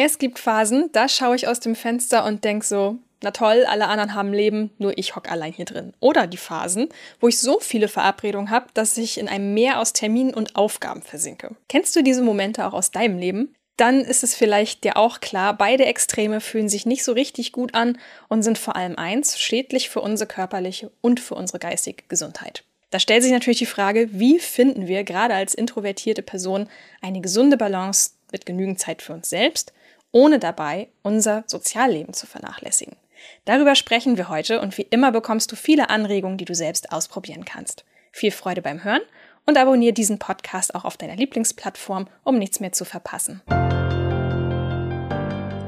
Es 0.00 0.18
gibt 0.18 0.38
Phasen, 0.38 0.90
da 0.92 1.08
schaue 1.08 1.34
ich 1.34 1.48
aus 1.48 1.58
dem 1.58 1.74
Fenster 1.74 2.24
und 2.24 2.44
denke 2.44 2.64
so, 2.64 2.98
na 3.20 3.32
toll, 3.32 3.64
alle 3.66 3.88
anderen 3.88 4.14
haben 4.14 4.32
Leben, 4.32 4.70
nur 4.78 4.96
ich 4.96 5.16
hock 5.16 5.28
allein 5.28 5.52
hier 5.52 5.64
drin. 5.64 5.92
Oder 5.98 6.28
die 6.28 6.36
Phasen, 6.36 6.88
wo 7.18 7.26
ich 7.26 7.40
so 7.40 7.58
viele 7.58 7.88
Verabredungen 7.88 8.48
habe, 8.48 8.66
dass 8.74 8.96
ich 8.96 9.18
in 9.18 9.26
einem 9.26 9.54
Meer 9.54 9.80
aus 9.80 9.92
Terminen 9.92 10.32
und 10.32 10.54
Aufgaben 10.54 11.02
versinke. 11.02 11.56
Kennst 11.68 11.96
du 11.96 12.04
diese 12.04 12.22
Momente 12.22 12.64
auch 12.64 12.74
aus 12.74 12.92
deinem 12.92 13.18
Leben? 13.18 13.56
Dann 13.76 14.02
ist 14.02 14.22
es 14.22 14.36
vielleicht 14.36 14.84
dir 14.84 14.96
auch 14.96 15.18
klar, 15.18 15.58
beide 15.58 15.86
Extreme 15.86 16.40
fühlen 16.40 16.68
sich 16.68 16.86
nicht 16.86 17.02
so 17.02 17.10
richtig 17.10 17.50
gut 17.50 17.74
an 17.74 17.98
und 18.28 18.44
sind 18.44 18.56
vor 18.56 18.76
allem 18.76 18.94
eins, 18.94 19.40
schädlich 19.40 19.90
für 19.90 20.00
unsere 20.00 20.28
körperliche 20.28 20.92
und 21.00 21.18
für 21.18 21.34
unsere 21.34 21.58
geistige 21.58 22.04
Gesundheit. 22.08 22.62
Da 22.90 23.00
stellt 23.00 23.24
sich 23.24 23.32
natürlich 23.32 23.58
die 23.58 23.66
Frage, 23.66 24.08
wie 24.12 24.38
finden 24.38 24.86
wir 24.86 25.02
gerade 25.02 25.34
als 25.34 25.54
introvertierte 25.54 26.22
Person 26.22 26.68
eine 27.02 27.20
gesunde 27.20 27.56
Balance 27.56 28.12
mit 28.30 28.46
genügend 28.46 28.78
Zeit 28.78 29.02
für 29.02 29.12
uns 29.12 29.28
selbst, 29.28 29.72
ohne 30.12 30.38
dabei 30.38 30.88
unser 31.02 31.44
Sozialleben 31.46 32.14
zu 32.14 32.26
vernachlässigen. 32.26 32.96
Darüber 33.44 33.74
sprechen 33.74 34.16
wir 34.16 34.28
heute 34.28 34.60
und 34.60 34.78
wie 34.78 34.86
immer 34.90 35.12
bekommst 35.12 35.50
du 35.52 35.56
viele 35.56 35.90
Anregungen, 35.90 36.38
die 36.38 36.44
du 36.44 36.54
selbst 36.54 36.92
ausprobieren 36.92 37.44
kannst. 37.44 37.84
Viel 38.12 38.30
Freude 38.30 38.62
beim 38.62 38.84
Hören 38.84 39.02
und 39.46 39.58
abonniere 39.58 39.92
diesen 39.92 40.18
Podcast 40.18 40.74
auch 40.74 40.84
auf 40.84 40.96
deiner 40.96 41.16
Lieblingsplattform, 41.16 42.06
um 42.24 42.38
nichts 42.38 42.60
mehr 42.60 42.72
zu 42.72 42.84
verpassen. 42.84 43.42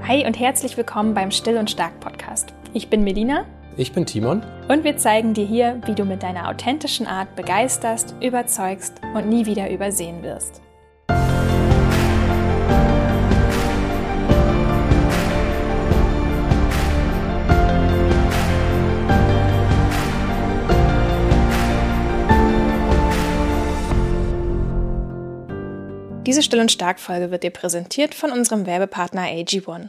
Hi 0.07 0.27
und 0.27 0.39
herzlich 0.39 0.77
willkommen 0.77 1.15
beim 1.15 1.31
Still 1.31 1.57
und 1.57 1.71
Stark 1.71 1.99
Podcast. 2.01 2.53
Ich 2.75 2.89
bin 2.89 3.05
Melina. 3.05 3.47
Ich 3.77 3.93
bin 3.93 4.05
Timon. 4.07 4.43
Und 4.69 4.85
wir 4.85 4.97
zeigen 4.97 5.35
dir 5.35 5.47
hier, 5.47 5.81
wie 5.87 5.95
du 5.95 6.05
mit 6.05 6.23
deiner 6.23 6.49
authentischen 6.49 7.07
Art 7.07 7.37
begeisterst, 7.37 8.15
überzeugst 8.21 8.95
und 9.15 9.29
nie 9.29 9.47
wieder 9.47 9.71
übersehen 9.71 10.23
wirst. 10.23 10.61
Diese 26.27 26.43
Still- 26.43 26.61
und 26.61 26.71
Stark-Folge 26.71 27.31
wird 27.31 27.43
dir 27.43 27.51
präsentiert 27.51 28.15
von 28.15 28.31
unserem 28.31 28.67
Werbepartner 28.67 29.23
AG1. 29.23 29.89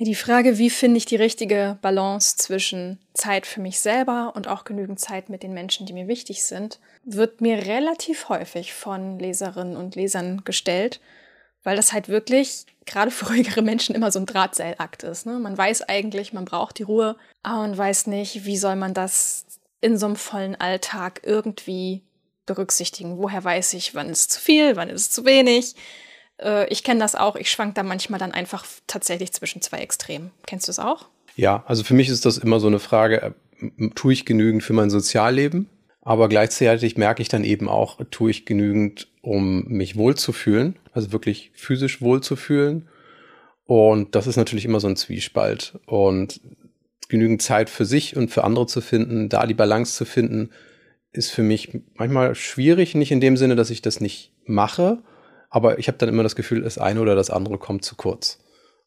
Die 0.00 0.14
Frage, 0.14 0.58
wie 0.58 0.70
finde 0.70 0.98
ich 0.98 1.06
die 1.06 1.16
richtige 1.16 1.78
Balance 1.82 2.36
zwischen 2.36 2.98
Zeit 3.14 3.46
für 3.46 3.60
mich 3.60 3.80
selber 3.80 4.32
und 4.36 4.48
auch 4.48 4.64
genügend 4.64 5.00
Zeit 5.00 5.28
mit 5.28 5.42
den 5.42 5.54
Menschen, 5.54 5.86
die 5.86 5.92
mir 5.92 6.06
wichtig 6.06 6.44
sind, 6.44 6.78
wird 7.04 7.40
mir 7.40 7.66
relativ 7.66 8.28
häufig 8.28 8.74
von 8.74 9.18
Leserinnen 9.18 9.76
und 9.76 9.94
Lesern 9.94 10.42
gestellt, 10.44 11.00
weil 11.62 11.76
das 11.76 11.92
halt 11.92 12.08
wirklich 12.08 12.66
gerade 12.84 13.10
für 13.10 13.28
ruhigere 13.28 13.62
Menschen 13.62 13.94
immer 13.94 14.10
so 14.10 14.18
ein 14.18 14.26
Drahtseilakt 14.26 15.04
ist. 15.04 15.26
Ne? 15.26 15.38
Man 15.38 15.56
weiß 15.56 15.82
eigentlich, 15.82 16.32
man 16.32 16.44
braucht 16.44 16.78
die 16.78 16.84
Ruhe, 16.84 17.16
aber 17.42 17.58
man 17.62 17.78
weiß 17.78 18.08
nicht, 18.08 18.44
wie 18.44 18.56
soll 18.56 18.76
man 18.76 18.94
das 18.94 19.46
in 19.80 19.96
so 19.96 20.06
einem 20.06 20.16
vollen 20.16 20.60
Alltag 20.60 21.22
irgendwie 21.24 22.02
berücksichtigen. 22.48 23.18
Woher 23.18 23.44
weiß 23.44 23.74
ich, 23.74 23.94
wann 23.94 24.08
ist 24.08 24.20
es 24.20 24.28
zu 24.28 24.40
viel, 24.40 24.74
wann 24.74 24.88
ist 24.88 25.00
es 25.02 25.10
zu 25.10 25.24
wenig? 25.24 25.76
Äh, 26.42 26.68
ich 26.68 26.82
kenne 26.82 26.98
das 26.98 27.14
auch. 27.14 27.36
Ich 27.36 27.50
schwank 27.50 27.76
da 27.76 27.84
manchmal 27.84 28.18
dann 28.18 28.32
einfach 28.32 28.66
tatsächlich 28.88 29.32
zwischen 29.32 29.62
zwei 29.62 29.78
Extremen. 29.78 30.32
Kennst 30.46 30.66
du 30.66 30.72
es 30.72 30.80
auch? 30.80 31.06
Ja, 31.36 31.62
also 31.66 31.84
für 31.84 31.94
mich 31.94 32.08
ist 32.08 32.24
das 32.26 32.38
immer 32.38 32.58
so 32.58 32.66
eine 32.66 32.80
Frage, 32.80 33.34
äh, 33.60 33.88
tue 33.94 34.12
ich 34.12 34.24
genügend 34.24 34.64
für 34.64 34.72
mein 34.72 34.90
Sozialleben? 34.90 35.68
Aber 36.02 36.28
gleichzeitig 36.28 36.96
merke 36.96 37.22
ich 37.22 37.28
dann 37.28 37.44
eben 37.44 37.68
auch, 37.68 38.00
tue 38.10 38.30
ich 38.30 38.46
genügend, 38.46 39.08
um 39.20 39.64
mich 39.68 39.96
wohlzufühlen, 39.96 40.78
also 40.92 41.12
wirklich 41.12 41.50
physisch 41.54 42.00
wohlzufühlen. 42.00 42.88
Und 43.66 44.14
das 44.14 44.26
ist 44.26 44.36
natürlich 44.36 44.64
immer 44.64 44.80
so 44.80 44.88
ein 44.88 44.96
Zwiespalt. 44.96 45.78
Und 45.84 46.40
genügend 47.10 47.42
Zeit 47.42 47.68
für 47.68 47.84
sich 47.84 48.16
und 48.16 48.30
für 48.30 48.44
andere 48.44 48.66
zu 48.66 48.80
finden, 48.80 49.28
da 49.28 49.46
die 49.46 49.54
Balance 49.54 49.96
zu 49.96 50.04
finden, 50.04 50.50
ist 51.12 51.30
für 51.30 51.42
mich 51.42 51.80
manchmal 51.94 52.34
schwierig, 52.34 52.94
nicht 52.94 53.12
in 53.12 53.20
dem 53.20 53.36
Sinne, 53.36 53.56
dass 53.56 53.70
ich 53.70 53.82
das 53.82 54.00
nicht 54.00 54.32
mache, 54.44 55.02
aber 55.50 55.78
ich 55.78 55.88
habe 55.88 55.98
dann 55.98 56.08
immer 56.08 56.22
das 56.22 56.36
Gefühl, 56.36 56.62
das 56.62 56.78
eine 56.78 57.00
oder 57.00 57.14
das 57.14 57.30
andere 57.30 57.58
kommt 57.58 57.84
zu 57.84 57.96
kurz. 57.96 58.38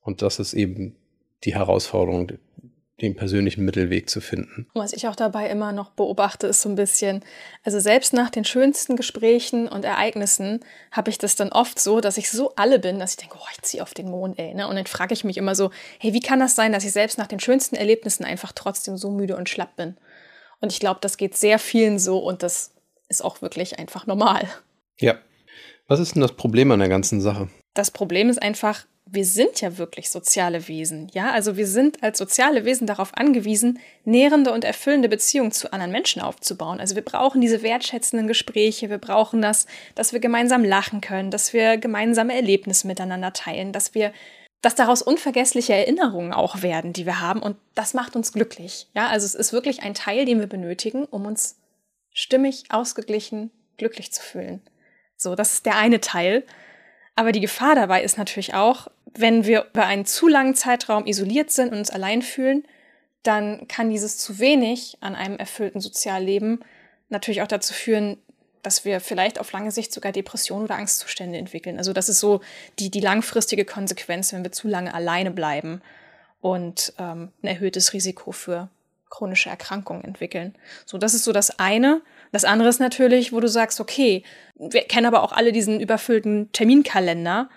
Und 0.01 0.21
das 0.21 0.39
ist 0.39 0.53
eben 0.53 0.95
die 1.43 1.55
Herausforderung, 1.55 2.31
den 3.01 3.15
persönlichen 3.15 3.65
Mittelweg 3.65 4.09
zu 4.09 4.21
finden. 4.21 4.67
Was 4.75 4.93
ich 4.93 5.07
auch 5.07 5.15
dabei 5.15 5.49
immer 5.49 5.71
noch 5.71 5.89
beobachte, 5.89 6.47
ist 6.47 6.61
so 6.61 6.69
ein 6.69 6.75
bisschen, 6.75 7.23
also 7.63 7.79
selbst 7.79 8.13
nach 8.13 8.29
den 8.29 8.45
schönsten 8.45 8.95
Gesprächen 8.95 9.67
und 9.67 9.85
Ereignissen 9.85 10.59
habe 10.91 11.09
ich 11.09 11.17
das 11.17 11.35
dann 11.35 11.51
oft 11.51 11.79
so, 11.79 11.99
dass 11.99 12.17
ich 12.17 12.29
so 12.29 12.53
alle 12.55 12.77
bin, 12.77 12.99
dass 12.99 13.11
ich 13.11 13.17
denke, 13.17 13.37
oh, 13.39 13.47
ich 13.51 13.61
ziehe 13.63 13.81
auf 13.81 13.95
den 13.95 14.09
Mond, 14.09 14.37
ey. 14.37 14.53
Ne? 14.53 14.67
Und 14.67 14.75
dann 14.75 14.85
frage 14.85 15.13
ich 15.13 15.23
mich 15.23 15.37
immer 15.37 15.55
so, 15.55 15.71
hey, 15.99 16.13
wie 16.13 16.19
kann 16.19 16.39
das 16.39 16.55
sein, 16.55 16.71
dass 16.71 16.85
ich 16.85 16.91
selbst 16.91 17.17
nach 17.17 17.27
den 17.27 17.39
schönsten 17.39 17.75
Erlebnissen 17.75 18.23
einfach 18.23 18.51
trotzdem 18.51 18.97
so 18.97 19.09
müde 19.09 19.35
und 19.35 19.49
schlapp 19.49 19.75
bin? 19.75 19.97
Und 20.61 20.71
ich 20.71 20.79
glaube, 20.79 20.99
das 21.01 21.17
geht 21.17 21.35
sehr 21.35 21.59
vielen 21.59 21.99
so 21.99 22.19
und 22.19 22.43
das 22.43 22.71
ist 23.09 23.23
auch 23.23 23.41
wirklich 23.41 23.79
einfach 23.79 24.07
normal. 24.07 24.47
Ja. 24.99 25.15
Was 25.87 25.99
ist 25.99 26.15
denn 26.15 26.21
das 26.21 26.33
Problem 26.33 26.71
an 26.71 26.79
der 26.79 26.87
ganzen 26.87 27.19
Sache? 27.19 27.49
Das 27.73 27.91
Problem 27.91 28.29
ist 28.29 28.41
einfach, 28.41 28.85
wir 29.05 29.25
sind 29.25 29.59
ja 29.59 29.77
wirklich 29.77 30.09
soziale 30.09 30.69
Wesen. 30.69 31.09
Ja, 31.13 31.31
also 31.31 31.57
wir 31.57 31.67
sind 31.67 32.01
als 32.01 32.17
soziale 32.17 32.63
Wesen 32.63 32.87
darauf 32.87 33.17
angewiesen, 33.17 33.79
nährende 34.05 34.53
und 34.53 34.63
erfüllende 34.63 35.09
Beziehungen 35.09 35.51
zu 35.51 35.73
anderen 35.73 35.91
Menschen 35.91 36.21
aufzubauen. 36.21 36.79
Also 36.79 36.95
wir 36.95 37.03
brauchen 37.03 37.41
diese 37.41 37.61
wertschätzenden 37.61 38.27
Gespräche, 38.27 38.89
wir 38.89 38.99
brauchen 38.99 39.41
das, 39.41 39.65
dass 39.95 40.13
wir 40.13 40.21
gemeinsam 40.21 40.63
lachen 40.63 41.01
können, 41.01 41.31
dass 41.31 41.51
wir 41.51 41.77
gemeinsame 41.77 42.33
Erlebnisse 42.33 42.87
miteinander 42.87 43.33
teilen, 43.33 43.73
dass 43.73 43.93
wir 43.93 44.13
dass 44.61 44.75
daraus 44.75 45.01
unvergessliche 45.01 45.73
Erinnerungen 45.73 46.33
auch 46.33 46.61
werden, 46.61 46.93
die 46.93 47.05
wir 47.05 47.19
haben 47.19 47.41
und 47.41 47.57
das 47.73 47.93
macht 47.93 48.15
uns 48.15 48.31
glücklich. 48.31 48.87
Ja, 48.93 49.07
also 49.07 49.25
es 49.25 49.35
ist 49.35 49.53
wirklich 49.53 49.81
ein 49.81 49.93
Teil, 49.93 50.25
den 50.25 50.39
wir 50.39 50.47
benötigen, 50.47 51.05
um 51.05 51.25
uns 51.25 51.57
stimmig, 52.11 52.65
ausgeglichen, 52.69 53.51
glücklich 53.77 54.11
zu 54.11 54.21
fühlen. 54.21 54.61
So, 55.17 55.35
das 55.35 55.53
ist 55.53 55.65
der 55.65 55.77
eine 55.77 55.99
Teil. 55.99 56.43
Aber 57.15 57.31
die 57.31 57.41
Gefahr 57.41 57.75
dabei 57.75 58.03
ist 58.03 58.17
natürlich 58.17 58.53
auch, 58.53 58.87
wenn 59.13 59.45
wir 59.45 59.67
über 59.73 59.85
einen 59.85 60.05
zu 60.05 60.27
langen 60.27 60.55
Zeitraum 60.55 61.05
isoliert 61.05 61.51
sind 61.51 61.71
und 61.71 61.79
uns 61.79 61.89
allein 61.89 62.21
fühlen, 62.21 62.63
dann 63.23 63.67
kann 63.67 63.89
dieses 63.89 64.17
zu 64.17 64.39
wenig 64.39 64.97
an 65.01 65.15
einem 65.15 65.37
erfüllten 65.37 65.81
Sozialleben 65.81 66.63
natürlich 67.09 67.41
auch 67.41 67.47
dazu 67.47 67.73
führen, 67.73 68.17
dass 68.63 68.85
wir 68.85 68.99
vielleicht 68.99 69.39
auf 69.39 69.51
lange 69.51 69.71
Sicht 69.71 69.93
sogar 69.93 70.11
Depressionen 70.11 70.65
oder 70.65 70.75
Angstzustände 70.75 71.37
entwickeln. 71.37 71.77
Also 71.77 71.93
das 71.93 72.09
ist 72.09 72.19
so 72.19 72.41
die, 72.79 72.89
die 72.89 72.99
langfristige 72.99 73.65
Konsequenz, 73.65 74.33
wenn 74.33 74.43
wir 74.43 74.51
zu 74.51 74.67
lange 74.67 74.93
alleine 74.93 75.31
bleiben 75.31 75.81
und 76.41 76.93
ähm, 76.97 77.29
ein 77.41 77.47
erhöhtes 77.47 77.93
Risiko 77.93 78.31
für 78.31 78.69
chronische 79.09 79.49
Erkrankungen 79.49 80.03
entwickeln. 80.03 80.55
So, 80.85 80.97
das 80.97 81.13
ist 81.13 81.23
so 81.23 81.31
das 81.31 81.59
eine. 81.59 82.01
Das 82.31 82.45
andere 82.45 82.69
ist 82.69 82.79
natürlich, 82.79 83.33
wo 83.33 83.39
du 83.39 83.47
sagst, 83.47 83.79
okay, 83.79 84.23
wir 84.55 84.83
kennen 84.83 85.05
aber 85.05 85.21
auch 85.21 85.33
alle 85.33 85.51
diesen 85.51 85.79
überfüllten 85.79 86.51
Terminkalender 86.53 87.49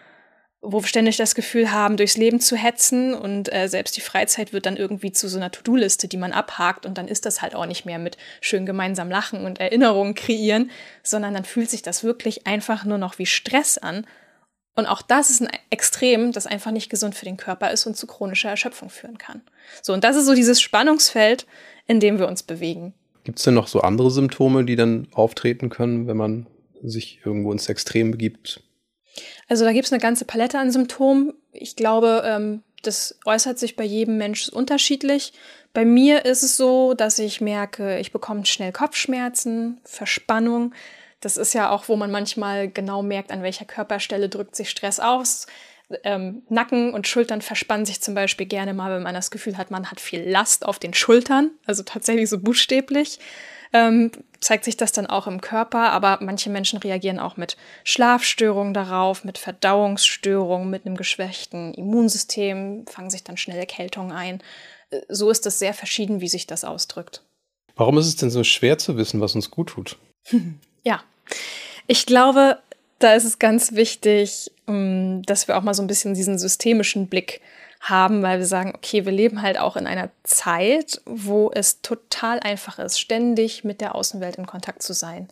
wo 0.65 0.83
wir 0.83 0.89
ständig 0.89 1.17
das 1.17 1.35
Gefühl 1.35 1.71
haben, 1.71 1.97
durchs 1.97 2.17
Leben 2.17 2.41
zu 2.41 2.57
hetzen 2.57 3.15
und 3.15 3.53
äh, 3.53 3.69
selbst 3.69 3.97
die 3.97 4.01
Freizeit 4.01 4.53
wird 4.53 4.67
dann 4.67 4.77
irgendwie 4.77 5.13
zu 5.13 5.29
so 5.29 5.37
einer 5.37 5.51
To-Do-Liste, 5.51 6.09
die 6.09 6.17
man 6.17 6.33
abhakt 6.33 6.87
und 6.87 6.97
dann 6.97 7.07
ist 7.07 7.27
das 7.27 7.43
halt 7.43 7.55
auch 7.55 7.67
nicht 7.67 7.85
mehr 7.85 7.99
mit 7.99 8.17
schön 8.41 8.65
gemeinsam 8.65 9.11
lachen 9.11 9.45
und 9.45 9.61
Erinnerungen 9.61 10.15
kreieren, 10.15 10.71
sondern 11.03 11.35
dann 11.35 11.45
fühlt 11.45 11.71
sich 11.71 11.83
das 11.83 12.03
wirklich 12.03 12.47
einfach 12.47 12.85
nur 12.85 12.99
noch 12.99 13.19
wie 13.19 13.27
Stress 13.27 13.79
an. 13.79 14.07
Und 14.75 14.87
auch 14.87 15.03
das 15.03 15.31
ist 15.31 15.43
ein 15.43 15.51
Extrem, 15.71 16.33
das 16.33 16.47
einfach 16.47 16.73
nicht 16.73 16.91
gesund 16.91 17.15
für 17.15 17.27
den 17.27 17.37
Körper 17.37 17.71
ist 17.71 17.87
und 17.87 17.97
zu 17.97 18.07
chronischer 18.07 18.49
Erschöpfung 18.49 18.91
führen 18.91 19.19
kann. 19.19 19.43
So, 19.83 19.93
und 19.93 20.03
das 20.03 20.17
ist 20.17 20.27
so 20.27 20.35
dieses 20.35 20.61
Spannungsfeld, 20.61 21.47
in 21.87 22.01
dem 22.01 22.19
wir 22.19 22.27
uns 22.27 22.43
bewegen. 22.43 22.95
Gibt 23.23 23.39
es 23.39 23.45
denn 23.45 23.55
noch 23.55 23.69
so 23.69 23.81
andere 23.81 24.11
Symptome, 24.11 24.65
die 24.65 24.77
dann 24.77 25.09
auftreten 25.13 25.69
können, 25.69 26.07
wenn 26.07 26.17
man 26.17 26.47
sich 26.83 27.21
irgendwo 27.25 27.53
ins 27.53 27.69
Extrem 27.69 28.11
begibt? 28.11 28.63
Also 29.49 29.65
da 29.65 29.73
gibt 29.73 29.87
es 29.87 29.93
eine 29.93 30.01
ganze 30.01 30.25
Palette 30.25 30.59
an 30.59 30.71
Symptomen. 30.71 31.35
Ich 31.53 31.77
glaube, 31.77 32.23
ähm, 32.27 32.63
das 32.83 33.19
äußert 33.25 33.59
sich 33.59 33.77
bei 33.77 33.85
jedem 33.85 34.17
Mensch 34.17 34.49
unterschiedlich. 34.49 35.33
Bei 35.73 35.85
mir 35.85 36.25
ist 36.25 36.43
es 36.43 36.57
so, 36.57 36.95
dass 36.95 37.19
ich 37.19 37.41
merke, 37.41 37.99
ich 37.99 38.13
bekomme 38.13 38.47
schnell 38.47 38.73
Kopfschmerzen, 38.73 39.81
Verspannung. 39.85 40.73
Das 41.21 41.37
ist 41.37 41.55
ja 41.55 41.71
auch, 41.71 41.89
wo 41.89 41.97
man 41.97 42.11
manchmal 42.11 42.69
genau 42.69 43.03
merkt, 43.03 43.33
an 43.33 43.43
welcher 43.43 43.65
Körperstelle 43.65 44.29
drückt 44.29 44.55
sich 44.55 44.71
Stress 44.71 45.01
aus. 45.01 45.47
Ähm, 46.03 46.43
Nacken 46.49 46.95
und 46.95 47.07
Schultern 47.07 47.43
verspannen 47.43 47.87
sich 47.87 48.01
zum 48.01 48.15
Beispiel 48.15 48.47
gerne 48.47 48.73
mal, 48.73 48.95
wenn 48.95 49.03
man 49.03 49.15
das 49.15 49.31
Gefühl 49.31 49.59
hat, 49.59 49.71
man 49.71 49.91
hat 49.91 50.01
viel 50.01 50.23
Last 50.29 50.65
auf 50.65 50.79
den 50.79 50.95
Schultern, 50.95 51.51
also 51.67 51.83
tatsächlich 51.83 52.29
so 52.31 52.39
buchstäblich 52.39 53.19
ähm, 53.75 54.13
zeigt 54.41 54.65
sich 54.65 54.77
das 54.77 54.93
dann 54.93 55.07
auch 55.07 55.27
im 55.27 55.41
Körper, 55.41 55.91
aber 55.93 56.19
manche 56.23 56.49
Menschen 56.49 56.79
reagieren 56.79 57.19
auch 57.19 57.37
mit 57.37 57.57
Schlafstörungen 57.83 58.73
darauf, 58.73 59.25
mit 59.25 59.37
Verdauungsstörungen, 59.37 60.71
mit 60.71 60.87
einem 60.87 60.97
geschwächten 60.97 61.75
Immunsystem, 61.75 62.87
fangen 62.87 63.11
sich 63.11 63.25
dann 63.25 63.37
schnell 63.37 63.59
Erkältungen 63.59 64.13
ein. 64.13 64.43
Äh, 64.91 65.01
so 65.09 65.29
ist 65.29 65.45
es 65.47 65.59
sehr 65.59 65.75
verschieden, 65.75 66.21
wie 66.21 66.29
sich 66.29 66.47
das 66.47 66.65
ausdrückt. 66.65 67.23
Warum 67.77 67.99
ist 67.99 68.07
es 68.07 68.17
denn 68.17 68.31
so 68.31 68.45
schwer 68.45 68.79
zu 68.79 68.97
wissen, 68.97 69.21
was 69.21 69.35
uns 69.35 69.51
gut 69.51 69.71
tut? 69.71 69.99
ja, 70.85 71.03
ich 71.89 72.07
glaube, 72.07 72.59
da 73.01 73.15
ist 73.15 73.25
es 73.25 73.41
ganz 73.41 73.73
wichtig, 73.73 74.53
ähm, 74.69 75.23
dass 75.27 75.49
wir 75.49 75.59
auch 75.59 75.63
mal 75.63 75.75
so 75.75 75.83
ein 75.83 75.89
bisschen 75.89 76.15
diesen 76.15 76.39
systemischen 76.39 77.09
Blick 77.09 77.41
haben, 77.85 78.23
weil 78.23 78.39
wir 78.39 78.47
sagen, 78.47 78.73
okay, 78.75 79.05
wir 79.05 79.13
leben 79.13 79.43
halt 79.43 79.59
auch 79.59 79.77
in 79.77 79.87
einer 79.87 80.11
Zeit, 80.23 81.03
wo 81.05 81.51
es 81.55 81.83
total 81.83 82.41
einfach 82.41 82.79
ist, 82.79 82.99
ständig 82.99 83.63
mit 83.63 83.81
der 83.81 83.95
Außenwelt 83.95 84.37
in 84.37 84.47
Kontakt 84.47 84.83
zu 84.83 84.95
sein. 84.95 85.29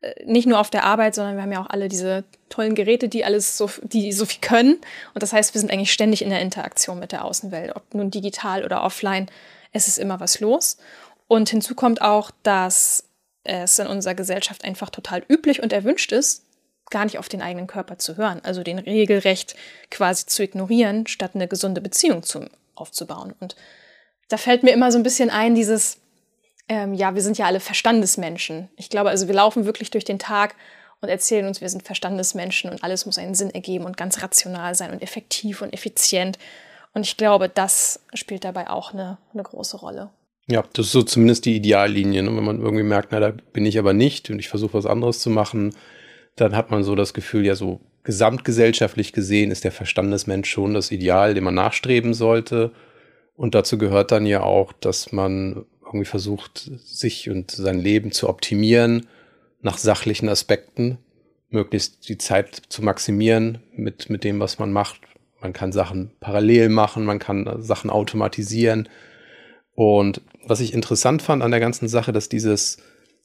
Äh, 0.00 0.24
nicht 0.24 0.46
nur 0.46 0.58
auf 0.58 0.70
der 0.70 0.84
Arbeit, 0.84 1.14
sondern 1.14 1.36
wir 1.36 1.42
haben 1.42 1.52
ja 1.52 1.62
auch 1.62 1.70
alle 1.70 1.88
diese 1.88 2.24
tollen 2.48 2.74
Geräte, 2.74 3.08
die 3.08 3.24
alles 3.24 3.56
so, 3.56 3.70
die 3.82 4.12
so 4.12 4.26
viel 4.26 4.40
können. 4.40 4.74
Und 5.14 5.22
das 5.22 5.32
heißt, 5.32 5.54
wir 5.54 5.60
sind 5.60 5.70
eigentlich 5.70 5.92
ständig 5.92 6.22
in 6.22 6.30
der 6.30 6.40
Interaktion 6.40 6.98
mit 6.98 7.12
der 7.12 7.24
Außenwelt, 7.24 7.76
ob 7.76 7.94
nun 7.94 8.10
digital 8.10 8.64
oder 8.64 8.82
offline. 8.82 9.30
Es 9.72 9.86
ist 9.86 9.98
immer 9.98 10.18
was 10.18 10.40
los. 10.40 10.78
Und 11.28 11.48
hinzu 11.50 11.76
kommt 11.76 12.02
auch, 12.02 12.32
dass 12.42 13.04
es 13.44 13.78
in 13.78 13.86
unserer 13.86 14.14
Gesellschaft 14.14 14.64
einfach 14.64 14.90
total 14.90 15.22
üblich 15.28 15.62
und 15.62 15.72
erwünscht 15.72 16.10
ist, 16.10 16.44
gar 16.90 17.04
nicht 17.04 17.18
auf 17.18 17.28
den 17.28 17.42
eigenen 17.42 17.66
Körper 17.66 17.98
zu 17.98 18.16
hören, 18.16 18.40
also 18.42 18.62
den 18.62 18.78
regelrecht 18.78 19.54
quasi 19.90 20.26
zu 20.26 20.42
ignorieren, 20.42 21.06
statt 21.06 21.32
eine 21.34 21.48
gesunde 21.48 21.80
Beziehung 21.80 22.22
zu, 22.22 22.46
aufzubauen. 22.74 23.34
Und 23.40 23.56
da 24.28 24.36
fällt 24.36 24.62
mir 24.62 24.72
immer 24.72 24.92
so 24.92 24.98
ein 24.98 25.02
bisschen 25.02 25.30
ein, 25.30 25.54
dieses, 25.54 25.98
ähm, 26.68 26.94
ja, 26.94 27.14
wir 27.14 27.22
sind 27.22 27.38
ja 27.38 27.46
alle 27.46 27.60
Verstandesmenschen. 27.60 28.68
Ich 28.76 28.90
glaube, 28.90 29.10
also 29.10 29.26
wir 29.26 29.34
laufen 29.34 29.64
wirklich 29.64 29.90
durch 29.90 30.04
den 30.04 30.18
Tag 30.18 30.54
und 31.00 31.08
erzählen 31.08 31.46
uns, 31.46 31.60
wir 31.60 31.68
sind 31.68 31.84
Verstandesmenschen 31.84 32.70
und 32.70 32.82
alles 32.82 33.06
muss 33.06 33.18
einen 33.18 33.34
Sinn 33.34 33.50
ergeben 33.50 33.84
und 33.84 33.96
ganz 33.96 34.22
rational 34.22 34.74
sein 34.74 34.90
und 34.90 35.02
effektiv 35.02 35.62
und 35.62 35.72
effizient. 35.72 36.38
Und 36.94 37.06
ich 37.06 37.16
glaube, 37.16 37.48
das 37.48 38.00
spielt 38.14 38.44
dabei 38.44 38.68
auch 38.70 38.92
eine, 38.92 39.18
eine 39.32 39.42
große 39.42 39.76
Rolle. 39.76 40.10
Ja, 40.46 40.64
das 40.72 40.86
ist 40.86 40.92
so 40.92 41.02
zumindest 41.02 41.44
die 41.44 41.56
Ideallinie. 41.56 42.22
Ne? 42.22 42.34
wenn 42.34 42.44
man 42.44 42.60
irgendwie 42.60 42.82
merkt, 42.82 43.12
na, 43.12 43.20
da 43.20 43.32
bin 43.52 43.66
ich 43.66 43.78
aber 43.78 43.92
nicht 43.92 44.30
und 44.30 44.38
ich 44.38 44.48
versuche 44.48 44.74
was 44.74 44.86
anderes 44.86 45.20
zu 45.20 45.30
machen, 45.30 45.74
dann 46.40 46.56
hat 46.56 46.70
man 46.70 46.84
so 46.84 46.94
das 46.94 47.14
Gefühl, 47.14 47.44
ja, 47.44 47.54
so 47.54 47.80
gesamtgesellschaftlich 48.04 49.12
gesehen 49.12 49.50
ist 49.50 49.64
der 49.64 49.72
Verstandesmensch 49.72 50.48
schon 50.48 50.74
das 50.74 50.90
Ideal, 50.90 51.34
dem 51.34 51.44
man 51.44 51.54
nachstreben 51.54 52.14
sollte. 52.14 52.72
Und 53.36 53.54
dazu 53.54 53.78
gehört 53.78 54.12
dann 54.12 54.26
ja 54.26 54.42
auch, 54.42 54.72
dass 54.72 55.12
man 55.12 55.64
irgendwie 55.84 56.06
versucht, 56.06 56.70
sich 56.84 57.30
und 57.30 57.50
sein 57.50 57.78
Leben 57.78 58.12
zu 58.12 58.28
optimieren 58.28 59.06
nach 59.60 59.78
sachlichen 59.78 60.28
Aspekten, 60.28 60.98
möglichst 61.50 62.08
die 62.08 62.18
Zeit 62.18 62.62
zu 62.68 62.82
maximieren 62.82 63.58
mit, 63.72 64.10
mit 64.10 64.24
dem, 64.24 64.40
was 64.40 64.58
man 64.58 64.72
macht. 64.72 65.00
Man 65.40 65.52
kann 65.52 65.72
Sachen 65.72 66.10
parallel 66.20 66.68
machen, 66.68 67.04
man 67.04 67.18
kann 67.18 67.62
Sachen 67.62 67.90
automatisieren. 67.90 68.88
Und 69.74 70.20
was 70.44 70.60
ich 70.60 70.74
interessant 70.74 71.22
fand 71.22 71.42
an 71.42 71.50
der 71.50 71.60
ganzen 71.60 71.88
Sache, 71.88 72.12
dass 72.12 72.28
dieses 72.28 72.78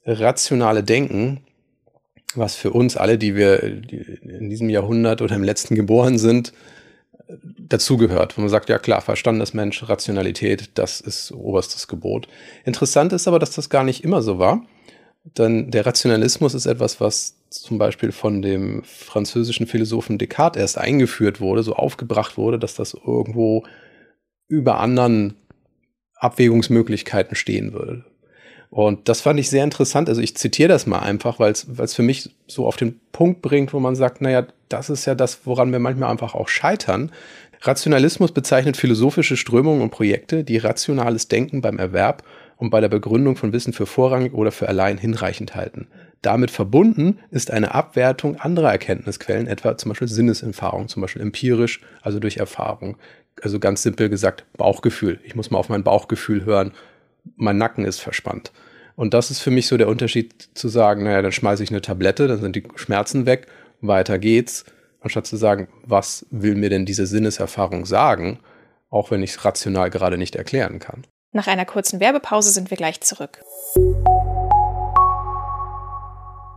rationale 0.05 0.83
Denken 0.83 1.41
was 2.37 2.55
für 2.55 2.71
uns 2.71 2.97
alle, 2.97 3.17
die 3.17 3.35
wir 3.35 3.63
in 3.63 4.49
diesem 4.49 4.69
Jahrhundert 4.69 5.21
oder 5.21 5.35
im 5.35 5.43
letzten 5.43 5.75
geboren 5.75 6.17
sind, 6.17 6.53
dazugehört. 7.57 8.37
Wo 8.37 8.41
man 8.41 8.49
sagt, 8.49 8.69
ja 8.69 8.79
klar, 8.79 9.01
Verstandes 9.01 9.53
Mensch, 9.53 9.87
Rationalität, 9.87 10.71
das 10.75 11.01
ist 11.01 11.31
oberstes 11.31 11.87
Gebot. 11.87 12.27
Interessant 12.65 13.13
ist 13.13 13.27
aber, 13.27 13.39
dass 13.39 13.51
das 13.51 13.69
gar 13.69 13.83
nicht 13.83 14.03
immer 14.03 14.21
so 14.21 14.39
war. 14.39 14.65
Denn 15.37 15.71
der 15.71 15.85
Rationalismus 15.85 16.53
ist 16.53 16.65
etwas, 16.65 16.99
was 16.99 17.37
zum 17.49 17.77
Beispiel 17.77 18.11
von 18.11 18.41
dem 18.41 18.83
französischen 18.83 19.67
Philosophen 19.67 20.17
Descartes 20.17 20.61
erst 20.61 20.77
eingeführt 20.77 21.39
wurde, 21.39 21.63
so 21.63 21.75
aufgebracht 21.75 22.37
wurde, 22.37 22.59
dass 22.59 22.75
das 22.75 22.93
irgendwo 22.93 23.63
über 24.47 24.79
anderen 24.79 25.35
Abwägungsmöglichkeiten 26.15 27.35
stehen 27.35 27.73
würde. 27.73 28.05
Und 28.73 29.07
das 29.07 29.21
fand 29.21 29.39
ich 29.39 29.51
sehr 29.51 29.63
interessant. 29.63 30.09
Also 30.09 30.19
ich 30.19 30.35
zitiere 30.35 30.67
das 30.67 30.87
mal 30.87 30.97
einfach, 30.97 31.37
weil 31.37 31.51
es 31.51 31.93
für 31.93 32.01
mich 32.01 32.31
so 32.47 32.65
auf 32.65 32.75
den 32.75 32.99
Punkt 33.11 33.43
bringt, 33.43 33.71
wo 33.71 33.79
man 33.79 33.95
sagt, 33.95 34.19
naja, 34.19 34.47
das 34.67 34.89
ist 34.89 35.05
ja 35.05 35.13
das, 35.13 35.41
woran 35.45 35.71
wir 35.71 35.77
manchmal 35.77 36.09
einfach 36.09 36.33
auch 36.33 36.47
scheitern. 36.47 37.11
Rationalismus 37.61 38.31
bezeichnet 38.31 38.75
philosophische 38.75 39.37
Strömungen 39.37 39.83
und 39.83 39.91
Projekte, 39.91 40.43
die 40.43 40.57
rationales 40.57 41.27
Denken 41.27 41.61
beim 41.61 41.77
Erwerb 41.77 42.23
und 42.57 42.71
bei 42.71 42.81
der 42.81 42.89
Begründung 42.89 43.35
von 43.35 43.53
Wissen 43.53 43.73
für 43.73 43.85
vorrangig 43.85 44.33
oder 44.33 44.51
für 44.51 44.67
allein 44.67 44.97
hinreichend 44.97 45.53
halten. 45.53 45.85
Damit 46.23 46.49
verbunden 46.49 47.19
ist 47.29 47.51
eine 47.51 47.75
Abwertung 47.75 48.37
anderer 48.37 48.71
Erkenntnisquellen, 48.71 49.45
etwa 49.45 49.77
zum 49.77 49.89
Beispiel 49.89 50.07
Sinneserfahrung, 50.07 50.87
zum 50.87 51.03
Beispiel 51.03 51.21
empirisch, 51.21 51.81
also 52.01 52.19
durch 52.19 52.37
Erfahrung. 52.37 52.97
Also 53.39 53.59
ganz 53.59 53.83
simpel 53.83 54.09
gesagt, 54.09 54.45
Bauchgefühl. 54.57 55.19
Ich 55.23 55.35
muss 55.35 55.51
mal 55.51 55.59
auf 55.59 55.69
mein 55.69 55.83
Bauchgefühl 55.83 56.43
hören, 56.43 56.71
mein 57.35 57.59
Nacken 57.59 57.85
ist 57.85 57.99
verspannt. 57.99 58.51
Und 58.95 59.13
das 59.13 59.31
ist 59.31 59.39
für 59.39 59.51
mich 59.51 59.67
so 59.67 59.77
der 59.77 59.87
Unterschied 59.87 60.49
zu 60.53 60.67
sagen, 60.67 61.03
naja, 61.03 61.21
dann 61.21 61.31
schmeiße 61.31 61.63
ich 61.63 61.71
eine 61.71 61.81
Tablette, 61.81 62.27
dann 62.27 62.41
sind 62.41 62.55
die 62.55 62.67
Schmerzen 62.75 63.25
weg, 63.25 63.47
weiter 63.81 64.19
geht's, 64.19 64.65
anstatt 65.01 65.25
zu 65.25 65.35
sagen, 65.35 65.67
was 65.83 66.25
will 66.29 66.55
mir 66.55 66.69
denn 66.69 66.85
diese 66.85 67.07
Sinneserfahrung 67.07 67.85
sagen, 67.85 68.39
auch 68.89 69.09
wenn 69.11 69.23
ich 69.23 69.31
es 69.31 69.45
rational 69.45 69.89
gerade 69.89 70.17
nicht 70.17 70.35
erklären 70.35 70.79
kann. 70.79 71.03
Nach 71.31 71.47
einer 71.47 71.65
kurzen 71.65 71.99
Werbepause 71.99 72.51
sind 72.51 72.69
wir 72.69 72.77
gleich 72.77 73.01
zurück. 73.01 73.39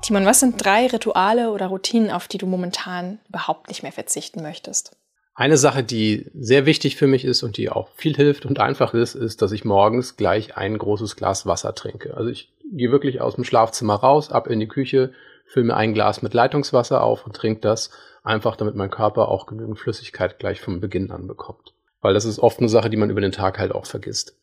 Timon, 0.02 0.26
was 0.26 0.40
sind 0.40 0.62
drei 0.62 0.86
Rituale 0.86 1.50
oder 1.50 1.66
Routinen, 1.66 2.10
auf 2.10 2.28
die 2.28 2.38
du 2.38 2.46
momentan 2.46 3.18
überhaupt 3.28 3.68
nicht 3.68 3.82
mehr 3.82 3.92
verzichten 3.92 4.42
möchtest? 4.42 4.94
Eine 5.38 5.58
Sache, 5.58 5.82
die 5.82 6.30
sehr 6.34 6.64
wichtig 6.64 6.96
für 6.96 7.06
mich 7.06 7.26
ist 7.26 7.42
und 7.42 7.58
die 7.58 7.68
auch 7.68 7.88
viel 7.94 8.16
hilft 8.16 8.46
und 8.46 8.58
einfach 8.58 8.94
ist, 8.94 9.14
ist, 9.14 9.42
dass 9.42 9.52
ich 9.52 9.66
morgens 9.66 10.16
gleich 10.16 10.56
ein 10.56 10.78
großes 10.78 11.14
Glas 11.14 11.44
Wasser 11.44 11.74
trinke. 11.74 12.16
Also 12.16 12.30
ich 12.30 12.50
gehe 12.72 12.90
wirklich 12.90 13.20
aus 13.20 13.34
dem 13.34 13.44
Schlafzimmer 13.44 13.96
raus, 13.96 14.32
ab 14.32 14.46
in 14.46 14.60
die 14.60 14.66
Küche, 14.66 15.12
fülle 15.44 15.66
mir 15.66 15.76
ein 15.76 15.92
Glas 15.92 16.22
mit 16.22 16.32
Leitungswasser 16.32 17.02
auf 17.02 17.26
und 17.26 17.36
trinke 17.36 17.60
das, 17.60 17.90
einfach 18.22 18.56
damit 18.56 18.76
mein 18.76 18.90
Körper 18.90 19.28
auch 19.28 19.44
genügend 19.44 19.78
Flüssigkeit 19.78 20.38
gleich 20.38 20.62
vom 20.62 20.80
Beginn 20.80 21.10
an 21.10 21.26
bekommt. 21.26 21.74
Weil 22.00 22.14
das 22.14 22.24
ist 22.24 22.38
oft 22.38 22.58
eine 22.60 22.70
Sache, 22.70 22.88
die 22.88 22.96
man 22.96 23.10
über 23.10 23.20
den 23.20 23.32
Tag 23.32 23.58
halt 23.58 23.72
auch 23.72 23.84
vergisst. 23.84 24.38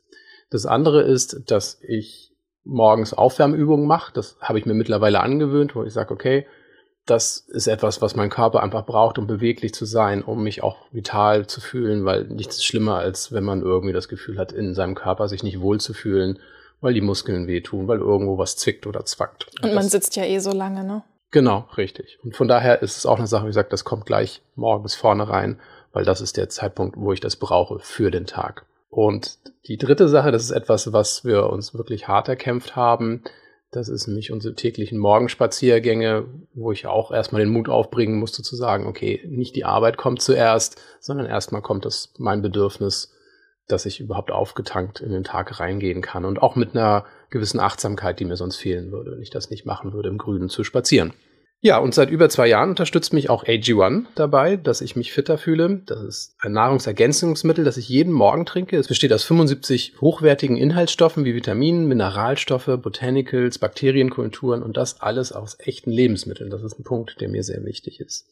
Das 0.51 0.67
andere 0.67 1.01
ist, 1.01 1.49
dass 1.49 1.81
ich 1.81 2.31
morgens 2.63 3.15
Aufwärmübungen 3.15 3.87
mache. 3.87 4.13
Das 4.13 4.37
habe 4.41 4.59
ich 4.59 4.67
mir 4.67 4.75
mittlerweile 4.75 5.21
angewöhnt, 5.21 5.75
wo 5.75 5.83
ich 5.83 5.91
sage, 5.91 6.13
okay, 6.13 6.45
das 7.05 7.37
ist 7.37 7.67
etwas, 7.67 8.01
was 8.01 8.15
mein 8.15 8.29
Körper 8.29 8.63
einfach 8.63 8.85
braucht, 8.85 9.17
um 9.17 9.27
beweglich 9.27 9.73
zu 9.73 9.85
sein, 9.85 10.23
um 10.23 10.43
mich 10.43 10.63
auch 10.63 10.77
vital 10.91 11.47
zu 11.47 11.59
fühlen, 11.59 12.05
weil 12.05 12.25
nichts 12.25 12.55
ist 12.55 12.65
schlimmer, 12.65 12.95
als 12.95 13.33
wenn 13.33 13.43
man 13.43 13.61
irgendwie 13.61 13.93
das 13.93 14.07
Gefühl 14.07 14.37
hat, 14.37 14.51
in 14.51 14.73
seinem 14.73 14.95
Körper 14.95 15.27
sich 15.27 15.43
nicht 15.43 15.59
wohl 15.59 15.79
zu 15.79 15.93
fühlen, 15.93 16.39
weil 16.79 16.93
die 16.93 17.01
Muskeln 17.01 17.47
wehtun, 17.47 17.87
weil 17.87 17.99
irgendwo 17.99 18.37
was 18.37 18.55
zwickt 18.55 18.87
oder 18.87 19.05
zwackt. 19.05 19.47
Und, 19.61 19.69
Und 19.69 19.75
man 19.75 19.87
sitzt 19.89 20.15
ja 20.15 20.23
eh 20.23 20.39
so 20.39 20.51
lange, 20.51 20.83
ne? 20.83 21.03
Genau, 21.31 21.67
richtig. 21.77 22.19
Und 22.23 22.35
von 22.35 22.47
daher 22.47 22.81
ist 22.81 22.97
es 22.97 23.05
auch 23.05 23.17
eine 23.17 23.27
Sache, 23.27 23.45
wie 23.45 23.47
gesagt, 23.47 23.73
das 23.73 23.83
kommt 23.83 24.05
gleich 24.05 24.41
morgens 24.55 24.95
vorne 24.95 25.27
rein, 25.27 25.59
weil 25.91 26.05
das 26.05 26.21
ist 26.21 26.37
der 26.37 26.47
Zeitpunkt, 26.49 26.95
wo 26.97 27.11
ich 27.11 27.19
das 27.21 27.35
brauche 27.35 27.79
für 27.79 28.11
den 28.11 28.27
Tag. 28.27 28.65
Und 28.89 29.39
die 29.67 29.77
dritte 29.77 30.07
Sache, 30.07 30.31
das 30.31 30.43
ist 30.43 30.51
etwas, 30.51 30.93
was 30.93 31.25
wir 31.25 31.49
uns 31.49 31.73
wirklich 31.73 32.07
hart 32.07 32.27
erkämpft 32.27 32.75
haben, 32.75 33.23
das 33.73 33.89
ist 33.89 34.07
nämlich 34.07 34.31
unsere 34.31 34.53
täglichen 34.53 34.99
Morgenspaziergänge, 34.99 36.25
wo 36.53 36.71
ich 36.71 36.85
auch 36.85 37.11
erstmal 37.11 37.41
den 37.41 37.51
Mut 37.51 37.69
aufbringen 37.69 38.19
musste 38.19 38.43
zu 38.43 38.55
sagen, 38.55 38.85
okay, 38.85 39.21
nicht 39.27 39.55
die 39.55 39.65
Arbeit 39.65 39.97
kommt 39.97 40.21
zuerst, 40.21 40.79
sondern 40.99 41.25
erstmal 41.25 41.61
kommt 41.61 41.85
das 41.85 42.13
mein 42.19 42.41
Bedürfnis, 42.41 43.11
dass 43.67 43.85
ich 43.85 43.99
überhaupt 43.99 44.31
aufgetankt 44.31 44.99
in 44.99 45.11
den 45.11 45.23
Tag 45.23 45.59
reingehen 45.59 46.01
kann 46.01 46.25
und 46.25 46.41
auch 46.41 46.55
mit 46.55 46.75
einer 46.75 47.05
gewissen 47.29 47.59
Achtsamkeit, 47.59 48.19
die 48.19 48.25
mir 48.25 48.37
sonst 48.37 48.57
fehlen 48.57 48.91
würde, 48.91 49.13
wenn 49.13 49.21
ich 49.21 49.31
das 49.31 49.49
nicht 49.49 49.65
machen 49.65 49.93
würde, 49.93 50.09
im 50.09 50.17
Grünen 50.17 50.49
zu 50.49 50.63
spazieren. 50.63 51.13
Ja, 51.65 51.77
und 51.77 51.95
seit 51.95 52.09
über 52.09 52.27
zwei 52.27 52.49
Jahren 52.49 52.71
unterstützt 52.71 53.13
mich 53.13 53.29
auch 53.29 53.45
AG1 53.45 54.03
dabei, 54.15 54.57
dass 54.57 54.81
ich 54.81 54.97
mich 54.97 55.13
fitter 55.13 55.37
fühle. 55.37 55.81
Das 55.85 56.01
ist 56.03 56.35
ein 56.39 56.51
Nahrungsergänzungsmittel, 56.51 57.63
das 57.63 57.77
ich 57.77 57.87
jeden 57.87 58.11
Morgen 58.11 58.45
trinke. 58.45 58.75
Es 58.75 58.89
besteht 58.89 59.13
aus 59.13 59.23
75 59.23 59.93
hochwertigen 60.01 60.57
Inhaltsstoffen 60.57 61.23
wie 61.23 61.33
Vitaminen, 61.33 61.87
Mineralstoffe, 61.87 62.65
Botanicals, 62.65 63.59
Bakterienkulturen 63.59 64.61
und 64.61 64.75
das 64.75 64.99
alles 64.99 65.31
aus 65.31 65.55
echten 65.57 65.91
Lebensmitteln. 65.91 66.49
Das 66.49 66.63
ist 66.63 66.77
ein 66.77 66.83
Punkt, 66.83 67.21
der 67.21 67.29
mir 67.29 67.43
sehr 67.43 67.63
wichtig 67.63 68.01
ist. 68.01 68.27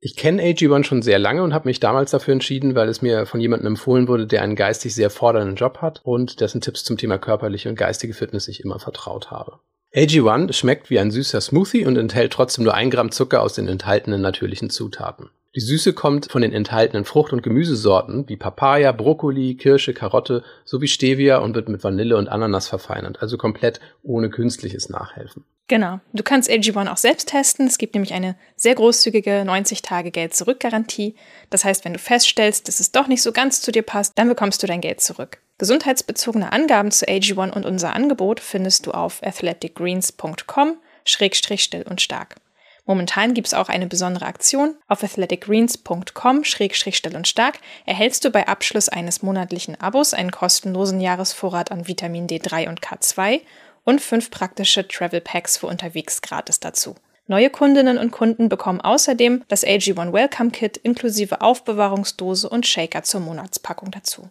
Ich 0.00 0.14
kenne 0.14 0.42
AG1 0.42 0.84
schon 0.84 1.00
sehr 1.00 1.18
lange 1.18 1.42
und 1.42 1.54
habe 1.54 1.68
mich 1.68 1.80
damals 1.80 2.10
dafür 2.10 2.34
entschieden, 2.34 2.74
weil 2.74 2.90
es 2.90 3.00
mir 3.00 3.24
von 3.24 3.40
jemandem 3.40 3.68
empfohlen 3.68 4.08
wurde, 4.08 4.26
der 4.26 4.42
einen 4.42 4.56
geistig 4.56 4.94
sehr 4.94 5.08
fordernden 5.08 5.56
Job 5.56 5.78
hat 5.78 6.02
und 6.04 6.42
dessen 6.42 6.60
Tipps 6.60 6.84
zum 6.84 6.98
Thema 6.98 7.16
körperliche 7.16 7.70
und 7.70 7.76
geistige 7.76 8.12
Fitness 8.12 8.46
ich 8.46 8.62
immer 8.62 8.78
vertraut 8.78 9.30
habe. 9.30 9.60
AG1 9.94 10.52
schmeckt 10.54 10.90
wie 10.90 10.98
ein 10.98 11.12
süßer 11.12 11.40
Smoothie 11.40 11.86
und 11.86 11.96
enthält 11.96 12.32
trotzdem 12.32 12.64
nur 12.64 12.74
ein 12.74 12.90
Gramm 12.90 13.12
Zucker 13.12 13.42
aus 13.42 13.54
den 13.54 13.68
enthaltenen 13.68 14.20
natürlichen 14.20 14.68
Zutaten. 14.68 15.30
Die 15.54 15.60
Süße 15.60 15.92
kommt 15.92 16.32
von 16.32 16.42
den 16.42 16.52
enthaltenen 16.52 17.04
Frucht- 17.04 17.32
und 17.32 17.44
Gemüsesorten 17.44 18.28
wie 18.28 18.36
Papaya, 18.36 18.90
Brokkoli, 18.90 19.54
Kirsche, 19.54 19.94
Karotte 19.94 20.42
sowie 20.64 20.88
Stevia 20.88 21.38
und 21.38 21.54
wird 21.54 21.68
mit 21.68 21.84
Vanille 21.84 22.16
und 22.16 22.28
Ananas 22.28 22.66
verfeinert, 22.66 23.22
also 23.22 23.38
komplett 23.38 23.78
ohne 24.02 24.30
künstliches 24.30 24.88
Nachhelfen. 24.88 25.44
Genau. 25.68 26.00
Du 26.12 26.24
kannst 26.24 26.50
AG1 26.50 26.90
auch 26.90 26.96
selbst 26.96 27.28
testen. 27.28 27.68
Es 27.68 27.78
gibt 27.78 27.94
nämlich 27.94 28.12
eine 28.12 28.36
sehr 28.56 28.74
großzügige 28.74 29.44
90-Tage-Geld-Zurück-Garantie. 29.46 31.14
Das 31.50 31.64
heißt, 31.64 31.84
wenn 31.84 31.92
du 31.92 32.00
feststellst, 32.00 32.66
dass 32.66 32.80
es 32.80 32.90
doch 32.90 33.06
nicht 33.06 33.22
so 33.22 33.30
ganz 33.30 33.62
zu 33.62 33.70
dir 33.70 33.82
passt, 33.82 34.12
dann 34.16 34.28
bekommst 34.28 34.60
du 34.62 34.66
dein 34.66 34.80
Geld 34.80 35.00
zurück. 35.00 35.38
Gesundheitsbezogene 35.58 36.52
Angaben 36.52 36.90
zu 36.90 37.06
AG1 37.06 37.52
und 37.52 37.64
unser 37.64 37.94
Angebot 37.94 38.40
findest 38.40 38.86
du 38.86 38.90
auf 38.90 39.22
athleticgreens.com-still 39.22 41.84
und 41.88 42.00
stark. 42.00 42.34
Momentan 42.86 43.32
gibt 43.32 43.46
es 43.46 43.54
auch 43.54 43.68
eine 43.68 43.86
besondere 43.86 44.26
Aktion. 44.26 44.74
Auf 44.88 45.04
athleticgreens.com-still 45.04 47.16
und 47.16 47.28
stark 47.28 47.60
erhältst 47.86 48.24
du 48.24 48.30
bei 48.30 48.48
Abschluss 48.48 48.88
eines 48.88 49.22
monatlichen 49.22 49.80
Abos 49.80 50.12
einen 50.12 50.32
kostenlosen 50.32 51.00
Jahresvorrat 51.00 51.70
an 51.70 51.86
Vitamin 51.86 52.26
D3 52.26 52.68
und 52.68 52.80
K2 52.80 53.42
und 53.84 54.00
fünf 54.00 54.30
praktische 54.30 54.88
Travel 54.88 55.20
Packs 55.20 55.56
für 55.56 55.68
unterwegs 55.68 56.20
gratis 56.20 56.58
dazu. 56.60 56.96
Neue 57.26 57.48
Kundinnen 57.48 57.96
und 57.96 58.10
Kunden 58.10 58.50
bekommen 58.50 58.82
außerdem 58.82 59.44
das 59.48 59.64
AG1 59.64 60.12
Welcome 60.12 60.50
Kit 60.50 60.76
inklusive 60.76 61.40
Aufbewahrungsdose 61.40 62.50
und 62.50 62.66
Shaker 62.66 63.02
zur 63.02 63.20
Monatspackung 63.20 63.90
dazu. 63.92 64.28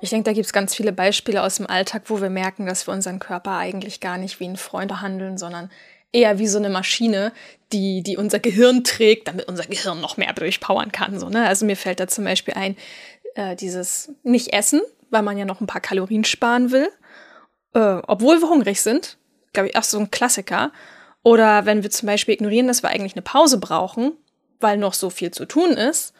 Ich 0.00 0.10
denke, 0.10 0.24
da 0.24 0.32
gibt 0.34 0.44
es 0.44 0.52
ganz 0.52 0.74
viele 0.74 0.92
Beispiele 0.92 1.42
aus 1.42 1.56
dem 1.56 1.66
Alltag, 1.66 2.02
wo 2.06 2.20
wir 2.20 2.28
merken, 2.28 2.66
dass 2.66 2.86
wir 2.86 2.92
unseren 2.92 3.20
Körper 3.20 3.52
eigentlich 3.52 4.00
gar 4.00 4.18
nicht 4.18 4.38
wie 4.38 4.46
ein 4.46 4.58
Freund 4.58 4.88
behandeln, 4.88 5.38
sondern 5.38 5.70
eher 6.12 6.38
wie 6.38 6.46
so 6.46 6.58
eine 6.58 6.70
Maschine, 6.70 7.32
die, 7.72 8.02
die 8.02 8.16
unser 8.16 8.38
Gehirn 8.38 8.84
trägt, 8.84 9.28
damit 9.28 9.48
unser 9.48 9.64
Gehirn 9.64 10.00
noch 10.00 10.16
mehr 10.16 10.32
durchpowern 10.32 10.92
kann. 10.92 11.18
So, 11.18 11.28
ne? 11.28 11.46
Also 11.46 11.66
mir 11.66 11.76
fällt 11.76 12.00
da 12.00 12.06
zum 12.06 12.24
Beispiel 12.24 12.54
ein, 12.54 12.76
äh, 13.34 13.56
dieses 13.56 14.12
Nicht-Essen, 14.22 14.80
weil 15.10 15.22
man 15.22 15.38
ja 15.38 15.44
noch 15.44 15.60
ein 15.60 15.66
paar 15.66 15.80
Kalorien 15.80 16.24
sparen 16.24 16.70
will, 16.70 16.88
äh, 17.74 18.00
obwohl 18.06 18.40
wir 18.40 18.48
hungrig 18.48 18.80
sind. 18.80 19.18
Glaube 19.52 19.70
ich, 19.70 19.76
auch 19.76 19.82
so 19.82 19.98
ein 19.98 20.10
Klassiker. 20.10 20.72
Oder 21.22 21.66
wenn 21.66 21.82
wir 21.82 21.90
zum 21.90 22.06
Beispiel 22.06 22.34
ignorieren, 22.34 22.68
dass 22.68 22.82
wir 22.82 22.90
eigentlich 22.90 23.14
eine 23.14 23.22
Pause 23.22 23.58
brauchen, 23.58 24.12
weil 24.60 24.76
noch 24.76 24.94
so 24.94 25.10
viel 25.10 25.30
zu 25.30 25.46
tun 25.46 25.70
ist. 25.72 26.13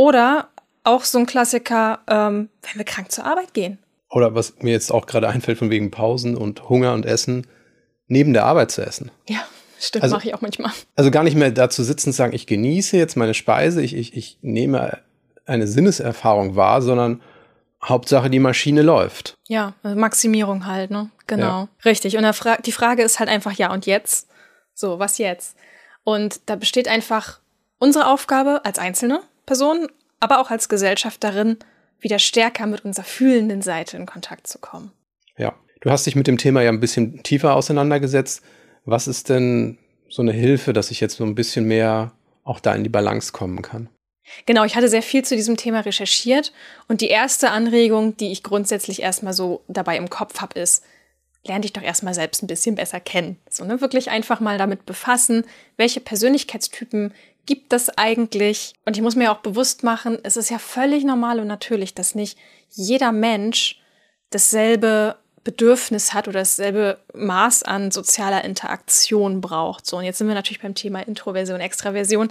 Oder 0.00 0.48
auch 0.82 1.04
so 1.04 1.18
ein 1.18 1.26
Klassiker, 1.26 1.98
ähm, 2.08 2.48
wenn 2.62 2.78
wir 2.78 2.84
krank 2.86 3.12
zur 3.12 3.26
Arbeit 3.26 3.52
gehen. 3.52 3.76
Oder 4.08 4.34
was 4.34 4.54
mir 4.62 4.70
jetzt 4.72 4.90
auch 4.90 5.04
gerade 5.04 5.28
einfällt 5.28 5.58
von 5.58 5.68
wegen 5.68 5.90
Pausen 5.90 6.38
und 6.38 6.70
Hunger 6.70 6.94
und 6.94 7.04
Essen, 7.04 7.46
neben 8.06 8.32
der 8.32 8.46
Arbeit 8.46 8.70
zu 8.70 8.80
essen. 8.80 9.10
Ja, 9.28 9.40
stimmt, 9.78 10.02
Also- 10.04 10.16
mache 10.16 10.28
ich 10.28 10.34
auch 10.34 10.40
manchmal. 10.40 10.72
Also 10.96 11.10
gar 11.10 11.22
nicht 11.22 11.36
mehr 11.36 11.50
dazu 11.50 11.84
sitzen 11.84 12.08
und 12.08 12.12
sagen, 12.14 12.32
ich 12.32 12.46
genieße 12.46 12.96
jetzt 12.96 13.18
meine 13.18 13.34
Speise, 13.34 13.82
ich, 13.82 13.94
ich, 13.94 14.16
ich 14.16 14.38
nehme 14.40 15.00
eine 15.44 15.66
Sinneserfahrung 15.66 16.56
wahr, 16.56 16.80
sondern 16.80 17.20
Hauptsache 17.84 18.30
die 18.30 18.38
Maschine 18.38 18.80
läuft. 18.80 19.36
Ja, 19.48 19.74
also 19.82 20.00
Maximierung 20.00 20.64
halt, 20.64 20.90
ne? 20.90 21.10
Genau. 21.26 21.44
Ja. 21.44 21.68
Richtig. 21.84 22.16
Und 22.16 22.24
Fra 22.32 22.56
die 22.56 22.72
Frage 22.72 23.02
ist 23.02 23.18
halt 23.18 23.28
einfach, 23.28 23.52
ja, 23.52 23.70
und 23.70 23.84
jetzt? 23.84 24.28
So, 24.72 24.98
was 24.98 25.18
jetzt? 25.18 25.58
Und 26.04 26.40
da 26.46 26.56
besteht 26.56 26.88
einfach 26.88 27.40
unsere 27.78 28.06
Aufgabe 28.06 28.64
als 28.64 28.78
einzelne 28.78 29.20
Person, 29.50 29.88
aber 30.20 30.40
auch 30.40 30.52
als 30.52 30.68
Gesellschaft 30.68 31.24
darin, 31.24 31.56
wieder 31.98 32.20
stärker 32.20 32.68
mit 32.68 32.84
unserer 32.84 33.04
fühlenden 33.04 33.62
Seite 33.62 33.96
in 33.96 34.06
Kontakt 34.06 34.46
zu 34.46 34.60
kommen. 34.60 34.92
Ja. 35.36 35.56
Du 35.80 35.90
hast 35.90 36.06
dich 36.06 36.14
mit 36.14 36.28
dem 36.28 36.38
Thema 36.38 36.62
ja 36.62 36.70
ein 36.70 36.78
bisschen 36.78 37.24
tiefer 37.24 37.56
auseinandergesetzt. 37.56 38.44
Was 38.84 39.08
ist 39.08 39.28
denn 39.28 39.76
so 40.08 40.22
eine 40.22 40.30
Hilfe, 40.30 40.72
dass 40.72 40.92
ich 40.92 41.00
jetzt 41.00 41.16
so 41.16 41.24
ein 41.24 41.34
bisschen 41.34 41.64
mehr 41.64 42.12
auch 42.44 42.60
da 42.60 42.76
in 42.76 42.84
die 42.84 42.90
Balance 42.90 43.32
kommen 43.32 43.60
kann? 43.60 43.88
Genau, 44.46 44.62
ich 44.62 44.76
hatte 44.76 44.88
sehr 44.88 45.02
viel 45.02 45.24
zu 45.24 45.34
diesem 45.34 45.56
Thema 45.56 45.80
recherchiert 45.80 46.52
und 46.86 47.00
die 47.00 47.08
erste 47.08 47.50
Anregung, 47.50 48.16
die 48.16 48.30
ich 48.30 48.44
grundsätzlich 48.44 49.02
erstmal 49.02 49.32
so 49.32 49.64
dabei 49.66 49.96
im 49.96 50.10
Kopf 50.10 50.40
habe, 50.40 50.60
ist, 50.60 50.84
lerne 51.44 51.62
dich 51.62 51.72
doch 51.72 51.82
erstmal 51.82 52.14
selbst 52.14 52.40
ein 52.44 52.46
bisschen 52.46 52.76
besser 52.76 53.00
kennen. 53.00 53.36
So, 53.48 53.64
ne? 53.64 53.80
Wirklich 53.80 54.10
einfach 54.10 54.38
mal 54.38 54.58
damit 54.58 54.86
befassen, 54.86 55.44
welche 55.76 56.00
Persönlichkeitstypen 56.00 57.12
gibt 57.50 57.72
es 57.72 57.90
eigentlich? 57.98 58.74
Und 58.86 58.96
ich 58.96 59.02
muss 59.02 59.16
mir 59.16 59.32
auch 59.32 59.38
bewusst 59.38 59.82
machen, 59.82 60.20
es 60.22 60.36
ist 60.36 60.50
ja 60.50 60.60
völlig 60.60 61.02
normal 61.02 61.40
und 61.40 61.48
natürlich, 61.48 61.94
dass 61.94 62.14
nicht 62.14 62.38
jeder 62.68 63.10
Mensch 63.10 63.82
dasselbe 64.30 65.16
Bedürfnis 65.42 66.14
hat 66.14 66.28
oder 66.28 66.38
dasselbe 66.38 67.00
Maß 67.12 67.64
an 67.64 67.90
sozialer 67.90 68.44
Interaktion 68.44 69.40
braucht. 69.40 69.84
So, 69.84 69.96
und 69.96 70.04
jetzt 70.04 70.18
sind 70.18 70.28
wir 70.28 70.36
natürlich 70.36 70.62
beim 70.62 70.76
Thema 70.76 71.00
Introversion, 71.00 71.58
Extraversion. 71.58 72.28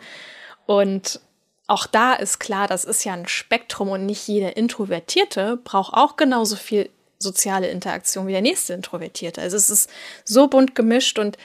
Und 0.66 1.20
auch 1.68 1.86
da 1.86 2.14
ist 2.14 2.40
klar, 2.40 2.70
das 2.70 2.86
ist 2.86 3.04
ja 3.04 3.12
ein 3.12 3.28
Spektrum 3.28 3.90
und 3.90 4.06
nicht 4.06 4.26
jeder 4.26 4.56
Introvertierte 4.56 5.58
braucht 5.58 5.96
auch 5.96 6.16
genauso 6.16 6.56
viel 6.56 6.90
soziale 7.18 7.68
Interaktion 7.68 8.26
wie 8.26 8.32
der 8.32 8.42
nächste 8.42 8.72
Introvertierte. 8.72 9.42
Also 9.42 9.58
es 9.58 9.70
ist 9.70 9.90
so 10.24 10.48
bunt 10.48 10.76
gemischt 10.76 11.20
und 11.20 11.38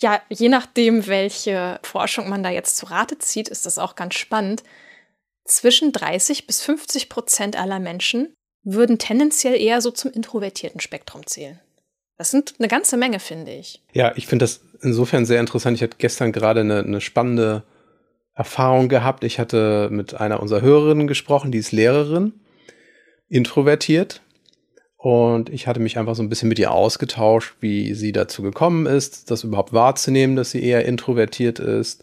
ja, 0.00 0.20
je 0.28 0.48
nachdem, 0.48 1.06
welche 1.06 1.80
Forschung 1.82 2.28
man 2.28 2.42
da 2.42 2.50
jetzt 2.50 2.76
zu 2.76 2.86
Rate 2.86 3.18
zieht, 3.18 3.48
ist 3.48 3.66
das 3.66 3.78
auch 3.78 3.94
ganz 3.94 4.14
spannend. 4.14 4.62
Zwischen 5.44 5.92
30 5.92 6.46
bis 6.46 6.62
50 6.62 7.08
Prozent 7.08 7.56
aller 7.58 7.78
Menschen 7.78 8.34
würden 8.62 8.98
tendenziell 8.98 9.60
eher 9.60 9.80
so 9.80 9.90
zum 9.90 10.12
introvertierten 10.12 10.80
Spektrum 10.80 11.24
zählen. 11.26 11.60
Das 12.18 12.30
sind 12.30 12.54
eine 12.58 12.68
ganze 12.68 12.96
Menge, 12.96 13.20
finde 13.20 13.52
ich. 13.52 13.82
Ja, 13.92 14.12
ich 14.16 14.26
finde 14.26 14.42
das 14.44 14.60
insofern 14.82 15.24
sehr 15.24 15.40
interessant. 15.40 15.76
Ich 15.76 15.82
hatte 15.82 15.98
gestern 15.98 16.32
gerade 16.32 16.60
eine, 16.60 16.80
eine 16.80 17.00
spannende 17.00 17.62
Erfahrung 18.34 18.88
gehabt. 18.88 19.24
Ich 19.24 19.38
hatte 19.38 19.88
mit 19.90 20.14
einer 20.14 20.40
unserer 20.40 20.62
Hörerinnen 20.62 21.06
gesprochen, 21.06 21.52
die 21.52 21.58
ist 21.58 21.72
Lehrerin, 21.72 22.34
introvertiert. 23.28 24.22
Und 25.06 25.50
ich 25.50 25.68
hatte 25.68 25.78
mich 25.78 25.98
einfach 25.98 26.16
so 26.16 26.22
ein 26.24 26.28
bisschen 26.28 26.48
mit 26.48 26.58
ihr 26.58 26.72
ausgetauscht, 26.72 27.54
wie 27.60 27.94
sie 27.94 28.10
dazu 28.10 28.42
gekommen 28.42 28.86
ist, 28.86 29.30
das 29.30 29.44
überhaupt 29.44 29.72
wahrzunehmen, 29.72 30.34
dass 30.34 30.50
sie 30.50 30.60
eher 30.60 30.84
introvertiert 30.84 31.60
ist. 31.60 32.02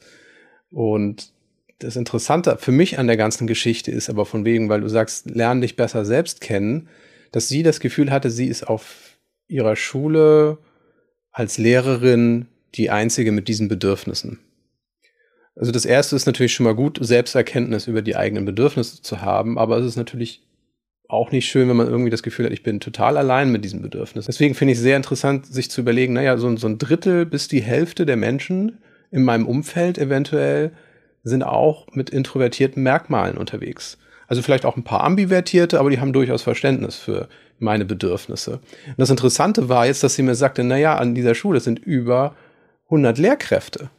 Und 0.72 1.34
das 1.80 1.98
Interessante 1.98 2.56
für 2.62 2.72
mich 2.72 3.00
an 3.00 3.08
der 3.08 3.18
ganzen 3.18 3.46
Geschichte 3.46 3.92
ist 3.92 4.10
aber 4.10 4.26
von 4.26 4.46
wegen, 4.46 4.70
weil 4.70 4.80
du 4.80 4.88
sagst, 4.88 5.30
lern 5.30 5.60
dich 5.60 5.76
besser 5.76 6.06
selbst 6.06 6.40
kennen, 6.40 6.88
dass 7.34 7.50
sie 7.50 7.62
das 7.62 7.82
Gefühl 7.82 8.10
hatte, 8.10 8.32
sie 8.32 8.48
ist 8.48 8.70
auf 8.70 9.18
ihrer 9.50 9.76
Schule 9.76 10.60
als 11.34 11.58
Lehrerin 11.58 12.46
die 12.76 12.90
einzige 12.90 13.34
mit 13.34 13.50
diesen 13.50 13.68
Bedürfnissen. 13.68 14.40
Also 15.58 15.74
das 15.74 15.84
erste 15.84 16.16
ist 16.16 16.26
natürlich 16.26 16.54
schon 16.54 16.64
mal 16.64 16.74
gut, 16.74 17.00
Selbsterkenntnis 17.02 17.88
über 17.88 18.02
die 18.02 18.16
eigenen 18.16 18.46
Bedürfnisse 18.46 19.02
zu 19.02 19.20
haben, 19.20 19.58
aber 19.58 19.78
es 19.80 19.88
ist 19.88 19.98
natürlich 19.98 20.42
auch 21.14 21.32
nicht 21.32 21.48
schön, 21.48 21.70
wenn 21.70 21.78
man 21.78 21.88
irgendwie 21.88 22.10
das 22.10 22.24
Gefühl 22.24 22.46
hat, 22.46 22.54
ich 22.54 22.64
bin 22.64 22.80
total 22.80 23.18
allein 23.18 23.52
mit 23.52 23.64
diesem 23.64 23.82
Bedürfnis. 23.82 24.26
Deswegen 24.26 24.56
finde 24.56 24.74
ich 24.74 24.78
es 24.78 24.84
sehr 24.84 24.98
interessant, 24.98 25.46
sich 25.46 25.72
zu 25.72 25.82
überlegen, 25.82 26.14
naja, 26.14 26.38
so, 26.38 26.56
so 26.58 26.68
ein 26.68 26.78
Drittel 26.78 27.26
bis 27.26 27.48
die 27.48 27.62
Hälfte 27.62 28.06
der 28.06 28.18
Menschen 28.18 28.80
in 29.12 29.24
meinem 29.24 29.48
Umfeld 29.48 29.98
eventuell 29.98 30.72
sind 31.24 31.44
auch 31.44 31.88
mit 31.94 32.10
introvertierten 32.10 32.84
Merkmalen 32.84 33.38
unterwegs. 33.38 33.98
Also 34.28 34.42
vielleicht 34.42 34.66
auch 34.66 34.76
ein 34.76 34.84
paar 34.84 35.04
ambivertierte, 35.04 35.80
aber 35.80 35.90
die 35.90 36.00
haben 36.00 36.14
durchaus 36.14 36.42
Verständnis 36.42 36.96
für 36.96 37.30
meine 37.60 37.86
Bedürfnisse. 37.86 38.54
Und 38.88 38.98
das 38.98 39.10
Interessante 39.10 39.70
war 39.70 39.86
jetzt, 39.86 40.04
dass 40.04 40.16
sie 40.16 40.24
mir 40.24 40.36
sagte, 40.36 40.64
naja, 40.64 40.98
an 40.98 41.16
dieser 41.16 41.36
Schule 41.36 41.60
sind 41.60 41.80
über 41.80 42.36
100 42.86 43.18
Lehrkräfte. 43.18 43.90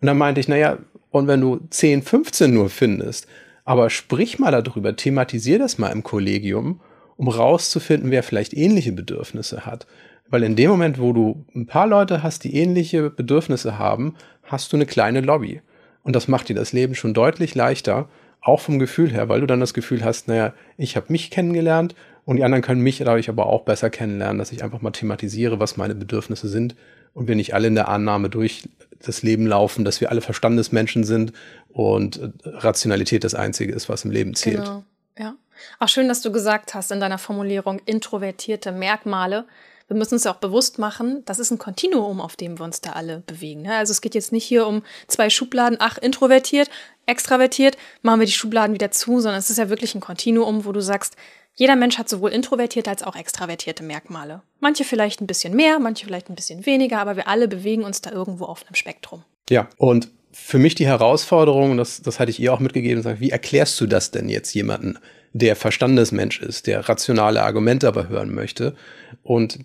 Und 0.00 0.06
dann 0.06 0.18
meinte 0.18 0.40
ich, 0.40 0.48
naja, 0.48 0.78
und 1.10 1.26
wenn 1.26 1.40
du 1.40 1.60
10, 1.70 2.02
15 2.02 2.52
nur 2.52 2.68
findest, 2.68 3.26
aber 3.68 3.90
sprich 3.90 4.38
mal 4.38 4.50
darüber, 4.50 4.96
thematisier 4.96 5.58
das 5.58 5.76
mal 5.76 5.90
im 5.90 6.02
Kollegium, 6.02 6.80
um 7.18 7.28
rauszufinden, 7.28 8.10
wer 8.10 8.22
vielleicht 8.22 8.54
ähnliche 8.54 8.92
Bedürfnisse 8.92 9.66
hat. 9.66 9.86
Weil 10.30 10.42
in 10.42 10.56
dem 10.56 10.70
Moment, 10.70 10.98
wo 10.98 11.12
du 11.12 11.44
ein 11.54 11.66
paar 11.66 11.86
Leute 11.86 12.22
hast, 12.22 12.44
die 12.44 12.54
ähnliche 12.54 13.10
Bedürfnisse 13.10 13.78
haben, 13.78 14.14
hast 14.44 14.72
du 14.72 14.78
eine 14.78 14.86
kleine 14.86 15.20
Lobby. 15.20 15.60
Und 16.02 16.16
das 16.16 16.28
macht 16.28 16.48
dir 16.48 16.54
das 16.54 16.72
Leben 16.72 16.94
schon 16.94 17.12
deutlich 17.12 17.54
leichter, 17.54 18.08
auch 18.40 18.60
vom 18.60 18.78
Gefühl 18.78 19.10
her, 19.12 19.28
weil 19.28 19.40
du 19.42 19.46
dann 19.46 19.60
das 19.60 19.74
Gefühl 19.74 20.02
hast, 20.02 20.28
naja, 20.28 20.54
ich 20.78 20.96
habe 20.96 21.12
mich 21.12 21.30
kennengelernt 21.30 21.94
und 22.28 22.36
die 22.36 22.44
anderen 22.44 22.60
können 22.60 22.82
mich 22.82 22.98
dadurch 22.98 23.30
aber 23.30 23.46
auch 23.46 23.62
besser 23.62 23.88
kennenlernen, 23.88 24.36
dass 24.36 24.52
ich 24.52 24.62
einfach 24.62 24.82
mal 24.82 24.90
thematisiere, 24.90 25.60
was 25.60 25.78
meine 25.78 25.94
Bedürfnisse 25.94 26.46
sind 26.46 26.76
und 27.14 27.26
wir 27.26 27.34
nicht 27.34 27.54
alle 27.54 27.68
in 27.68 27.74
der 27.74 27.88
Annahme 27.88 28.28
durch 28.28 28.68
das 29.02 29.22
Leben 29.22 29.46
laufen, 29.46 29.82
dass 29.82 30.02
wir 30.02 30.10
alle 30.10 30.20
Verstandesmenschen 30.20 31.04
sind 31.04 31.32
und 31.70 32.18
äh, 32.18 32.28
Rationalität 32.44 33.24
das 33.24 33.34
Einzige 33.34 33.72
ist, 33.72 33.88
was 33.88 34.04
im 34.04 34.10
Leben 34.10 34.34
zählt. 34.34 34.58
Genau, 34.58 34.84
ja. 35.18 35.36
Auch 35.78 35.88
schön, 35.88 36.06
dass 36.06 36.20
du 36.20 36.30
gesagt 36.30 36.74
hast 36.74 36.92
in 36.92 37.00
deiner 37.00 37.16
Formulierung 37.16 37.80
introvertierte 37.86 38.72
Merkmale. 38.72 39.46
Wir 39.86 39.96
müssen 39.96 40.12
uns 40.12 40.24
ja 40.24 40.32
auch 40.32 40.36
bewusst 40.36 40.78
machen, 40.78 41.22
das 41.24 41.38
ist 41.38 41.50
ein 41.50 41.56
Kontinuum, 41.56 42.20
auf 42.20 42.36
dem 42.36 42.58
wir 42.58 42.64
uns 42.64 42.82
da 42.82 42.90
alle 42.90 43.22
bewegen. 43.26 43.62
ne? 43.62 43.74
Also 43.74 43.92
es 43.92 44.02
geht 44.02 44.14
jetzt 44.14 44.32
nicht 44.32 44.44
hier 44.44 44.66
um 44.66 44.82
zwei 45.06 45.30
Schubladen, 45.30 45.78
ach, 45.80 45.96
introvertiert, 45.96 46.68
extravertiert, 47.06 47.78
machen 48.02 48.20
wir 48.20 48.26
die 48.26 48.32
Schubladen 48.32 48.74
wieder 48.74 48.90
zu, 48.90 49.18
sondern 49.20 49.38
es 49.38 49.48
ist 49.48 49.56
ja 49.56 49.70
wirklich 49.70 49.94
ein 49.94 50.02
Kontinuum, 50.02 50.66
wo 50.66 50.72
du 50.72 50.82
sagst, 50.82 51.16
jeder 51.58 51.74
Mensch 51.74 51.98
hat 51.98 52.08
sowohl 52.08 52.30
introvertierte 52.30 52.88
als 52.88 53.02
auch 53.02 53.16
extravertierte 53.16 53.82
Merkmale. 53.82 54.42
Manche 54.60 54.84
vielleicht 54.84 55.20
ein 55.20 55.26
bisschen 55.26 55.56
mehr, 55.56 55.80
manche 55.80 56.06
vielleicht 56.06 56.30
ein 56.30 56.36
bisschen 56.36 56.64
weniger, 56.66 57.00
aber 57.00 57.16
wir 57.16 57.26
alle 57.26 57.48
bewegen 57.48 57.82
uns 57.82 58.00
da 58.00 58.12
irgendwo 58.12 58.44
auf 58.44 58.64
einem 58.64 58.76
Spektrum. 58.76 59.24
Ja, 59.50 59.68
und 59.76 60.08
für 60.30 60.60
mich 60.60 60.76
die 60.76 60.86
Herausforderung, 60.86 61.76
das, 61.76 62.00
das 62.00 62.20
hatte 62.20 62.30
ich 62.30 62.38
ihr 62.38 62.54
auch 62.54 62.60
mitgegeben, 62.60 63.04
wie 63.18 63.30
erklärst 63.30 63.80
du 63.80 63.86
das 63.88 64.12
denn 64.12 64.28
jetzt 64.28 64.54
jemanden, 64.54 64.98
der 65.32 65.56
Verstandesmensch 65.56 66.40
ist, 66.40 66.68
der 66.68 66.88
rationale 66.88 67.42
Argumente 67.42 67.88
aber 67.88 68.08
hören 68.08 68.32
möchte? 68.32 68.76
Und 69.24 69.58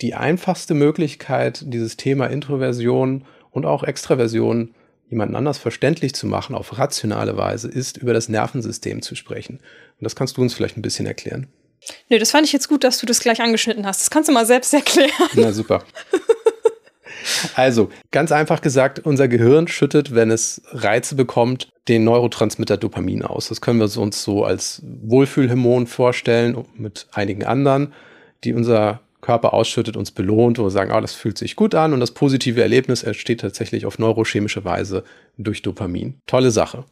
die 0.00 0.14
einfachste 0.14 0.72
Möglichkeit, 0.72 1.62
dieses 1.66 1.98
Thema 1.98 2.26
Introversion 2.26 3.26
und 3.50 3.66
auch 3.66 3.82
Extraversion 3.82 4.74
jemanden 5.10 5.36
anders 5.36 5.58
verständlich 5.58 6.14
zu 6.14 6.26
machen 6.26 6.54
auf 6.54 6.78
rationale 6.78 7.36
Weise, 7.36 7.68
ist 7.68 7.96
über 7.96 8.12
das 8.12 8.28
Nervensystem 8.28 9.02
zu 9.02 9.14
sprechen. 9.14 9.58
Und 9.58 10.04
das 10.04 10.16
kannst 10.16 10.36
du 10.36 10.42
uns 10.42 10.54
vielleicht 10.54 10.76
ein 10.76 10.82
bisschen 10.82 11.06
erklären. 11.06 11.48
Nö, 12.08 12.18
das 12.18 12.30
fand 12.30 12.46
ich 12.46 12.52
jetzt 12.52 12.68
gut, 12.68 12.82
dass 12.82 12.98
du 12.98 13.06
das 13.06 13.20
gleich 13.20 13.40
angeschnitten 13.40 13.86
hast. 13.86 14.00
Das 14.00 14.10
kannst 14.10 14.28
du 14.28 14.32
mal 14.32 14.46
selbst 14.46 14.72
erklären. 14.74 15.10
Na 15.34 15.52
super. 15.52 15.84
Also, 17.54 17.90
ganz 18.10 18.32
einfach 18.32 18.60
gesagt, 18.60 18.98
unser 18.98 19.28
Gehirn 19.28 19.66
schüttet, 19.66 20.14
wenn 20.14 20.30
es 20.30 20.60
Reize 20.72 21.14
bekommt, 21.14 21.72
den 21.88 22.04
Neurotransmitter 22.04 22.76
Dopamin 22.76 23.22
aus. 23.22 23.48
Das 23.48 23.60
können 23.60 23.78
wir 23.78 23.98
uns 23.98 24.22
so 24.22 24.44
als 24.44 24.82
Wohlfühlhormon 24.84 25.86
vorstellen, 25.86 26.64
mit 26.74 27.06
einigen 27.12 27.44
anderen, 27.44 27.94
die 28.44 28.52
unser 28.52 29.00
Körper 29.24 29.54
ausschüttet, 29.54 29.96
uns 29.96 30.10
belohnt, 30.10 30.58
wo 30.58 30.64
wir 30.64 30.70
sagen, 30.70 30.92
ah, 30.92 31.00
das 31.00 31.14
fühlt 31.14 31.38
sich 31.38 31.56
gut 31.56 31.74
an 31.74 31.94
und 31.94 32.00
das 32.00 32.10
positive 32.10 32.60
Erlebnis 32.60 33.02
entsteht 33.02 33.40
tatsächlich 33.40 33.86
auf 33.86 33.98
neurochemische 33.98 34.66
Weise 34.66 35.02
durch 35.38 35.62
Dopamin. 35.62 36.18
Tolle 36.26 36.50
Sache. 36.50 36.84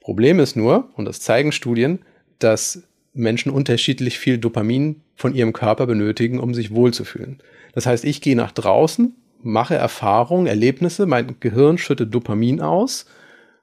Problem 0.00 0.40
ist 0.40 0.56
nur, 0.56 0.90
und 0.96 1.04
das 1.04 1.20
zeigen 1.20 1.52
Studien, 1.52 2.00
dass 2.40 2.82
Menschen 3.12 3.52
unterschiedlich 3.52 4.18
viel 4.18 4.38
Dopamin 4.38 5.02
von 5.14 5.32
ihrem 5.32 5.52
Körper 5.52 5.86
benötigen, 5.86 6.40
um 6.40 6.54
sich 6.54 6.74
wohlzufühlen. 6.74 7.38
Das 7.72 7.86
heißt, 7.86 8.04
ich 8.04 8.20
gehe 8.20 8.34
nach 8.34 8.50
draußen, 8.50 9.14
mache 9.40 9.76
Erfahrungen, 9.76 10.48
Erlebnisse, 10.48 11.06
mein 11.06 11.36
Gehirn 11.38 11.78
schüttet 11.78 12.12
Dopamin 12.12 12.60
aus 12.60 13.06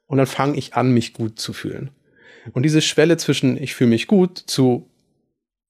und 0.08 0.18
dann 0.18 0.28
fange 0.28 0.58
ich 0.58 0.76
an, 0.76 0.94
mich 0.94 1.12
gut 1.12 1.40
zu 1.40 1.52
fühlen. 1.52 1.90
Und 2.54 2.64
diese 2.64 2.82
Schwelle 2.82 3.18
zwischen 3.18 3.62
ich 3.62 3.76
fühle 3.76 3.90
mich 3.90 4.08
gut 4.08 4.38
zu 4.38 4.88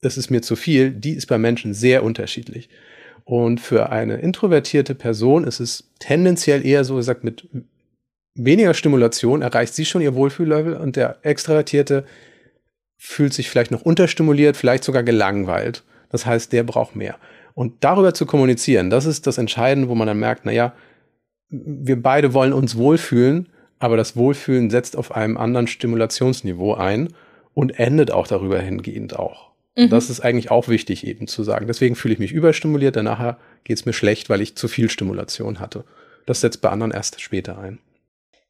es 0.01 0.17
ist 0.17 0.31
mir 0.31 0.41
zu 0.41 0.55
viel, 0.55 0.91
die 0.91 1.13
ist 1.13 1.27
bei 1.27 1.37
Menschen 1.37 1.73
sehr 1.73 2.03
unterschiedlich. 2.03 2.69
Und 3.23 3.61
für 3.61 3.91
eine 3.91 4.17
introvertierte 4.17 4.95
Person 4.95 5.43
ist 5.43 5.59
es 5.59 5.91
tendenziell 5.99 6.65
eher 6.65 6.83
so 6.83 6.95
gesagt, 6.95 7.23
mit 7.23 7.47
weniger 8.33 8.73
Stimulation 8.73 9.41
erreicht 9.41 9.73
sie 9.73 9.85
schon 9.85 10.01
ihr 10.01 10.15
Wohlfühllevel 10.15 10.75
und 10.75 10.95
der 10.95 11.17
Extravertierte 11.21 12.05
fühlt 12.97 13.33
sich 13.33 13.49
vielleicht 13.49 13.71
noch 13.71 13.83
unterstimuliert, 13.83 14.57
vielleicht 14.57 14.83
sogar 14.83 15.03
gelangweilt. 15.03 15.83
Das 16.09 16.25
heißt, 16.25 16.51
der 16.51 16.63
braucht 16.63 16.95
mehr. 16.95 17.17
Und 17.53 17.83
darüber 17.83 18.13
zu 18.13 18.25
kommunizieren, 18.25 18.89
das 18.89 19.05
ist 19.05 19.27
das 19.27 19.37
Entscheidende, 19.37 19.89
wo 19.89 19.95
man 19.95 20.07
dann 20.07 20.19
merkt, 20.19 20.45
naja, 20.45 20.73
wir 21.49 22.01
beide 22.01 22.33
wollen 22.33 22.53
uns 22.53 22.77
wohlfühlen, 22.77 23.49
aber 23.79 23.97
das 23.97 24.15
Wohlfühlen 24.15 24.69
setzt 24.69 24.95
auf 24.95 25.13
einem 25.13 25.37
anderen 25.37 25.67
Stimulationsniveau 25.67 26.75
ein 26.75 27.09
und 27.53 27.77
endet 27.79 28.11
auch 28.11 28.27
darüber 28.27 28.59
hingehend 28.59 29.17
auch. 29.17 29.50
Mhm. 29.75 29.89
Das 29.89 30.09
ist 30.09 30.19
eigentlich 30.19 30.51
auch 30.51 30.67
wichtig 30.67 31.05
eben 31.05 31.27
zu 31.27 31.43
sagen. 31.43 31.67
Deswegen 31.67 31.95
fühle 31.95 32.13
ich 32.13 32.19
mich 32.19 32.31
überstimuliert, 32.31 32.95
danach 32.95 33.37
geht 33.63 33.77
es 33.77 33.85
mir 33.85 33.93
schlecht, 33.93 34.29
weil 34.29 34.41
ich 34.41 34.55
zu 34.55 34.67
viel 34.67 34.89
Stimulation 34.89 35.59
hatte. 35.59 35.85
Das 36.25 36.41
setzt 36.41 36.61
bei 36.61 36.69
anderen 36.69 36.91
erst 36.91 37.21
später 37.21 37.57
ein. 37.57 37.79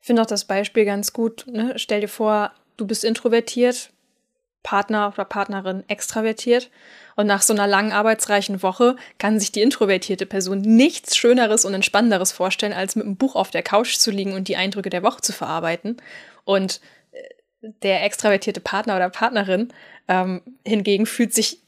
Ich 0.02 0.08
finde 0.08 0.24
auch 0.24 0.28
das 0.28 0.46
Beispiel 0.46 0.86
ganz 0.86 1.14
gut. 1.14 1.46
Ne? 1.48 1.74
Stell 1.76 2.02
dir 2.02 2.08
vor, 2.08 2.52
du 2.78 2.88
bist 2.88 3.04
introvertiert, 3.04 3.92
Partner 4.64 5.12
oder 5.14 5.26
Partnerin 5.26 5.84
extravertiert. 5.88 6.70
Und 7.16 7.28
nach 7.28 7.42
so 7.42 7.54
einer 7.54 7.68
langen 7.68 7.92
arbeitsreichen 7.92 8.64
Woche 8.64 8.96
kann 9.20 9.40
sich 9.40 9.52
die 9.52 9.62
introvertierte 9.62 10.26
Person 10.26 10.62
nichts 10.62 11.16
Schöneres 11.16 11.66
und 11.66 11.74
Entspannenderes 11.74 12.32
vorstellen, 12.32 12.74
als 12.74 12.96
mit 12.96 13.06
einem 13.06 13.18
Buch 13.18 13.36
auf 13.36 13.52
der 13.52 13.64
Couch 13.64 13.98
zu 13.98 14.12
liegen 14.12 14.34
und 14.34 14.48
die 14.48 14.56
Eindrücke 14.56 14.90
der 14.90 15.04
Woche 15.04 15.22
zu 15.22 15.34
verarbeiten. 15.34 15.98
Und 16.46 16.82
äh, 17.12 17.70
der 17.84 18.04
extravertierte 18.04 18.62
Partner 18.62 18.96
oder 18.96 19.10
Partnerin 19.10 19.72
ähm, 20.08 20.42
hingegen 20.66 21.06
fühlt 21.06 21.34
sich 21.34 21.62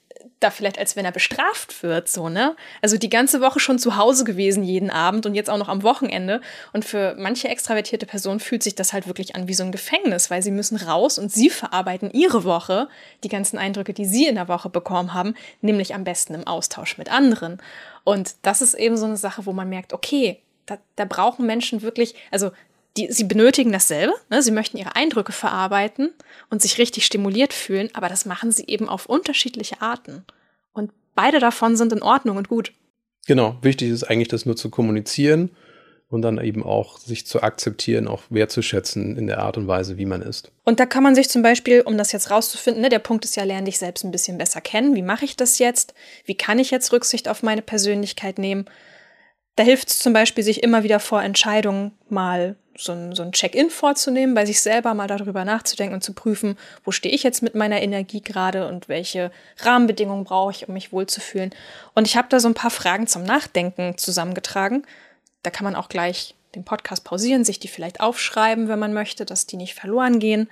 da 0.44 0.52
vielleicht, 0.52 0.78
als 0.78 0.96
wenn 0.96 1.06
er 1.06 1.12
bestraft 1.12 1.84
wird, 1.84 2.10
so, 2.10 2.30
ne? 2.30 2.56
Also 2.82 2.98
die 2.98 3.10
ganze 3.10 3.42
Woche 3.42 3.60
schon 3.60 3.80
zu 3.80 3.96
Hause 3.96 4.24
gewesen, 4.24 4.63
jeden 4.63 4.90
Abend 4.90 5.25
und 5.25 5.36
jetzt 5.36 5.50
auch 5.50 5.58
noch 5.58 5.70
am 5.70 5.84
Wochenende. 5.84 6.42
Und 6.74 6.86
für 6.86 7.16
manche 7.18 7.48
extravertierte 7.48 8.06
Personen 8.06 8.40
fühlt 8.40 8.63
sich 8.63 8.75
das 8.75 8.94
halt 8.94 9.08
wirklich 9.08 9.36
an 9.36 9.48
wie 9.48 9.54
so 9.54 9.63
ein 9.63 9.72
Gefängnis, 9.72 10.30
weil 10.30 10.44
sie 10.44 10.52
müssen 10.52 10.78
raus 10.78 11.18
und 11.18 11.32
sie 11.32 11.50
verarbeiten 11.50 12.12
ihre 12.12 12.44
Woche, 12.44 12.90
die 13.24 13.30
ganzen 13.30 13.58
Eindrücke, 13.58 13.94
die 13.94 14.06
sie 14.06 14.28
in 14.28 14.36
der 14.36 14.48
Woche 14.48 14.70
bekommen 14.70 15.13
haben, 15.13 15.36
nämlich 15.62 15.96
am 15.96 16.04
besten 16.04 16.34
im 16.34 16.46
Austausch 16.46 16.98
mit 16.98 17.12
anderen. 17.12 17.62
Und 18.04 18.36
das 18.42 18.62
ist 18.62 18.74
eben 18.74 18.98
so 18.98 19.06
eine 19.06 19.18
Sache, 19.18 19.46
wo 19.46 19.54
man 19.54 19.70
merkt, 19.70 19.94
okay, 19.94 20.40
da, 20.66 20.78
da 20.96 21.06
brauchen 21.06 21.46
Menschen 21.46 21.82
wirklich, 21.82 22.16
also 22.32 22.52
die, 22.98 23.12
sie 23.12 23.24
benötigen 23.24 23.72
dasselbe. 23.72 24.14
Ne? 24.30 24.42
Sie 24.42 24.52
möchten 24.52 24.78
ihre 24.78 24.96
Eindrücke 24.96 25.32
verarbeiten 25.32 26.12
und 26.50 26.62
sich 26.62 26.78
richtig 26.78 27.06
stimuliert 27.06 27.54
fühlen, 27.54 27.90
aber 27.94 28.10
das 28.10 28.26
machen 28.26 28.52
sie 28.52 28.66
eben 28.68 28.88
auf 28.90 29.08
unterschiedliche 29.08 29.82
Arten. 29.82 30.26
Und 30.74 30.91
beide 31.15 31.39
davon 31.39 31.76
sind 31.76 31.94
in 31.94 32.02
Ordnung 32.02 32.38
und 32.38 32.50
gut. 32.50 32.74
Genau, 33.26 33.58
wichtig 33.62 33.89
ist 33.89 34.04
eigentlich, 34.04 34.28
das 34.28 34.46
nur 34.46 34.56
zu 34.56 34.70
kommunizieren 34.70 35.52
und 36.10 36.22
dann 36.22 36.38
eben 36.38 36.62
auch 36.63 37.00
sich 37.00 37.26
zu 37.26 37.41
akzeptieren, 37.41 38.08
auch 38.08 38.22
wertzuschätzen 38.30 39.17
in 39.17 39.28
der 39.28 39.39
Art 39.39 39.58
und 39.58 39.67
Weise, 39.67 39.98
wie 39.98 40.06
man 40.06 40.22
ist. 40.22 40.52
Und 40.63 40.80
da 40.80 40.86
kann 40.86 41.02
man 41.02 41.15
sich 41.15 41.30
zum 41.30 41.41
Beispiel, 41.41 41.82
um 41.82 41.98
das 41.98 42.12
jetzt 42.12 42.30
rauszufinden, 42.30 42.82
ne, 42.84 42.89
der 42.89 43.00
Punkt 43.00 43.26
ist 43.26 43.36
ja, 43.36 43.44
lerne 43.44 43.65
dich 43.65 43.80
selbst 43.80 44.04
ein 44.04 44.12
bisschen 44.12 44.38
besser 44.38 44.62
kennen. 44.62 44.96
Wie 44.96 45.02
mache 45.02 45.26
ich 45.26 45.36
das 45.36 45.58
jetzt? 45.58 45.94
Wie 46.26 46.36
kann 46.36 46.60
ich 46.60 46.70
jetzt 46.70 46.91
Rücksicht 46.91 47.28
auf 47.28 47.41
meine 47.41 47.62
Persönlichkeit 47.62 48.38
nehmen? 48.38 48.65
Da 49.56 49.63
hilft 49.63 49.89
es 49.89 50.00
zum 50.00 50.13
Beispiel, 50.13 50.44
sich 50.44 50.62
immer 50.62 50.84
wieder 50.84 51.00
vor 51.00 51.24
Entscheidungen 51.24 51.94
mal 52.10 52.58
so 52.78 52.92
ein, 52.92 53.16
so 53.16 53.24
ein 53.24 53.32
Check-in 53.32 53.70
vorzunehmen, 53.70 54.36
bei 54.36 54.46
sich 54.46 54.62
selber 54.62 54.94
mal 54.94 55.08
darüber 55.08 55.46
nachzudenken 55.46 55.96
und 55.96 56.04
zu 56.04 56.14
prüfen, 56.14 56.58
wo 56.84 56.92
stehe 56.92 57.14
ich 57.14 57.24
jetzt 57.24 57.42
mit 57.42 57.56
meiner 57.56 57.82
Energie 57.82 58.22
gerade 58.22 58.68
und 58.68 58.90
welche 58.90 59.32
Rahmenbedingungen 59.60 60.24
brauche 60.24 60.52
ich, 60.52 60.68
um 60.68 60.74
mich 60.74 60.92
wohlzufühlen. 60.92 61.52
Und 61.94 62.08
ich 62.08 62.18
habe 62.18 62.30
da 62.30 62.40
so 62.40 62.48
ein 62.48 62.54
paar 62.54 62.72
Fragen 62.72 63.08
zum 63.08 63.24
Nachdenken 63.24 63.98
zusammengetragen. 63.98 64.86
Da 65.44 65.50
kann 65.50 65.66
man 65.66 65.76
auch 65.76 65.90
gleich 65.90 66.36
den 66.56 66.64
Podcast 66.64 67.04
pausieren, 67.04 67.44
sich 67.44 67.60
die 67.60 67.68
vielleicht 67.68 68.00
aufschreiben, 68.00 68.68
wenn 68.68 68.80
man 68.80 68.94
möchte, 68.94 69.26
dass 69.26 69.46
die 69.46 69.58
nicht 69.58 69.74
verloren 69.74 70.20
gehen. 70.20 70.50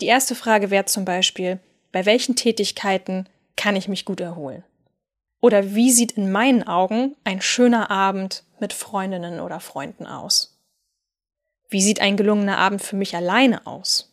Die 0.00 0.06
erste 0.06 0.34
Frage 0.34 0.70
wäre 0.70 0.84
zum 0.84 1.04
Beispiel, 1.04 1.58
bei 1.92 2.04
welchen 2.04 2.36
Tätigkeiten 2.36 3.26
kann 3.56 3.76
ich 3.76 3.88
mich 3.88 4.04
gut 4.04 4.20
erholen? 4.20 4.62
Oder 5.40 5.74
wie 5.74 5.90
sieht 5.90 6.12
in 6.12 6.32
meinen 6.32 6.66
Augen 6.66 7.14
ein 7.24 7.40
schöner 7.40 7.90
Abend 7.90 8.42
mit 8.58 8.72
Freundinnen 8.72 9.40
oder 9.40 9.60
Freunden 9.60 10.06
aus? 10.06 10.55
Wie 11.68 11.82
sieht 11.82 12.00
ein 12.00 12.16
gelungener 12.16 12.58
Abend 12.58 12.82
für 12.82 12.96
mich 12.96 13.16
alleine 13.16 13.66
aus? 13.66 14.12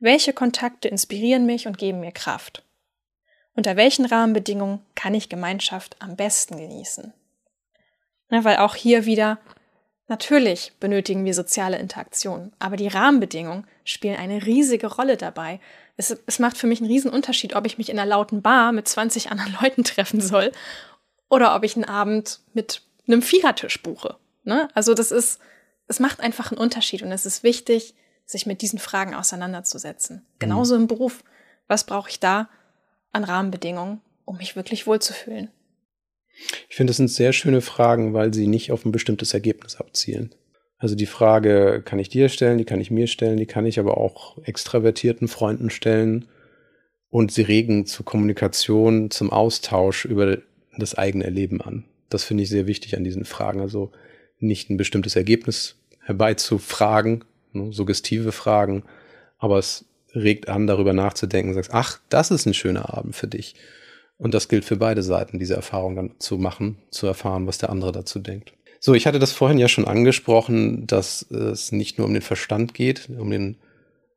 Welche 0.00 0.32
Kontakte 0.32 0.88
inspirieren 0.88 1.46
mich 1.46 1.66
und 1.66 1.78
geben 1.78 2.00
mir 2.00 2.12
Kraft? 2.12 2.62
Unter 3.54 3.76
welchen 3.76 4.04
Rahmenbedingungen 4.04 4.80
kann 4.94 5.14
ich 5.14 5.28
Gemeinschaft 5.28 5.96
am 6.00 6.16
besten 6.16 6.56
genießen? 6.58 7.12
Na, 8.28 8.44
weil 8.44 8.56
auch 8.56 8.74
hier 8.74 9.06
wieder, 9.06 9.38
natürlich 10.08 10.72
benötigen 10.80 11.24
wir 11.24 11.34
soziale 11.34 11.78
Interaktion, 11.78 12.52
aber 12.58 12.76
die 12.76 12.88
Rahmenbedingungen 12.88 13.66
spielen 13.84 14.16
eine 14.16 14.44
riesige 14.44 14.88
Rolle 14.88 15.16
dabei, 15.16 15.60
es, 15.96 16.16
es 16.26 16.38
macht 16.38 16.58
für 16.58 16.66
mich 16.66 16.80
einen 16.80 16.90
riesen 16.90 17.10
Unterschied, 17.10 17.54
ob 17.54 17.66
ich 17.66 17.78
mich 17.78 17.88
in 17.88 17.98
einer 17.98 18.08
lauten 18.08 18.42
Bar 18.42 18.72
mit 18.72 18.88
20 18.88 19.30
anderen 19.30 19.56
Leuten 19.62 19.84
treffen 19.84 20.20
soll 20.20 20.52
oder 21.28 21.54
ob 21.54 21.64
ich 21.64 21.76
einen 21.76 21.84
Abend 21.84 22.40
mit 22.52 22.82
einem 23.06 23.22
Vierertisch 23.22 23.82
buche. 23.82 24.16
Ne? 24.42 24.68
Also 24.74 24.94
das 24.94 25.10
ist, 25.10 25.40
es 25.86 26.00
macht 26.00 26.20
einfach 26.20 26.50
einen 26.50 26.60
Unterschied 26.60 27.02
und 27.02 27.12
es 27.12 27.26
ist 27.26 27.42
wichtig, 27.42 27.94
sich 28.26 28.46
mit 28.46 28.62
diesen 28.62 28.78
Fragen 28.78 29.14
auseinanderzusetzen. 29.14 30.24
Genauso 30.38 30.76
mhm. 30.76 30.82
im 30.82 30.88
Beruf. 30.88 31.24
Was 31.66 31.84
brauche 31.84 32.10
ich 32.10 32.20
da 32.20 32.48
an 33.12 33.24
Rahmenbedingungen, 33.24 34.00
um 34.24 34.36
mich 34.38 34.56
wirklich 34.56 34.86
wohlzufühlen? 34.86 35.50
Ich 36.68 36.76
finde, 36.76 36.90
das 36.90 36.96
sind 36.96 37.08
sehr 37.08 37.32
schöne 37.32 37.60
Fragen, 37.60 38.12
weil 38.12 38.34
sie 38.34 38.46
nicht 38.46 38.72
auf 38.72 38.84
ein 38.84 38.92
bestimmtes 38.92 39.34
Ergebnis 39.34 39.76
abzielen. 39.76 40.34
Also 40.78 40.96
die 40.96 41.06
Frage 41.06 41.82
kann 41.84 41.98
ich 41.98 42.08
dir 42.08 42.28
stellen, 42.28 42.58
die 42.58 42.64
kann 42.64 42.80
ich 42.80 42.90
mir 42.90 43.06
stellen, 43.06 43.36
die 43.36 43.46
kann 43.46 43.66
ich 43.66 43.78
aber 43.78 43.96
auch 43.96 44.38
extravertierten 44.44 45.28
Freunden 45.28 45.70
stellen. 45.70 46.26
Und 47.08 47.30
sie 47.30 47.42
regen 47.42 47.86
zur 47.86 48.04
Kommunikation, 48.04 49.10
zum 49.10 49.30
Austausch 49.30 50.04
über 50.04 50.38
das 50.76 50.96
eigene 50.96 51.24
Erleben 51.24 51.60
an. 51.60 51.84
Das 52.08 52.24
finde 52.24 52.42
ich 52.42 52.48
sehr 52.48 52.66
wichtig 52.66 52.96
an 52.96 53.04
diesen 53.04 53.24
Fragen. 53.24 53.60
Also 53.60 53.92
nicht 54.44 54.70
ein 54.70 54.76
bestimmtes 54.76 55.16
Ergebnis 55.16 55.76
herbeizufragen, 56.00 57.24
ne, 57.52 57.72
suggestive 57.72 58.32
Fragen, 58.32 58.84
aber 59.38 59.58
es 59.58 59.84
regt 60.14 60.48
an, 60.48 60.66
darüber 60.66 60.92
nachzudenken, 60.92 61.54
sagst, 61.54 61.72
ach, 61.72 62.00
das 62.08 62.30
ist 62.30 62.46
ein 62.46 62.54
schöner 62.54 62.94
Abend 62.96 63.16
für 63.16 63.26
dich. 63.26 63.54
Und 64.16 64.32
das 64.32 64.48
gilt 64.48 64.64
für 64.64 64.76
beide 64.76 65.02
Seiten, 65.02 65.38
diese 65.38 65.54
Erfahrung 65.54 65.96
dann 65.96 66.12
zu 66.18 66.38
machen, 66.38 66.78
zu 66.90 67.06
erfahren, 67.06 67.46
was 67.46 67.58
der 67.58 67.70
andere 67.70 67.90
dazu 67.90 68.20
denkt. 68.20 68.52
So, 68.78 68.94
ich 68.94 69.06
hatte 69.06 69.18
das 69.18 69.32
vorhin 69.32 69.58
ja 69.58 69.66
schon 69.66 69.86
angesprochen, 69.86 70.86
dass 70.86 71.22
es 71.30 71.72
nicht 71.72 71.98
nur 71.98 72.06
um 72.06 72.12
den 72.12 72.22
Verstand 72.22 72.74
geht, 72.74 73.08
um 73.08 73.30
den 73.30 73.56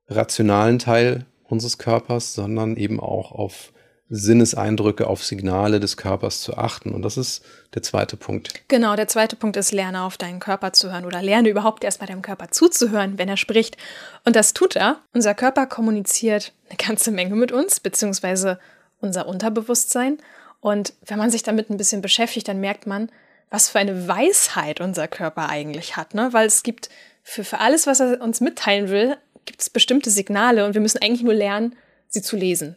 rationalen 0.07 0.77
Teil 0.77 1.25
unseres 1.45 1.77
Körpers, 1.77 2.33
sondern 2.33 2.75
eben 2.77 2.99
auch 2.99 3.31
auf 3.31 3.71
Sinneseindrücke, 4.09 5.07
auf 5.07 5.23
Signale 5.23 5.79
des 5.79 5.97
Körpers 5.97 6.41
zu 6.41 6.57
achten. 6.57 6.93
Und 6.93 7.01
das 7.01 7.17
ist 7.17 7.43
der 7.73 7.83
zweite 7.83 8.15
Punkt. 8.15 8.53
Genau, 8.69 8.95
der 8.95 9.07
zweite 9.07 9.35
Punkt 9.35 9.57
ist, 9.57 9.73
lerne 9.73 10.03
auf 10.03 10.17
deinen 10.17 10.39
Körper 10.39 10.71
zu 10.73 10.91
hören 10.91 11.05
oder 11.05 11.21
lerne 11.21 11.49
überhaupt 11.49 11.83
erst 11.83 11.99
bei 11.99 12.05
deinem 12.05 12.21
Körper 12.21 12.49
zuzuhören, 12.49 13.17
wenn 13.17 13.27
er 13.27 13.37
spricht. 13.37 13.75
Und 14.23 14.35
das 14.35 14.53
tut 14.53 14.75
er. 14.75 15.01
Unser 15.13 15.33
Körper 15.33 15.65
kommuniziert 15.67 16.53
eine 16.69 16.77
ganze 16.77 17.11
Menge 17.11 17.35
mit 17.35 17.51
uns, 17.51 17.79
beziehungsweise 17.79 18.59
unser 19.01 19.27
Unterbewusstsein. 19.27 20.19
Und 20.61 20.93
wenn 21.05 21.17
man 21.17 21.29
sich 21.29 21.43
damit 21.43 21.69
ein 21.69 21.77
bisschen 21.77 22.01
beschäftigt, 22.01 22.47
dann 22.47 22.59
merkt 22.59 22.87
man, 22.87 23.11
was 23.49 23.69
für 23.69 23.79
eine 23.79 24.07
Weisheit 24.07 24.81
unser 24.81 25.07
Körper 25.07 25.49
eigentlich 25.49 25.95
hat, 25.95 26.13
ne? 26.13 26.29
Weil 26.31 26.47
es 26.47 26.63
gibt 26.63 26.89
für, 27.23 27.43
für 27.43 27.59
alles, 27.59 27.87
was 27.87 27.99
er 27.99 28.21
uns 28.21 28.41
mitteilen 28.41 28.89
will, 28.89 29.17
gibt 29.45 29.61
es 29.61 29.69
bestimmte 29.69 30.09
Signale 30.09 30.65
und 30.65 30.73
wir 30.73 30.81
müssen 30.81 31.01
eigentlich 31.01 31.23
nur 31.23 31.33
lernen, 31.33 31.75
sie 32.09 32.21
zu 32.21 32.35
lesen. 32.35 32.75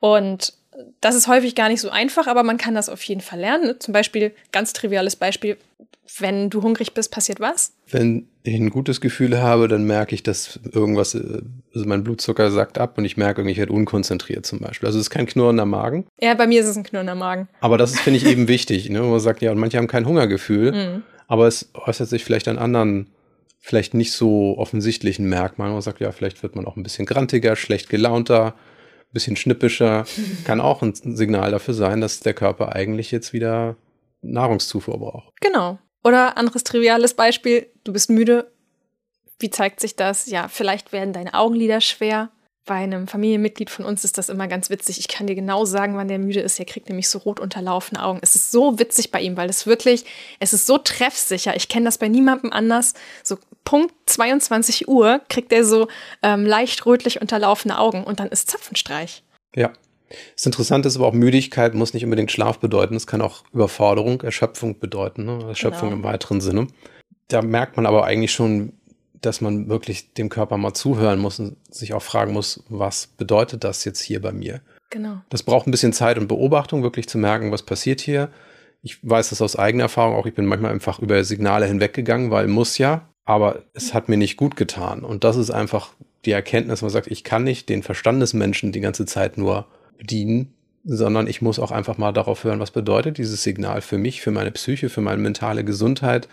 Und 0.00 0.54
das 1.00 1.14
ist 1.14 1.28
häufig 1.28 1.54
gar 1.54 1.68
nicht 1.68 1.80
so 1.80 1.90
einfach, 1.90 2.26
aber 2.26 2.42
man 2.42 2.56
kann 2.56 2.74
das 2.74 2.88
auf 2.88 3.02
jeden 3.02 3.20
Fall 3.20 3.40
lernen. 3.40 3.80
Zum 3.80 3.92
Beispiel, 3.92 4.32
ganz 4.52 4.72
triviales 4.72 5.16
Beispiel, 5.16 5.56
wenn 6.18 6.50
du 6.50 6.62
hungrig 6.62 6.94
bist, 6.94 7.10
passiert 7.12 7.40
was? 7.40 7.72
Wenn 7.86 8.28
ich 8.42 8.54
ein 8.54 8.70
gutes 8.70 9.00
Gefühl 9.00 9.40
habe, 9.40 9.68
dann 9.68 9.84
merke 9.84 10.14
ich, 10.14 10.22
dass 10.22 10.58
irgendwas, 10.72 11.14
äh, 11.14 11.42
also 11.74 11.86
mein 11.86 12.02
Blutzucker 12.02 12.50
sackt 12.50 12.78
ab 12.78 12.96
und 12.96 13.04
ich 13.04 13.16
merke, 13.16 13.48
ich 13.48 13.58
werde 13.58 13.72
unkonzentriert 13.72 14.46
zum 14.46 14.60
Beispiel. 14.60 14.86
Also 14.86 14.98
es 14.98 15.06
ist 15.06 15.10
kein 15.10 15.26
knurrender 15.26 15.66
Magen. 15.66 16.06
Ja, 16.20 16.34
bei 16.34 16.46
mir 16.46 16.60
ist 16.60 16.66
es 16.66 16.76
ein 16.76 16.84
knurrender 16.84 17.14
Magen. 17.14 17.48
Aber 17.60 17.76
das 17.76 17.92
ist, 17.92 18.00
finde 18.00 18.18
ich, 18.18 18.26
eben 18.26 18.48
wichtig. 18.48 18.88
Ne? 18.88 19.02
Man 19.02 19.20
sagt, 19.20 19.42
ja, 19.42 19.50
und 19.50 19.58
manche 19.58 19.76
haben 19.76 19.86
kein 19.86 20.06
Hungergefühl, 20.06 20.72
mhm. 20.72 21.02
aber 21.26 21.46
es 21.46 21.70
äußert 21.74 22.08
sich 22.08 22.24
vielleicht 22.24 22.48
an 22.48 22.58
anderen, 22.58 23.08
vielleicht 23.60 23.92
nicht 23.92 24.12
so 24.12 24.56
offensichtlichen 24.56 25.28
Merkmalen. 25.28 25.74
Man 25.74 25.82
sagt, 25.82 26.00
ja, 26.00 26.10
vielleicht 26.12 26.42
wird 26.42 26.56
man 26.56 26.64
auch 26.64 26.76
ein 26.76 26.82
bisschen 26.82 27.06
grantiger, 27.06 27.54
schlecht 27.54 27.90
gelaunter, 27.90 28.54
bisschen 29.12 29.36
schnippischer. 29.36 30.04
Kann 30.44 30.60
auch 30.60 30.82
ein 30.82 30.94
Signal 30.94 31.50
dafür 31.50 31.74
sein, 31.74 32.00
dass 32.00 32.20
der 32.20 32.34
Körper 32.34 32.74
eigentlich 32.74 33.10
jetzt 33.10 33.32
wieder 33.32 33.76
Nahrungszufuhr 34.22 34.98
braucht. 34.98 35.40
Genau. 35.40 35.78
Oder 36.04 36.36
anderes 36.36 36.64
triviales 36.64 37.14
Beispiel, 37.14 37.66
du 37.84 37.92
bist 37.92 38.10
müde. 38.10 38.50
Wie 39.38 39.50
zeigt 39.50 39.80
sich 39.80 39.96
das? 39.96 40.26
Ja, 40.26 40.48
vielleicht 40.48 40.92
werden 40.92 41.12
deine 41.12 41.34
Augenlider 41.34 41.80
schwer. 41.80 42.30
Bei 42.68 42.74
einem 42.74 43.08
Familienmitglied 43.08 43.70
von 43.70 43.86
uns 43.86 44.04
ist 44.04 44.18
das 44.18 44.28
immer 44.28 44.46
ganz 44.46 44.68
witzig. 44.68 44.98
Ich 44.98 45.08
kann 45.08 45.26
dir 45.26 45.34
genau 45.34 45.64
sagen, 45.64 45.96
wann 45.96 46.08
der 46.08 46.18
müde 46.18 46.40
ist. 46.40 46.58
Er 46.58 46.66
kriegt 46.66 46.90
nämlich 46.90 47.08
so 47.08 47.18
rot 47.18 47.40
unterlaufene 47.40 48.04
Augen. 48.04 48.18
Es 48.20 48.34
ist 48.34 48.52
so 48.52 48.78
witzig 48.78 49.10
bei 49.10 49.22
ihm, 49.22 49.38
weil 49.38 49.48
es 49.48 49.66
wirklich, 49.66 50.04
es 50.38 50.52
ist 50.52 50.66
so 50.66 50.76
treffsicher. 50.76 51.56
Ich 51.56 51.68
kenne 51.70 51.86
das 51.86 51.96
bei 51.96 52.08
niemandem 52.08 52.52
anders. 52.52 52.92
So 53.24 53.38
Punkt 53.64 53.94
22 54.04 54.86
Uhr 54.86 55.22
kriegt 55.30 55.50
er 55.50 55.64
so 55.64 55.88
ähm, 56.22 56.44
leicht 56.44 56.84
rötlich 56.84 57.22
unterlaufene 57.22 57.78
Augen 57.78 58.04
und 58.04 58.20
dann 58.20 58.28
ist 58.28 58.50
Zapfenstreich. 58.50 59.22
Ja, 59.56 59.72
das 60.34 60.44
Interessante 60.44 60.88
ist 60.88 60.96
aber 60.96 61.06
auch, 61.06 61.14
Müdigkeit 61.14 61.72
muss 61.72 61.94
nicht 61.94 62.04
unbedingt 62.04 62.30
Schlaf 62.30 62.58
bedeuten. 62.58 62.96
Es 62.96 63.06
kann 63.06 63.22
auch 63.22 63.44
Überforderung, 63.54 64.20
Erschöpfung 64.20 64.78
bedeuten, 64.78 65.24
ne? 65.24 65.44
Erschöpfung 65.48 65.88
genau. 65.88 66.00
im 66.00 66.04
weiteren 66.04 66.42
Sinne. 66.42 66.66
Da 67.28 67.40
merkt 67.40 67.76
man 67.76 67.86
aber 67.86 68.04
eigentlich 68.04 68.32
schon, 68.32 68.74
dass 69.20 69.40
man 69.40 69.68
wirklich 69.68 70.14
dem 70.14 70.28
Körper 70.28 70.56
mal 70.56 70.74
zuhören 70.74 71.18
muss 71.18 71.38
und 71.38 71.56
sich 71.72 71.94
auch 71.94 72.02
fragen 72.02 72.32
muss, 72.32 72.62
was 72.68 73.06
bedeutet 73.06 73.64
das 73.64 73.84
jetzt 73.84 74.00
hier 74.00 74.20
bei 74.20 74.32
mir? 74.32 74.60
Genau. 74.90 75.18
Das 75.28 75.42
braucht 75.42 75.66
ein 75.66 75.70
bisschen 75.70 75.92
Zeit 75.92 76.18
und 76.18 76.28
Beobachtung, 76.28 76.82
wirklich 76.82 77.08
zu 77.08 77.18
merken, 77.18 77.52
was 77.52 77.62
passiert 77.62 78.00
hier. 78.00 78.30
Ich 78.82 78.98
weiß 79.02 79.30
das 79.30 79.42
aus 79.42 79.56
eigener 79.56 79.84
Erfahrung 79.84 80.14
auch. 80.14 80.26
Ich 80.26 80.34
bin 80.34 80.46
manchmal 80.46 80.72
einfach 80.72 80.98
über 81.00 81.22
Signale 81.24 81.66
hinweggegangen, 81.66 82.30
weil 82.30 82.46
muss 82.46 82.78
ja, 82.78 83.08
aber 83.24 83.64
es 83.74 83.92
hat 83.92 84.08
mir 84.08 84.16
nicht 84.16 84.36
gut 84.36 84.56
getan. 84.56 85.04
Und 85.04 85.24
das 85.24 85.36
ist 85.36 85.50
einfach 85.50 85.92
die 86.24 86.32
Erkenntnis, 86.32 86.82
man 86.82 86.90
sagt, 86.90 87.08
ich 87.08 87.24
kann 87.24 87.44
nicht 87.44 87.68
den 87.68 87.82
Verstandesmenschen 87.82 88.72
die 88.72 88.80
ganze 88.80 89.06
Zeit 89.06 89.38
nur 89.38 89.66
bedienen, 89.98 90.54
sondern 90.84 91.26
ich 91.26 91.42
muss 91.42 91.58
auch 91.58 91.70
einfach 91.70 91.98
mal 91.98 92.12
darauf 92.12 92.44
hören, 92.44 92.60
was 92.60 92.70
bedeutet 92.70 93.18
dieses 93.18 93.42
Signal 93.42 93.82
für 93.82 93.98
mich, 93.98 94.20
für 94.20 94.30
meine 94.30 94.50
Psyche, 94.50 94.88
für 94.88 95.00
meine 95.00 95.20
mentale 95.20 95.64
Gesundheit, 95.64 96.28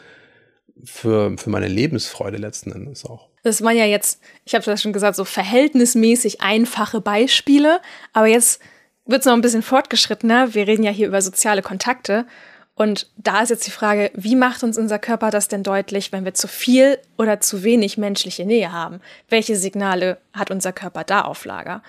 für, 0.83 1.37
für 1.37 1.49
meine 1.49 1.67
Lebensfreude 1.67 2.37
letzten 2.37 2.71
Endes 2.71 3.05
auch. 3.05 3.29
Das 3.43 3.61
waren 3.61 3.77
ja 3.77 3.85
jetzt, 3.85 4.21
ich 4.43 4.55
habe 4.55 4.65
das 4.65 4.81
schon 4.81 4.93
gesagt, 4.93 5.15
so 5.15 5.25
verhältnismäßig 5.25 6.41
einfache 6.41 7.01
Beispiele, 7.01 7.81
aber 8.13 8.27
jetzt 8.27 8.59
wird 9.05 9.19
es 9.19 9.25
noch 9.25 9.33
ein 9.33 9.41
bisschen 9.41 9.61
fortgeschrittener. 9.61 10.53
Wir 10.53 10.67
reden 10.67 10.83
ja 10.83 10.91
hier 10.91 11.07
über 11.07 11.21
soziale 11.21 11.61
Kontakte. 11.61 12.25
Und 12.73 13.09
da 13.15 13.41
ist 13.41 13.49
jetzt 13.49 13.65
die 13.67 13.71
Frage, 13.71 14.11
wie 14.15 14.35
macht 14.35 14.63
uns 14.63 14.77
unser 14.77 14.99
Körper 14.99 15.31
das 15.31 15.47
denn 15.47 15.63
deutlich, 15.63 16.11
wenn 16.11 16.25
wir 16.25 16.33
zu 16.33 16.47
viel 16.47 16.97
oder 17.17 17.39
zu 17.39 17.63
wenig 17.63 17.97
menschliche 17.97 18.45
Nähe 18.45 18.71
haben? 18.71 18.99
Welche 19.29 19.55
Signale 19.55 20.17
hat 20.33 20.51
unser 20.51 20.73
Körper 20.73 21.03
da 21.05 21.21
auf 21.21 21.45
Lager? 21.45 21.83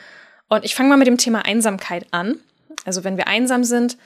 Und 0.49 0.65
ich 0.65 0.77
fange 0.77 0.91
mal 0.91 0.97
mit 0.97 1.09
dem 1.09 1.19
Thema 1.19 1.45
Einsamkeit 1.45 2.07
an. 2.13 2.37
Also 2.85 3.03
wenn 3.03 3.17
wir 3.17 3.27
einsam 3.27 3.65
sind, 3.65 3.97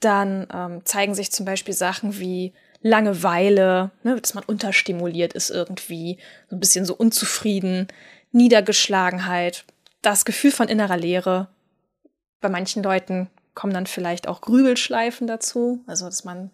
dann 0.00 0.46
ähm, 0.52 0.84
zeigen 0.84 1.14
sich 1.14 1.32
zum 1.32 1.46
Beispiel 1.46 1.74
Sachen 1.74 2.18
wie 2.20 2.52
Langeweile, 2.80 3.90
ne, 4.02 4.20
dass 4.20 4.34
man 4.34 4.44
unterstimuliert 4.44 5.32
ist 5.32 5.50
irgendwie, 5.50 6.18
so 6.48 6.56
ein 6.56 6.60
bisschen 6.60 6.84
so 6.84 6.94
unzufrieden, 6.94 7.88
Niedergeschlagenheit, 8.32 9.64
das 10.02 10.24
Gefühl 10.24 10.52
von 10.52 10.68
innerer 10.68 10.96
Leere. 10.96 11.48
Bei 12.40 12.48
manchen 12.48 12.82
Leuten 12.82 13.30
kommen 13.54 13.74
dann 13.74 13.86
vielleicht 13.86 14.28
auch 14.28 14.40
Grübelschleifen 14.40 15.26
dazu, 15.26 15.82
also 15.86 16.06
dass 16.06 16.24
man 16.24 16.50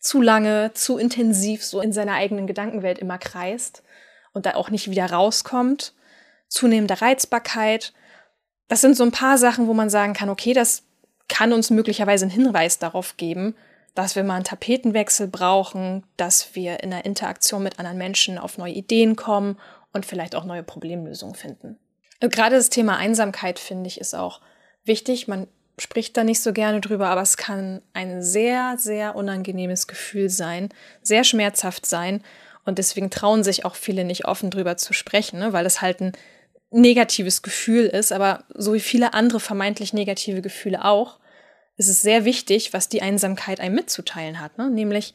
zu 0.00 0.20
lange, 0.20 0.72
zu 0.74 0.98
intensiv 0.98 1.64
so 1.64 1.80
in 1.80 1.92
seiner 1.92 2.14
eigenen 2.14 2.46
Gedankenwelt 2.46 2.98
immer 2.98 3.18
kreist 3.18 3.82
und 4.32 4.46
da 4.46 4.54
auch 4.54 4.70
nicht 4.70 4.90
wieder 4.90 5.06
rauskommt. 5.06 5.94
Zunehmende 6.48 7.00
Reizbarkeit, 7.00 7.92
das 8.68 8.80
sind 8.80 8.96
so 8.96 9.04
ein 9.04 9.12
paar 9.12 9.38
Sachen, 9.38 9.66
wo 9.66 9.74
man 9.74 9.90
sagen 9.90 10.14
kann, 10.14 10.30
okay, 10.30 10.52
das 10.52 10.82
kann 11.28 11.52
uns 11.52 11.70
möglicherweise 11.70 12.24
einen 12.24 12.32
Hinweis 12.32 12.78
darauf 12.78 13.16
geben, 13.16 13.54
dass 13.98 14.14
wir 14.14 14.22
mal 14.22 14.36
einen 14.36 14.44
Tapetenwechsel 14.44 15.26
brauchen, 15.26 16.04
dass 16.16 16.54
wir 16.54 16.84
in 16.84 16.90
der 16.90 17.04
Interaktion 17.04 17.64
mit 17.64 17.80
anderen 17.80 17.98
Menschen 17.98 18.38
auf 18.38 18.56
neue 18.56 18.72
Ideen 18.72 19.16
kommen 19.16 19.58
und 19.92 20.06
vielleicht 20.06 20.36
auch 20.36 20.44
neue 20.44 20.62
Problemlösungen 20.62 21.34
finden. 21.34 21.80
Gerade 22.20 22.54
das 22.54 22.70
Thema 22.70 22.96
Einsamkeit, 22.96 23.58
finde 23.58 23.88
ich, 23.88 24.00
ist 24.00 24.14
auch 24.14 24.40
wichtig. 24.84 25.26
Man 25.26 25.48
spricht 25.80 26.16
da 26.16 26.22
nicht 26.22 26.40
so 26.40 26.52
gerne 26.52 26.80
drüber, 26.80 27.08
aber 27.08 27.22
es 27.22 27.36
kann 27.36 27.82
ein 27.92 28.22
sehr, 28.22 28.76
sehr 28.78 29.16
unangenehmes 29.16 29.88
Gefühl 29.88 30.30
sein, 30.30 30.68
sehr 31.02 31.24
schmerzhaft 31.24 31.84
sein. 31.84 32.22
Und 32.64 32.78
deswegen 32.78 33.10
trauen 33.10 33.42
sich 33.42 33.64
auch 33.64 33.74
viele 33.74 34.04
nicht 34.04 34.26
offen 34.26 34.50
drüber 34.50 34.76
zu 34.76 34.92
sprechen, 34.92 35.40
ne? 35.40 35.52
weil 35.52 35.66
es 35.66 35.82
halt 35.82 36.00
ein 36.00 36.12
negatives 36.70 37.42
Gefühl 37.42 37.86
ist, 37.86 38.12
aber 38.12 38.44
so 38.54 38.74
wie 38.74 38.80
viele 38.80 39.12
andere 39.12 39.40
vermeintlich 39.40 39.92
negative 39.92 40.40
Gefühle 40.40 40.84
auch, 40.84 41.18
ist 41.78 41.88
es 41.88 42.02
sehr 42.02 42.24
wichtig, 42.24 42.72
was 42.74 42.88
die 42.88 43.00
Einsamkeit 43.00 43.60
einem 43.60 43.76
mitzuteilen 43.76 44.40
hat. 44.40 44.58
Ne? 44.58 44.68
Nämlich, 44.68 45.14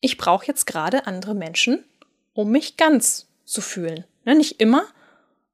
ich 0.00 0.16
brauche 0.16 0.46
jetzt 0.46 0.66
gerade 0.66 1.06
andere 1.06 1.34
Menschen, 1.34 1.84
um 2.32 2.50
mich 2.50 2.76
ganz 2.76 3.26
zu 3.44 3.60
fühlen. 3.60 4.04
Ne? 4.24 4.36
Nicht 4.36 4.60
immer, 4.60 4.86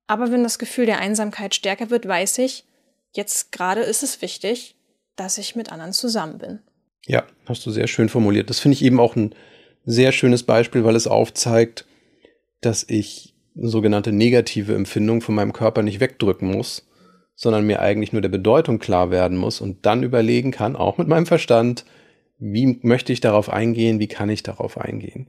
aber 0.06 0.30
wenn 0.30 0.42
das 0.42 0.58
Gefühl 0.58 0.86
der 0.86 0.98
Einsamkeit 0.98 1.54
stärker 1.54 1.90
wird, 1.90 2.06
weiß 2.06 2.38
ich, 2.38 2.64
jetzt 3.12 3.52
gerade 3.52 3.80
ist 3.80 4.02
es 4.02 4.20
wichtig, 4.20 4.76
dass 5.16 5.38
ich 5.38 5.56
mit 5.56 5.72
anderen 5.72 5.92
zusammen 5.92 6.38
bin. 6.38 6.58
Ja, 7.06 7.24
hast 7.46 7.64
du 7.64 7.70
sehr 7.70 7.86
schön 7.86 8.08
formuliert. 8.08 8.50
Das 8.50 8.60
finde 8.60 8.74
ich 8.74 8.84
eben 8.84 9.00
auch 9.00 9.16
ein 9.16 9.34
sehr 9.86 10.12
schönes 10.12 10.42
Beispiel, 10.42 10.84
weil 10.84 10.96
es 10.96 11.06
aufzeigt, 11.06 11.86
dass 12.60 12.84
ich 12.88 13.34
sogenannte 13.54 14.12
negative 14.12 14.74
Empfindung 14.74 15.20
von 15.20 15.34
meinem 15.34 15.52
Körper 15.52 15.82
nicht 15.82 16.00
wegdrücken 16.00 16.50
muss, 16.50 16.86
sondern 17.34 17.66
mir 17.66 17.80
eigentlich 17.80 18.12
nur 18.12 18.22
der 18.22 18.28
Bedeutung 18.28 18.78
klar 18.78 19.10
werden 19.10 19.36
muss 19.36 19.60
und 19.60 19.86
dann 19.86 20.02
überlegen 20.02 20.50
kann, 20.50 20.76
auch 20.76 20.98
mit 20.98 21.08
meinem 21.08 21.26
Verstand, 21.26 21.84
wie 22.38 22.78
möchte 22.82 23.12
ich 23.12 23.20
darauf 23.20 23.48
eingehen, 23.48 23.98
wie 23.98 24.08
kann 24.08 24.28
ich 24.28 24.42
darauf 24.42 24.78
eingehen. 24.78 25.28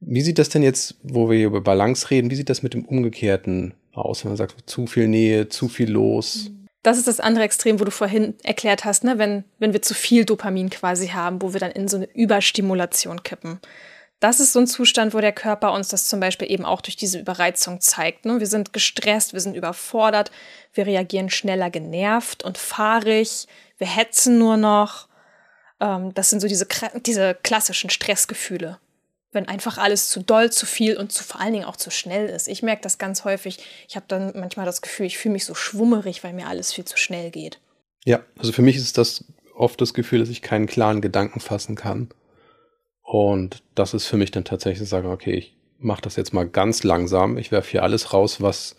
Wie 0.00 0.22
sieht 0.22 0.38
das 0.38 0.48
denn 0.48 0.62
jetzt, 0.62 0.96
wo 1.02 1.28
wir 1.28 1.36
hier 1.36 1.46
über 1.46 1.60
Balance 1.60 2.10
reden, 2.10 2.30
wie 2.30 2.34
sieht 2.34 2.48
das 2.48 2.62
mit 2.62 2.74
dem 2.74 2.84
Umgekehrten 2.84 3.74
aus, 3.92 4.24
wenn 4.24 4.30
man 4.30 4.36
sagt, 4.36 4.54
zu 4.68 4.86
viel 4.86 5.08
Nähe, 5.08 5.48
zu 5.48 5.68
viel 5.68 5.90
los? 5.90 6.50
Das 6.82 6.96
ist 6.96 7.06
das 7.06 7.20
andere 7.20 7.44
Extrem, 7.44 7.78
wo 7.78 7.84
du 7.84 7.90
vorhin 7.90 8.34
erklärt 8.42 8.86
hast, 8.86 9.04
ne? 9.04 9.18
wenn, 9.18 9.44
wenn 9.58 9.74
wir 9.74 9.82
zu 9.82 9.92
viel 9.92 10.24
Dopamin 10.24 10.70
quasi 10.70 11.08
haben, 11.08 11.42
wo 11.42 11.52
wir 11.52 11.60
dann 11.60 11.72
in 11.72 11.88
so 11.88 11.98
eine 11.98 12.08
Überstimulation 12.14 13.22
kippen. 13.22 13.60
Das 14.20 14.38
ist 14.38 14.52
so 14.52 14.60
ein 14.60 14.66
Zustand, 14.66 15.14
wo 15.14 15.20
der 15.20 15.32
Körper 15.32 15.72
uns 15.72 15.88
das 15.88 16.06
zum 16.06 16.20
Beispiel 16.20 16.50
eben 16.50 16.66
auch 16.66 16.82
durch 16.82 16.94
diese 16.94 17.18
Überreizung 17.18 17.80
zeigt. 17.80 18.26
Ne? 18.26 18.38
Wir 18.38 18.46
sind 18.46 18.74
gestresst, 18.74 19.32
wir 19.32 19.40
sind 19.40 19.56
überfordert, 19.56 20.30
wir 20.74 20.86
reagieren 20.86 21.30
schneller 21.30 21.70
genervt 21.70 22.44
und 22.44 22.58
fahrig, 22.58 23.48
wir 23.78 23.86
hetzen 23.86 24.38
nur 24.38 24.58
noch. 24.58 25.08
Ähm, 25.80 26.12
das 26.12 26.28
sind 26.28 26.40
so 26.40 26.48
diese, 26.48 26.66
diese 27.06 27.34
klassischen 27.42 27.88
Stressgefühle. 27.88 28.78
Wenn 29.32 29.48
einfach 29.48 29.78
alles 29.78 30.10
zu 30.10 30.22
doll, 30.22 30.52
zu 30.52 30.66
viel 30.66 30.98
und 30.98 31.12
zu 31.12 31.24
vor 31.24 31.40
allen 31.40 31.54
Dingen 31.54 31.64
auch 31.64 31.76
zu 31.76 31.90
schnell 31.90 32.28
ist. 32.28 32.46
Ich 32.46 32.62
merke 32.62 32.82
das 32.82 32.98
ganz 32.98 33.24
häufig. 33.24 33.58
Ich 33.88 33.96
habe 33.96 34.04
dann 34.06 34.32
manchmal 34.34 34.66
das 34.66 34.82
Gefühl, 34.82 35.06
ich 35.06 35.16
fühle 35.16 35.32
mich 35.32 35.46
so 35.46 35.54
schwummerig, 35.54 36.22
weil 36.24 36.34
mir 36.34 36.46
alles 36.46 36.74
viel 36.74 36.84
zu 36.84 36.98
schnell 36.98 37.30
geht. 37.30 37.58
Ja, 38.04 38.20
also 38.38 38.52
für 38.52 38.62
mich 38.62 38.76
ist 38.76 38.98
das 38.98 39.24
oft 39.54 39.80
das 39.80 39.94
Gefühl, 39.94 40.18
dass 40.18 40.28
ich 40.28 40.42
keinen 40.42 40.66
klaren 40.66 41.00
Gedanken 41.00 41.40
fassen 41.40 41.74
kann. 41.74 42.10
Und 43.12 43.64
das 43.74 43.92
ist 43.92 44.06
für 44.06 44.16
mich 44.16 44.30
dann 44.30 44.44
tatsächlich 44.44 44.78
zu 44.78 44.84
sagen, 44.84 45.08
okay, 45.08 45.32
ich 45.32 45.56
mache 45.80 46.00
das 46.00 46.14
jetzt 46.14 46.32
mal 46.32 46.46
ganz 46.46 46.84
langsam. 46.84 47.38
Ich 47.38 47.50
werfe 47.50 47.68
hier 47.68 47.82
alles 47.82 48.12
raus, 48.12 48.40
was 48.40 48.76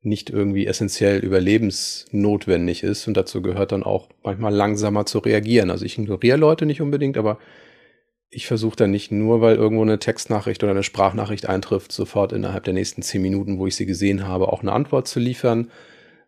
nicht 0.00 0.30
irgendwie 0.30 0.66
essentiell 0.66 1.18
überlebensnotwendig 1.18 2.82
ist. 2.82 3.06
Und 3.06 3.18
dazu 3.18 3.42
gehört 3.42 3.72
dann 3.72 3.82
auch 3.82 4.08
manchmal 4.22 4.54
langsamer 4.54 5.04
zu 5.04 5.18
reagieren. 5.18 5.70
Also 5.70 5.84
ich 5.84 5.98
ignoriere 5.98 6.38
Leute 6.38 6.64
nicht 6.64 6.80
unbedingt, 6.80 7.18
aber 7.18 7.38
ich 8.30 8.46
versuche 8.46 8.76
dann 8.76 8.90
nicht 8.90 9.12
nur, 9.12 9.42
weil 9.42 9.56
irgendwo 9.56 9.82
eine 9.82 9.98
Textnachricht 9.98 10.62
oder 10.62 10.72
eine 10.72 10.82
Sprachnachricht 10.82 11.46
eintrifft, 11.46 11.92
sofort 11.92 12.32
innerhalb 12.32 12.64
der 12.64 12.72
nächsten 12.72 13.02
zehn 13.02 13.20
Minuten, 13.20 13.58
wo 13.58 13.66
ich 13.66 13.76
sie 13.76 13.84
gesehen 13.84 14.26
habe, 14.26 14.50
auch 14.50 14.62
eine 14.62 14.72
Antwort 14.72 15.08
zu 15.08 15.20
liefern. 15.20 15.70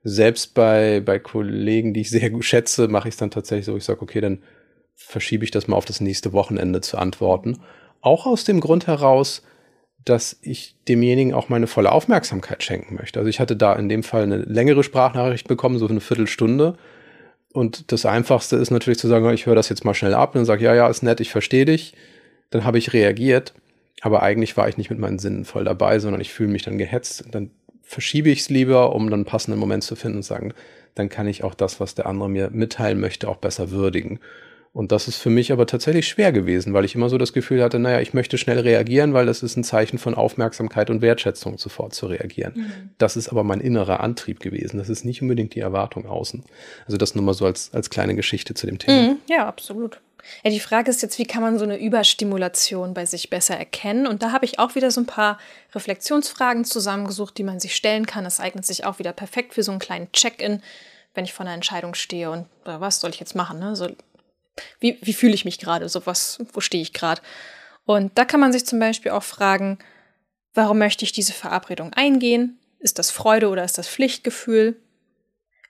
Selbst 0.03 0.53
bei, 0.53 1.01
bei 1.01 1.19
Kollegen, 1.19 1.95
die 1.95 2.03
ich 2.03 2.11
sehr 2.11 2.29
gut 2.29 2.45
schätze, 2.45 2.89
mache 2.89 3.09
ich 3.09 3.15
es 3.15 3.19
dann 3.19 3.31
tatsächlich 3.31 3.65
so, 3.65 3.79
ich 3.79 3.85
sage, 3.85 4.03
okay, 4.03 4.21
dann 4.21 4.43
verschiebe 5.01 5.45
ich 5.45 5.51
das 5.51 5.67
mal 5.67 5.77
auf 5.77 5.85
das 5.85 6.01
nächste 6.01 6.33
Wochenende 6.33 6.81
zu 6.81 6.99
antworten. 6.99 7.59
Auch 8.01 8.27
aus 8.27 8.45
dem 8.45 8.61
Grund 8.61 8.87
heraus, 8.87 9.43
dass 10.05 10.39
ich 10.43 10.77
demjenigen 10.89 11.35
auch 11.35 11.49
meine 11.49 11.67
volle 11.67 11.93
Aufmerksamkeit 11.93 12.63
schenken 12.63 12.95
möchte. 12.95 13.19
Also 13.19 13.29
ich 13.29 13.41
hatte 13.41 13.57
da 13.57 13.75
in 13.75 13.89
dem 13.89 14.03
Fall 14.03 14.23
eine 14.23 14.39
längere 14.39 14.83
Sprachnachricht 14.83 15.49
bekommen, 15.49 15.79
so 15.79 15.89
eine 15.89 16.01
Viertelstunde. 16.01 16.77
Und 17.53 17.93
das 17.93 18.07
Einfachste 18.07 18.57
ist 18.57 18.71
natürlich 18.71 18.99
zu 18.99 19.09
sagen, 19.09 19.29
ich 19.31 19.47
höre 19.47 19.57
das 19.57 19.69
jetzt 19.69 19.85
mal 19.85 19.95
schnell 19.95 20.15
ab 20.15 20.35
und 20.37 20.45
sage, 20.45 20.65
ja, 20.65 20.75
ja, 20.75 20.89
ist 20.89 21.03
nett, 21.03 21.21
ich 21.21 21.31
verstehe 21.31 21.65
dich. 21.65 21.95
Dann 22.51 22.65
habe 22.65 22.79
ich 22.79 22.93
reagiert, 22.93 23.55
aber 24.01 24.23
eigentlich 24.23 24.57
war 24.57 24.69
ich 24.69 24.77
nicht 24.77 24.91
mit 24.91 24.99
meinen 24.99 25.19
Sinnen 25.19 25.45
voll 25.45 25.65
dabei, 25.65 25.99
sondern 25.99 26.21
ich 26.21 26.33
fühle 26.33 26.51
mich 26.51 26.63
dann 26.63 26.79
gehetzt. 26.79 27.25
Dann 27.31 27.51
verschiebe 27.83 28.31
ich 28.31 28.41
es 28.41 28.51
lieber, 28.51 28.95
um 28.95 29.07
dann 29.07 29.21
einen 29.21 29.25
passenden 29.25 29.59
Moment 29.59 29.83
zu 29.83 29.97
finden 29.97 30.19
und 30.19 30.23
sagen, 30.23 30.55
dann 30.95 31.09
kann 31.09 31.27
ich 31.27 31.45
auch 31.45 31.55
das, 31.55 31.81
was 31.81 31.95
der 31.95 32.07
andere 32.07 32.29
mir 32.29 32.51
mitteilen 32.51 33.01
möchte, 33.01 33.29
auch 33.29 33.37
besser 33.37 33.71
würdigen. 33.71 34.21
Und 34.73 34.93
das 34.93 35.09
ist 35.09 35.17
für 35.17 35.31
mich 35.31 35.51
aber 35.51 35.67
tatsächlich 35.67 36.07
schwer 36.07 36.31
gewesen, 36.31 36.73
weil 36.75 36.85
ich 36.85 36.95
immer 36.95 37.09
so 37.09 37.19
das 37.19 37.33
Gefühl 37.33 37.63
hatte, 37.63 37.81
naja, 37.81 38.01
ich 38.01 38.15
möchte 38.15 38.39
schnell 38.39 38.61
reagieren, 38.61 39.15
weil 39.15 39.27
das 39.27 39.43
ist 39.43 39.57
ein 39.57 39.65
Zeichen 39.65 39.99
von 39.99 40.15
Aufmerksamkeit 40.15 40.91
und 40.91 41.03
Wertschätzung, 41.03 41.59
sofort 41.59 41.93
zu 41.93 42.07
reagieren. 42.07 42.53
Mhm. 42.55 42.91
Das 42.97 43.17
ist 43.17 43.31
aber 43.31 43.43
mein 43.43 43.61
innerer 43.61 43.99
Antrieb 43.99 44.39
gewesen. 44.39 44.79
Das 44.79 44.89
ist 44.89 45.05
nicht 45.05 45.23
unbedingt 45.23 45.57
die 45.57 45.61
Erwartung 45.61 46.07
außen. 46.07 46.45
Also 46.87 46.99
das 46.99 47.17
nur 47.17 47.25
mal 47.25 47.35
so 47.35 47.47
als, 47.47 47.75
als 47.75 47.91
kleine 47.91 48.15
Geschichte 48.15 48.55
zu 48.55 48.67
dem 48.67 48.79
Thema. 48.79 49.11
Mhm, 49.11 49.17
ja, 49.29 49.49
absolut. 49.49 50.01
Ja, 50.45 50.51
die 50.51 50.61
Frage 50.61 50.91
ist 50.91 51.03
jetzt, 51.03 51.19
wie 51.19 51.25
kann 51.25 51.43
man 51.43 51.59
so 51.59 51.65
eine 51.65 51.79
Überstimulation 51.79 52.95
bei 52.95 53.07
sich 53.07 53.31
besser 53.31 53.57
erkennen? 53.57 54.07
Und 54.07 54.23
da 54.23 54.31
habe 54.31 54.45
ich 54.45 54.59
auch 54.59 54.77
wieder 54.77 54.91
so 54.91 55.01
ein 55.01 55.07
paar 55.07 55.39
Reflexionsfragen 55.75 56.65
zusammengesucht, 56.65 57.37
die 57.39 57.43
man 57.43 57.59
sich 57.59 57.75
stellen 57.75 58.07
kann. 58.07 58.23
Das 58.23 58.39
eignet 58.39 58.65
sich 58.65 58.85
auch 58.85 58.99
wieder 59.01 59.13
perfekt 59.13 59.55
für 59.55 59.63
so 59.63 59.73
einen 59.73 59.81
kleinen 59.81 60.13
Check-in, 60.13 60.63
wenn 61.15 61.25
ich 61.25 61.33
vor 61.33 61.45
einer 61.45 61.55
Entscheidung 61.55 61.95
stehe 61.95 62.31
und 62.31 62.47
äh, 62.67 62.79
was 62.79 63.01
soll 63.01 63.11
ich 63.11 63.19
jetzt 63.19 63.35
machen? 63.35 63.59
Ne? 63.59 63.75
So 63.75 63.89
wie, 64.79 64.99
wie 65.03 65.13
fühle 65.13 65.35
ich 65.35 65.45
mich 65.45 65.59
gerade? 65.59 65.89
So 65.89 66.07
was, 66.07 66.39
wo 66.53 66.61
stehe 66.61 66.83
ich 66.83 66.93
gerade? 66.93 67.21
Und 67.85 68.17
da 68.17 68.25
kann 68.25 68.41
man 68.41 68.53
sich 68.53 68.67
zum 68.67 68.79
Beispiel 68.79 69.13
auch 69.13 69.23
fragen, 69.23 69.79
warum 70.55 70.79
möchte 70.79 71.05
ich 71.05 71.13
diese 71.13 71.33
Verabredung 71.33 71.93
eingehen? 71.93 72.59
Ist 72.79 72.99
das 72.99 73.11
Freude 73.11 73.49
oder 73.49 73.65
ist 73.65 73.79
das 73.79 73.89
Pflichtgefühl? 73.89 74.77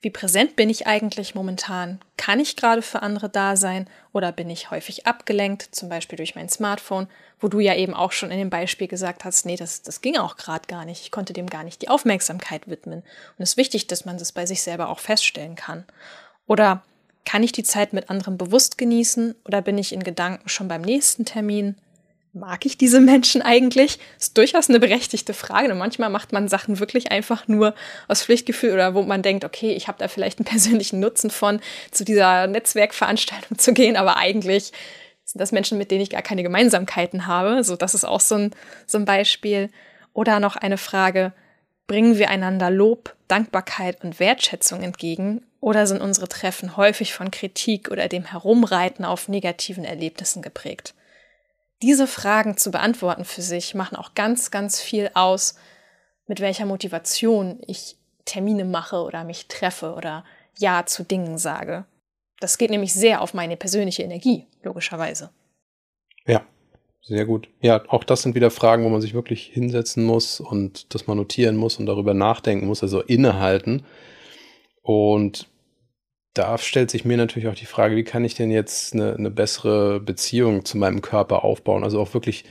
Wie 0.03 0.11
präsent 0.11 0.57
bin 0.57 0.71
ich 0.71 0.87
eigentlich 0.87 1.35
momentan? 1.35 2.01
Kann 2.17 2.41
ich 2.41 2.57
gerade 2.57 2.81
für 2.81 3.03
andere 3.03 3.29
da 3.29 3.57
sein 3.57 3.87
oder 4.13 4.33
bin 4.33 4.49
ich 4.49 4.71
häufig 4.71 5.07
abgelenkt, 5.07 5.75
zum 5.75 5.91
Beispiel 5.91 6.17
durch 6.17 6.35
mein 6.35 6.49
Smartphone, 6.49 7.07
wo 7.39 7.49
du 7.49 7.61
ja 7.61 7.75
eben 7.75 7.93
auch 7.93 8.13
schon 8.13 8.31
in 8.31 8.39
dem 8.39 8.49
Beispiel 8.49 8.89
gesagt 8.89 9.25
hast, 9.25 9.45
nee, 9.45 9.57
das, 9.57 9.83
das 9.83 10.01
ging 10.01 10.17
auch 10.17 10.37
gerade 10.37 10.67
gar 10.69 10.87
nicht. 10.87 11.03
Ich 11.03 11.11
konnte 11.11 11.35
dem 11.35 11.51
gar 11.51 11.65
nicht 11.65 11.83
die 11.83 11.91
Aufmerksamkeit 11.91 12.67
widmen. 12.67 13.01
Und 13.01 13.43
es 13.43 13.51
ist 13.51 13.57
wichtig, 13.59 13.89
dass 13.89 14.07
man 14.07 14.17
das 14.17 14.33
bei 14.33 14.47
sich 14.47 14.63
selber 14.63 14.89
auch 14.89 15.01
feststellen 15.01 15.55
kann. 15.55 15.85
Oder 16.47 16.83
kann 17.25 17.43
ich 17.43 17.53
die 17.53 17.63
Zeit 17.63 17.93
mit 17.93 18.11
anderen 18.11 18.39
bewusst 18.39 18.79
genießen 18.79 19.35
oder 19.45 19.63
bin 19.63 19.79
ich 19.79 19.93
in 19.93 20.03
Gedanken 20.03 20.49
schon 20.49 20.69
beim 20.69 20.83
nächsten 20.83 21.25
Termin? 21.25 21.77
Mag 22.33 22.65
ich 22.65 22.79
diese 22.79 23.01
Menschen 23.01 23.43
eigentlich? 23.43 23.99
Ist 24.19 24.39
durchaus 24.39 24.69
eine 24.69 24.81
berechtigte 24.81 25.35
Frage. 25.35 25.73
Und 25.73 25.79
manchmal 25.79 26.11
macht 26.11 26.33
man 26.33 26.49
Sachen 26.49 26.79
wirklich 26.79 27.13
einfach 27.13 27.49
nur 27.49 27.75
aus 28.09 28.23
Pflichtgefühl 28.23 28.73
oder 28.73 28.95
wo 28.95 29.03
man 29.03 29.23
denkt, 29.23 29.45
okay, 29.45 29.73
ich 29.73 29.89
habe 29.89 29.99
da 29.99 30.09
vielleicht 30.09 30.39
einen 30.39 30.47
persönlichen 30.51 31.01
Nutzen 31.01 31.31
von, 31.31 31.61
zu 31.91 32.05
dieser 32.05 32.47
Netzwerkveranstaltung 32.47 33.59
zu 33.59 33.73
gehen, 33.73 33.97
aber 33.97 34.17
eigentlich 34.17 34.73
sind 35.25 35.41
das 35.41 35.53
Menschen, 35.53 35.79
mit 35.79 35.93
denen 35.93 36.01
ich 36.01 36.11
gar 36.11 36.23
keine 36.23 36.43
Gemeinsamkeiten 36.43 37.29
habe. 37.29 37.63
So, 37.63 37.77
das 37.77 37.95
ist 37.95 38.05
auch 38.05 38.21
so 38.21 38.35
ein, 38.35 38.51
so 38.87 38.99
ein 38.99 39.05
Beispiel. 39.05 39.71
Oder 40.13 40.41
noch 40.41 40.57
eine 40.57 40.77
Frage, 40.77 41.33
bringen 41.87 42.19
wir 42.19 42.31
einander 42.31 42.69
Lob, 42.69 43.15
Dankbarkeit 43.29 44.03
und 44.03 44.19
Wertschätzung 44.19 44.83
entgegen 44.83 45.43
oder 45.61 45.87
sind 45.87 46.01
unsere 46.01 46.29
Treffen 46.29 46.77
häufig 46.77 47.13
von 47.13 47.31
Kritik 47.31 47.91
oder 47.91 48.09
dem 48.09 48.25
Herumreiten 48.25 49.05
auf 49.05 49.29
negativen 49.29 49.85
Erlebnissen 49.85 50.43
geprägt? 50.43 50.95
Diese 51.83 52.07
Fragen 52.07 52.57
zu 52.57 52.71
beantworten 52.71 53.25
für 53.25 53.43
sich 53.43 53.75
machen 53.75 53.97
auch 53.97 54.15
ganz, 54.15 54.51
ganz 54.51 54.81
viel 54.81 55.11
aus, 55.15 55.55
mit 56.27 56.41
welcher 56.41 56.67
Motivation 56.67 57.61
ich 57.67 57.97
Termine 58.25 58.65
mache 58.65 59.03
oder 59.03 59.25
mich 59.25 59.49
treffe 59.49 59.95
oder 59.95 60.25
Ja 60.59 60.85
zu 60.87 61.05
Dingen 61.05 61.39
sage. 61.39 61.85
Das 62.39 62.59
geht 62.59 62.71
nämlich 62.71 62.95
sehr 62.95 63.21
auf 63.21 63.35
meine 63.35 63.57
persönliche 63.57 64.03
Energie, 64.03 64.47
logischerweise. 64.63 65.31
Ja, 66.27 66.43
sehr 67.03 67.25
gut. 67.25 67.49
Ja, 67.61 67.83
auch 67.89 68.05
das 68.05 68.23
sind 68.23 68.35
wieder 68.35 68.51
Fragen, 68.51 68.85
wo 68.85 68.89
man 68.89 69.01
sich 69.01 69.15
wirklich 69.15 69.47
hinsetzen 69.47 70.05
muss 70.05 70.41
und 70.41 70.95
das 70.95 71.07
mal 71.07 71.15
notieren 71.15 71.57
muss 71.57 71.79
und 71.79 71.87
darüber 71.87 72.15
nachdenken 72.15 72.67
muss, 72.67 72.83
also 72.83 73.01
innehalten. 73.01 73.85
Und 74.91 75.47
da 76.35 76.59
stellt 76.59 76.91
sich 76.91 77.05
mir 77.05 77.17
natürlich 77.17 77.49
auch 77.49 77.55
die 77.55 77.67
Frage, 77.67 77.95
wie 77.95 78.03
kann 78.03 78.25
ich 78.25 78.35
denn 78.35 78.51
jetzt 78.51 78.93
eine, 78.93 79.15
eine 79.15 79.31
bessere 79.31 80.01
Beziehung 80.01 80.65
zu 80.65 80.79
meinem 80.79 81.01
Körper 81.01 81.45
aufbauen? 81.45 81.85
Also 81.85 82.01
auch 82.01 82.13
wirklich 82.13 82.45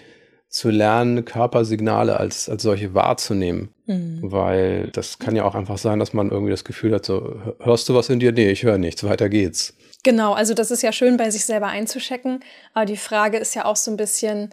zu 0.48 0.70
lernen, 0.70 1.26
Körpersignale 1.26 2.16
als, 2.18 2.48
als 2.48 2.64
solche 2.64 2.94
wahrzunehmen. 2.94 3.74
Mhm. 3.88 4.20
Weil 4.22 4.88
das 4.94 5.20
kann 5.20 5.36
ja 5.36 5.44
auch 5.44 5.54
einfach 5.54 5.78
sein, 5.78 6.00
dass 6.00 6.14
man 6.14 6.32
irgendwie 6.32 6.52
das 6.52 6.64
Gefühl 6.64 6.96
hat, 6.96 7.06
so, 7.06 7.42
hörst 7.60 7.90
du 7.90 7.94
was 7.94 8.08
in 8.08 8.22
dir? 8.22 8.32
Nee, 8.32 8.52
ich 8.52 8.64
höre 8.64 8.78
nichts, 8.78 9.04
weiter 9.04 9.28
geht's. 9.28 9.76
Genau, 10.04 10.32
also 10.32 10.54
das 10.54 10.72
ist 10.72 10.82
ja 10.82 10.94
schön, 10.94 11.18
bei 11.18 11.32
sich 11.32 11.44
selber 11.44 11.68
einzuschecken. 11.68 12.40
Aber 12.74 12.86
die 12.86 12.96
Frage 12.96 13.38
ist 13.38 13.54
ja 13.54 13.66
auch 13.66 13.76
so 13.76 13.92
ein 13.92 13.98
bisschen, 13.98 14.52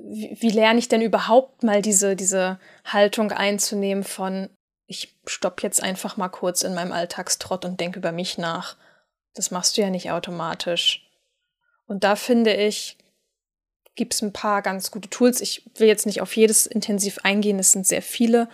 wie, 0.00 0.36
wie 0.38 0.50
lerne 0.50 0.78
ich 0.78 0.86
denn 0.86 1.02
überhaupt 1.02 1.64
mal 1.64 1.82
diese, 1.82 2.14
diese 2.14 2.60
Haltung 2.84 3.32
einzunehmen 3.32 4.04
von, 4.04 4.48
ich 4.86 5.14
stopp 5.26 5.62
jetzt 5.62 5.82
einfach 5.82 6.16
mal 6.16 6.28
kurz 6.28 6.62
in 6.62 6.74
meinem 6.74 6.92
Alltagstrott 6.92 7.64
und 7.64 7.80
denke 7.80 7.98
über 7.98 8.12
mich 8.12 8.38
nach. 8.38 8.76
Das 9.34 9.50
machst 9.50 9.76
du 9.76 9.82
ja 9.82 9.90
nicht 9.90 10.10
automatisch. 10.10 11.08
Und 11.86 12.04
da 12.04 12.16
finde 12.16 12.54
ich, 12.54 12.96
gibt 13.94 14.14
es 14.14 14.22
ein 14.22 14.32
paar 14.32 14.62
ganz 14.62 14.90
gute 14.90 15.10
Tools. 15.10 15.40
Ich 15.40 15.62
will 15.76 15.88
jetzt 15.88 16.06
nicht 16.06 16.20
auf 16.20 16.36
jedes 16.36 16.66
intensiv 16.66 17.18
eingehen, 17.22 17.58
es 17.58 17.72
sind 17.72 17.86
sehr 17.86 18.02
viele, 18.02 18.48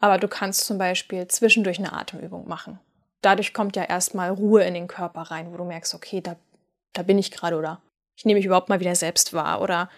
aber 0.00 0.18
du 0.18 0.28
kannst 0.28 0.66
zum 0.66 0.78
Beispiel 0.78 1.28
zwischendurch 1.28 1.78
eine 1.78 1.92
Atemübung 1.92 2.48
machen. 2.48 2.78
Dadurch 3.22 3.54
kommt 3.54 3.76
ja 3.76 3.84
erstmal 3.84 4.30
Ruhe 4.30 4.64
in 4.64 4.74
den 4.74 4.86
Körper 4.86 5.22
rein, 5.22 5.52
wo 5.52 5.56
du 5.56 5.64
merkst, 5.64 5.94
okay, 5.94 6.20
da, 6.20 6.36
da 6.92 7.02
bin 7.02 7.18
ich 7.18 7.30
gerade 7.30 7.56
oder 7.56 7.80
ich 8.16 8.24
nehme 8.24 8.38
mich 8.38 8.46
überhaupt 8.46 8.68
mal 8.68 8.80
wieder 8.80 8.94
selbst 8.94 9.32
wahr. 9.32 9.60
Oder 9.60 9.90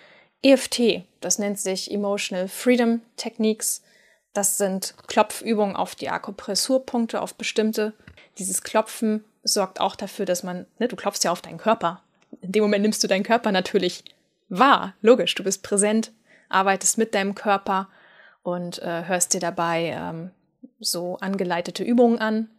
EFT, 0.43 1.05
das 1.21 1.39
nennt 1.39 1.59
sich 1.59 1.91
Emotional 1.91 2.49
Freedom 2.49 3.03
Techniques. 3.17 3.83
Das 4.37 4.59
sind 4.59 4.95
Klopfübungen 5.07 5.77
auf 5.77 5.95
die 5.95 6.11
Akupressurpunkte, 6.11 7.23
auf 7.23 7.37
bestimmte. 7.37 7.95
Dieses 8.37 8.63
Klopfen 8.63 9.25
sorgt 9.43 9.81
auch 9.81 9.97
dafür, 9.97 10.27
dass 10.27 10.43
man, 10.43 10.67
ne, 10.79 10.89
du 10.89 10.97
klopfst 10.97 11.25
ja 11.25 11.33
auf 11.33 11.41
deinen 11.41 11.57
Körper. 11.57 12.03
In 12.43 12.53
dem 12.53 12.63
Moment 12.63 12.83
nimmst 12.83 13.03
du 13.03 13.09
deinen 13.09 13.23
Körper 13.23 13.51
natürlich 13.51 14.05
wahr. 14.51 14.93
Logisch, 15.01 15.35
du 15.37 15.43
bist 15.43 15.63
präsent, 15.63 16.13
arbeitest 16.51 16.99
mit 16.99 17.15
deinem 17.15 17.35
Körper 17.35 17.89
und 18.43 18.79
äh, 18.83 19.05
hörst 19.07 19.33
dir 19.33 19.41
dabei 19.41 19.97
ähm, 19.97 20.31
so 20.81 21.17
angeleitete 21.17 21.83
Übungen 21.83 22.19
an. 22.19 22.51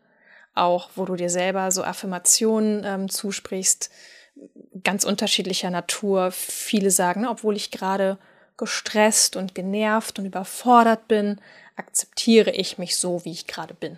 Auch 0.55 0.89
wo 0.95 1.05
du 1.05 1.15
dir 1.15 1.29
selber 1.29 1.69
so 1.69 1.83
Affirmationen 1.83 2.81
ähm, 2.85 3.07
zusprichst, 3.07 3.91
ganz 4.83 5.03
unterschiedlicher 5.03 5.69
Natur. 5.69 6.31
Viele 6.31 6.89
sagen, 6.89 7.27
obwohl 7.27 7.55
ich 7.55 7.69
gerade 7.69 8.17
gestresst 8.57 9.35
und 9.35 9.53
genervt 9.53 10.17
und 10.17 10.25
überfordert 10.25 11.07
bin, 11.07 11.39
akzeptiere 11.77 12.51
ich 12.51 12.77
mich 12.77 12.97
so, 12.97 13.23
wie 13.23 13.31
ich 13.31 13.47
gerade 13.47 13.73
bin. 13.73 13.97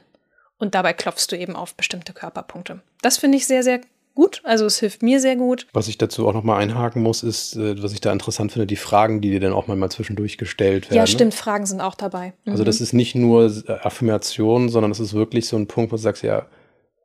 Und 0.57 0.75
dabei 0.75 0.93
klopfst 0.93 1.27
du 1.29 1.37
eben 1.37 1.55
auf 1.55 1.73
bestimmte 1.75 2.13
Körperpunkte. 2.13 2.81
Das 3.01 3.17
finde 3.17 3.37
ich 3.37 3.47
sehr, 3.47 3.63
sehr 3.63 3.81
gut. 4.13 4.41
Also 4.43 4.65
es 4.65 4.79
hilft 4.79 5.01
mir 5.01 5.21
sehr 5.21 5.37
gut. 5.37 5.67
Was 5.71 5.87
ich 5.87 5.97
dazu 5.97 6.27
auch 6.27 6.33
nochmal 6.33 6.61
einhaken 6.61 7.01
muss, 7.01 7.23
ist, 7.23 7.55
äh, 7.55 7.81
was 7.81 7.93
ich 7.93 8.01
da 8.01 8.11
interessant 8.11 8.51
finde, 8.51 8.67
die 8.67 8.75
Fragen, 8.75 9.21
die 9.21 9.29
dir 9.31 9.39
dann 9.39 9.53
auch 9.53 9.67
mal 9.67 9.89
zwischendurch 9.89 10.37
gestellt 10.37 10.89
werden. 10.89 10.97
Ja, 10.97 11.07
stimmt, 11.07 11.33
Fragen 11.33 11.65
sind 11.65 11.79
auch 11.79 11.95
dabei. 11.95 12.33
Mhm. 12.43 12.51
Also 12.51 12.65
das 12.65 12.81
ist 12.81 12.91
nicht 12.91 13.15
nur 13.15 13.45
äh, 13.45 13.71
Affirmation, 13.71 14.67
sondern 14.67 14.91
es 14.91 14.99
ist 14.99 15.13
wirklich 15.13 15.47
so 15.47 15.55
ein 15.55 15.67
Punkt, 15.67 15.91
wo 15.91 15.95
du 15.95 16.01
sagst, 16.01 16.23
ja, 16.23 16.47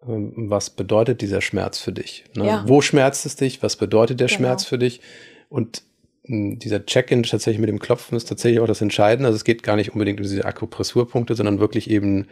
ähm, 0.08 0.32
was 0.50 0.70
bedeutet 0.70 1.20
dieser 1.20 1.40
Schmerz 1.40 1.78
für 1.78 1.92
dich? 1.92 2.24
Ne? 2.34 2.46
Ja. 2.46 2.64
Wo 2.66 2.80
schmerzt 2.80 3.24
es 3.26 3.37
dich? 3.37 3.62
Was 3.62 3.76
bedeutet 3.76 4.18
der 4.18 4.26
genau. 4.26 4.38
Schmerz 4.38 4.64
für 4.64 4.78
dich? 4.78 5.00
Und 5.48 5.82
dieser 6.26 6.87
Check-in 6.87 7.22
tatsächlich 7.22 7.60
mit 7.60 7.68
dem 7.68 7.78
Klopfen 7.78 8.16
ist 8.16 8.28
tatsächlich 8.28 8.60
auch 8.60 8.66
das 8.66 8.80
Entscheidende. 8.80 9.26
Also 9.26 9.37
es 9.37 9.44
geht 9.44 9.62
gar 9.62 9.76
nicht 9.76 9.92
unbedingt 9.92 10.18
um 10.18 10.22
diese 10.22 10.44
Akupressurpunkte, 10.44 11.34
sondern 11.34 11.60
wirklich 11.60 11.90
eben 11.90 12.26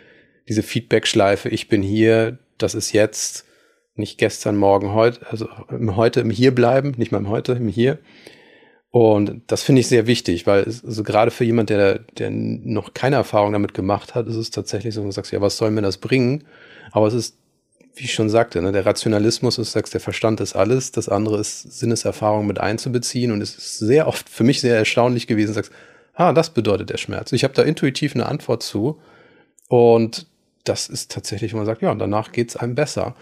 diese 0.48 0.62
Feedback-Schleife. 0.62 1.48
Ich 1.50 1.68
bin 1.68 1.82
hier, 1.82 2.38
das 2.58 2.74
ist 2.74 2.92
jetzt, 2.92 3.46
nicht 3.94 4.18
gestern, 4.18 4.56
morgen, 4.56 4.94
heute, 4.94 5.26
also 5.30 5.48
im 5.70 5.96
Heute, 5.96 6.20
im 6.20 6.30
Hier 6.30 6.54
bleiben, 6.54 6.94
nicht 6.96 7.12
mal 7.12 7.18
im 7.18 7.28
Heute, 7.28 7.52
im 7.52 7.68
Hier. 7.68 7.98
Und 8.90 9.42
das 9.46 9.62
finde 9.62 9.80
ich 9.80 9.86
sehr 9.86 10.06
wichtig, 10.06 10.46
weil 10.46 10.62
es, 10.62 10.84
also 10.84 11.02
gerade 11.02 11.30
für 11.30 11.44
jemand, 11.44 11.70
der, 11.70 12.00
der 12.18 12.30
noch 12.30 12.94
keine 12.94 13.16
Erfahrung 13.16 13.52
damit 13.52 13.74
gemacht 13.74 14.14
hat, 14.14 14.26
ist 14.26 14.36
es 14.36 14.50
tatsächlich 14.50 14.94
so, 14.94 15.02
du 15.02 15.10
sagst, 15.10 15.32
ja, 15.32 15.40
was 15.40 15.56
soll 15.56 15.70
mir 15.70 15.82
das 15.82 15.98
bringen? 15.98 16.44
Aber 16.90 17.06
es 17.06 17.14
ist 17.14 17.38
wie 17.94 18.04
ich 18.04 18.14
schon 18.14 18.30
sagte, 18.30 18.62
ne, 18.62 18.72
der 18.72 18.86
Rationalismus 18.86 19.58
ist, 19.58 19.72
sagst, 19.72 19.92
der 19.92 20.00
Verstand 20.00 20.40
ist 20.40 20.56
alles, 20.56 20.92
das 20.92 21.08
andere 21.08 21.38
ist 21.38 21.78
Sinneserfahrung 21.78 22.46
mit 22.46 22.58
einzubeziehen 22.58 23.32
und 23.32 23.40
es 23.42 23.56
ist 23.56 23.78
sehr 23.78 24.06
oft 24.06 24.28
für 24.28 24.44
mich 24.44 24.60
sehr 24.60 24.76
erstaunlich 24.76 25.26
gewesen, 25.26 25.52
sagst, 25.52 25.72
ah, 26.14 26.32
das 26.32 26.50
bedeutet 26.50 26.90
der 26.90 26.96
Schmerz. 26.96 27.32
Ich 27.32 27.44
habe 27.44 27.54
da 27.54 27.62
intuitiv 27.62 28.14
eine 28.14 28.26
Antwort 28.26 28.62
zu 28.62 29.00
und 29.68 30.26
das 30.64 30.88
ist 30.88 31.10
tatsächlich, 31.10 31.52
wo 31.52 31.58
man 31.58 31.66
sagt, 31.66 31.82
ja, 31.82 31.90
und 31.90 31.98
danach 31.98 32.32
geht's 32.32 32.56
einem 32.56 32.74
besser. 32.74 33.14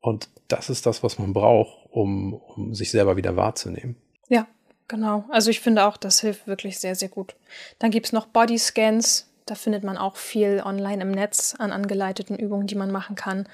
Und 0.00 0.28
das 0.48 0.68
ist 0.68 0.86
das, 0.86 1.02
was 1.02 1.18
man 1.18 1.32
braucht, 1.32 1.88
um, 1.90 2.34
um 2.34 2.74
sich 2.74 2.90
selber 2.90 3.16
wieder 3.16 3.36
wahrzunehmen. 3.36 3.96
Ja, 4.28 4.46
genau. 4.86 5.24
Also 5.30 5.50
ich 5.50 5.60
finde 5.60 5.86
auch, 5.86 5.96
das 5.96 6.20
hilft 6.20 6.46
wirklich 6.46 6.78
sehr, 6.78 6.94
sehr 6.94 7.08
gut. 7.08 7.34
Dann 7.78 7.90
gibt's 7.90 8.12
noch 8.12 8.26
Bodyscans. 8.26 9.30
Da 9.46 9.54
findet 9.54 9.82
man 9.82 9.96
auch 9.96 10.16
viel 10.16 10.62
online 10.64 11.02
im 11.02 11.10
Netz 11.10 11.54
an 11.58 11.72
angeleiteten 11.72 12.36
Übungen, 12.36 12.66
die 12.66 12.74
man 12.74 12.90
machen 12.90 13.16
kann 13.16 13.46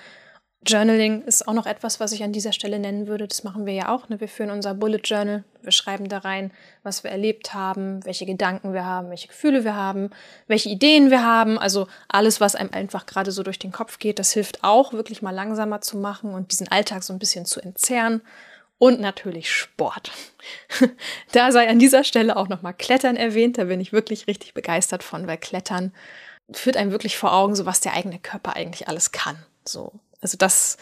Journaling 0.66 1.23
ist 1.23 1.49
auch 1.49 1.55
noch 1.55 1.64
etwas, 1.64 2.01
was 2.01 2.12
ich 2.12 2.23
an 2.23 2.33
dieser 2.33 2.53
Stelle 2.53 2.79
nennen 2.79 3.07
würde. 3.07 3.27
Das 3.27 3.44
machen 3.44 3.64
wir 3.64 3.73
ja 3.73 3.88
auch. 3.88 4.11
Ne? 4.11 4.20
Wir 4.20 4.29
führen 4.29 4.51
unser 4.51 4.75
Bullet 4.75 5.01
Journal. 5.03 5.42
Wir 5.62 5.73
schreiben 5.73 6.09
da 6.09 6.18
rein, 6.18 6.53
was 6.83 7.03
wir 7.03 7.11
erlebt 7.11 7.55
haben, 7.55 8.05
welche 8.05 8.27
Gedanken 8.27 8.75
wir 8.75 8.85
haben, 8.85 9.09
welche 9.09 9.29
Gefühle 9.29 9.64
wir 9.64 9.75
haben, 9.75 10.11
welche 10.49 10.68
Ideen 10.68 11.11
wir 11.11 11.25
haben. 11.25 11.59
Also 11.59 11.88
alles, 12.09 12.42
was 12.42 12.57
einem 12.57 12.75
einfach 12.75 13.07
gerade 13.07 13.33
so 13.33 13.42
durch 13.42 13.59
den 13.59 13.73
Kopf 13.73 13.99
geht, 13.99 14.18
das 14.18 14.33
hilft 14.33 14.62
auch, 14.62 14.92
wirklich 14.92 15.23
mal 15.23 15.31
langsamer 15.31 15.81
zu 15.81 15.96
machen 15.96 16.35
und 16.35 16.53
diesen 16.53 16.68
Alltag 16.68 17.05
so 17.05 17.14
ein 17.14 17.18
bisschen 17.18 17.46
zu 17.46 17.61
entzerren. 17.61 18.20
Und 18.77 19.01
natürlich 19.01 19.51
Sport. 19.51 20.11
da 21.33 21.53
sei 21.53 21.68
an 21.68 21.79
dieser 21.79 22.05
Stelle 22.05 22.37
auch 22.37 22.49
nochmal 22.49 22.75
Klettern 22.75 23.16
erwähnt. 23.16 23.57
Da 23.57 23.64
bin 23.64 23.81
ich 23.81 23.92
wirklich 23.92 24.27
richtig 24.27 24.53
begeistert 24.53 25.03
von, 25.03 25.27
weil 25.27 25.38
Klettern 25.38 25.92
führt 26.53 26.77
einem 26.77 26.90
wirklich 26.90 27.16
vor 27.16 27.33
Augen, 27.33 27.55
so 27.55 27.64
was 27.64 27.81
der 27.81 27.94
eigene 27.94 28.18
Körper 28.18 28.57
eigentlich 28.57 28.88
alles 28.88 29.12
kann. 29.12 29.37
So 29.64 29.92
also 30.21 30.37
das, 30.37 30.77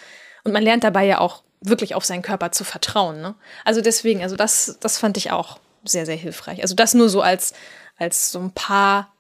und 0.44 0.53
man 0.53 0.62
lernt 0.62 0.85
dabei 0.85 1.07
ja 1.07 1.20
auch 1.20 1.42
wirklich 1.61 1.94
auf 1.94 2.05
seinen 2.05 2.22
Körper 2.22 2.53
zu 2.53 2.64
vertrauen. 2.64 3.20
Ne? 3.20 3.35
Also 3.64 3.81
deswegen, 3.81 4.22
also 4.22 4.37
das, 4.37 4.79
das 4.81 4.98
fand 4.98 5.16
ich 5.16 5.33
auch 5.33 5.59
sehr, 5.85 6.07
sehr 6.07 6.16
hilfreich. 6.16 6.62
Also 6.62 6.74
das 6.74 6.94
nur 6.94 7.09
so 7.09 7.20
als, 7.20 7.55
als 7.96 8.31
so 8.31 8.38
ein 8.38 8.53
paar 8.53 9.12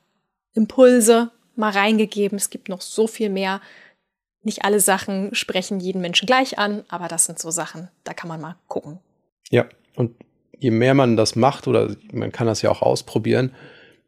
Impulse 0.54 1.30
mal 1.56 1.72
reingegeben. 1.72 2.36
Es 2.36 2.50
gibt 2.50 2.68
noch 2.68 2.80
so 2.80 3.06
viel 3.06 3.30
mehr. 3.30 3.60
Nicht 4.42 4.64
alle 4.64 4.80
Sachen 4.80 5.34
sprechen 5.34 5.80
jeden 5.80 6.00
Menschen 6.00 6.26
gleich 6.26 6.58
an, 6.58 6.84
aber 6.88 7.08
das 7.08 7.24
sind 7.24 7.38
so 7.38 7.50
Sachen, 7.50 7.88
da 8.04 8.14
kann 8.14 8.28
man 8.28 8.40
mal 8.40 8.56
gucken. 8.68 9.00
Ja, 9.50 9.66
und 9.96 10.14
je 10.56 10.70
mehr 10.70 10.94
man 10.94 11.16
das 11.16 11.36
macht, 11.36 11.66
oder 11.66 11.94
man 12.12 12.32
kann 12.32 12.46
das 12.46 12.62
ja 12.62 12.70
auch 12.70 12.82
ausprobieren, 12.82 13.54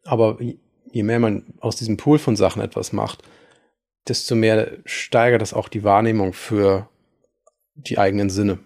aber 0.04 0.38
je 0.92 1.02
mehr 1.02 1.18
man 1.18 1.44
aus 1.60 1.76
diesem 1.76 1.96
Pool 1.96 2.18
von 2.18 2.36
Sachen 2.36 2.62
etwas 2.62 2.92
macht, 2.92 3.22
desto 4.10 4.34
mehr 4.34 4.72
steigert 4.84 5.40
das 5.40 5.54
auch 5.54 5.68
die 5.68 5.84
Wahrnehmung 5.84 6.32
für 6.32 6.88
die 7.74 7.98
eigenen 7.98 8.28
Sinne. 8.28 8.58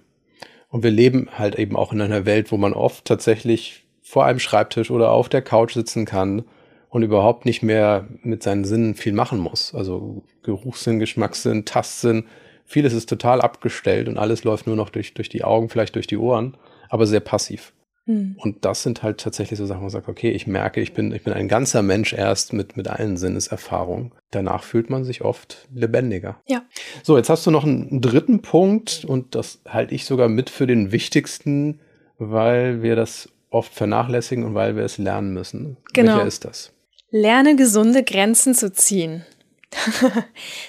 Und 0.69 0.83
wir 0.83 0.91
leben 0.91 1.29
halt 1.39 1.55
eben 1.55 1.77
auch 1.77 1.93
in 1.93 2.01
einer 2.01 2.27
Welt, 2.27 2.51
wo 2.51 2.57
man 2.57 2.73
oft 2.73 3.05
tatsächlich 3.05 3.87
vor 4.03 4.25
einem 4.25 4.41
Schreibtisch 4.41 4.91
oder 4.91 5.11
auf 5.11 5.29
der 5.29 5.43
Couch 5.43 5.75
sitzen 5.75 6.05
kann 6.05 6.45
und 6.89 7.03
überhaupt 7.03 7.45
nicht 7.45 7.63
mehr 7.63 8.09
mit 8.23 8.43
seinen 8.43 8.65
Sinnen 8.65 8.95
viel 8.95 9.13
machen 9.13 9.39
muss. 9.39 9.75
Also 9.75 10.25
Geruchssinn, 10.43 10.99
Geschmackssinn, 10.99 11.65
Tastsinn, 11.65 12.27
vieles 12.65 12.93
ist 12.93 13.09
total 13.09 13.41
abgestellt 13.41 14.09
und 14.09 14.19
alles 14.19 14.45
läuft 14.45 14.67
nur 14.67 14.77
noch 14.77 14.91
durch, 14.91 15.15
durch 15.15 15.29
die 15.29 15.45
Augen, 15.45 15.69
vielleicht 15.69 15.95
durch 15.95 16.07
die 16.07 16.17
Ohren, 16.17 16.57
aber 16.89 17.07
sehr 17.07 17.21
passiv. 17.21 17.73
Mhm. 18.07 18.37
Und 18.39 18.65
das 18.65 18.83
sind 18.83 19.03
halt 19.03 19.19
tatsächlich 19.19 19.59
so 19.59 19.67
Sachen, 19.67 19.81
wo 19.81 19.85
man 19.85 19.91
sagt, 19.91 20.09
okay, 20.09 20.31
ich 20.31 20.47
merke, 20.47 20.81
ich 20.81 20.93
bin, 20.93 21.13
ich 21.13 21.23
bin 21.25 21.33
ein 21.33 21.49
ganzer 21.49 21.83
Mensch 21.83 22.13
erst 22.13 22.53
mit, 22.53 22.77
mit 22.77 22.89
allen 22.89 23.17
Sinneserfahrungen. 23.17 24.13
Danach 24.31 24.63
fühlt 24.63 24.91
man 24.91 25.05
sich 25.05 25.23
oft 25.23 25.69
lebendiger. 25.73 26.41
Ja. 26.47 26.63
So, 27.03 27.17
jetzt 27.17 27.31
hast 27.31 27.47
du 27.47 27.51
noch 27.51 27.65
einen 27.65 28.01
dritten 28.01 28.43
Punkt 28.43 29.05
und 29.05 29.35
das 29.35 29.61
halte 29.67 29.95
ich 29.95 30.05
sogar 30.05 30.29
mit 30.29 30.51
für 30.51 30.67
den 30.67 30.93
wichtigsten, 30.93 31.81
weil 32.19 32.83
wir 32.83 32.97
das 32.97 33.29
oft 33.51 33.73
vernachlässigen 33.73 34.45
und 34.45 34.55
weil 34.55 34.77
wir 34.77 34.85
es 34.85 34.99
lernen 34.99 35.33
müssen. 35.33 35.77
Genau. 35.93 36.17
Welcher 36.17 36.27
ist 36.27 36.45
das? 36.45 36.73
Lerne 37.11 37.55
gesunde 37.55 38.03
Grenzen 38.03 38.55
zu 38.55 38.73
ziehen. 38.73 39.25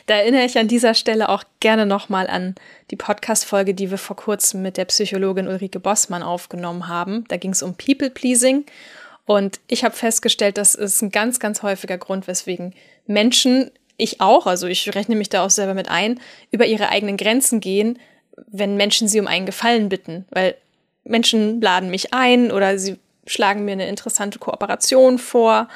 Da 0.05 0.15
erinnere 0.15 0.45
ich 0.45 0.57
an 0.57 0.67
dieser 0.67 0.93
Stelle 0.93 1.29
auch 1.29 1.43
gerne 1.59 1.85
nochmal 1.85 2.27
an 2.27 2.55
die 2.91 2.95
Podcast-Folge, 2.95 3.73
die 3.73 3.91
wir 3.91 3.97
vor 3.97 4.15
kurzem 4.15 4.61
mit 4.61 4.77
der 4.77 4.85
Psychologin 4.85 5.47
Ulrike 5.47 5.79
Bossmann 5.79 6.23
aufgenommen 6.23 6.87
haben. 6.87 7.25
Da 7.27 7.37
ging 7.37 7.51
es 7.51 7.63
um 7.63 7.75
People-Pleasing. 7.75 8.65
Und 9.25 9.59
ich 9.67 9.83
habe 9.83 9.95
festgestellt, 9.95 10.57
das 10.57 10.75
ist 10.75 11.01
ein 11.01 11.09
ganz, 11.09 11.39
ganz 11.39 11.63
häufiger 11.63 11.97
Grund, 11.97 12.27
weswegen 12.27 12.73
Menschen, 13.07 13.71
ich 13.97 14.21
auch, 14.21 14.45
also 14.45 14.67
ich 14.67 14.93
rechne 14.93 15.15
mich 15.15 15.29
da 15.29 15.45
auch 15.45 15.49
selber 15.49 15.73
mit 15.73 15.89
ein, 15.89 16.19
über 16.51 16.65
ihre 16.65 16.89
eigenen 16.89 17.17
Grenzen 17.17 17.59
gehen, 17.59 17.97
wenn 18.47 18.75
Menschen 18.75 19.07
sie 19.07 19.19
um 19.19 19.27
einen 19.27 19.45
Gefallen 19.45 19.89
bitten. 19.89 20.25
Weil 20.29 20.55
Menschen 21.03 21.61
laden 21.61 21.89
mich 21.89 22.13
ein 22.13 22.51
oder 22.51 22.77
sie 22.77 22.97
schlagen 23.25 23.65
mir 23.65 23.71
eine 23.71 23.87
interessante 23.87 24.37
Kooperation 24.37 25.17
vor 25.17 25.67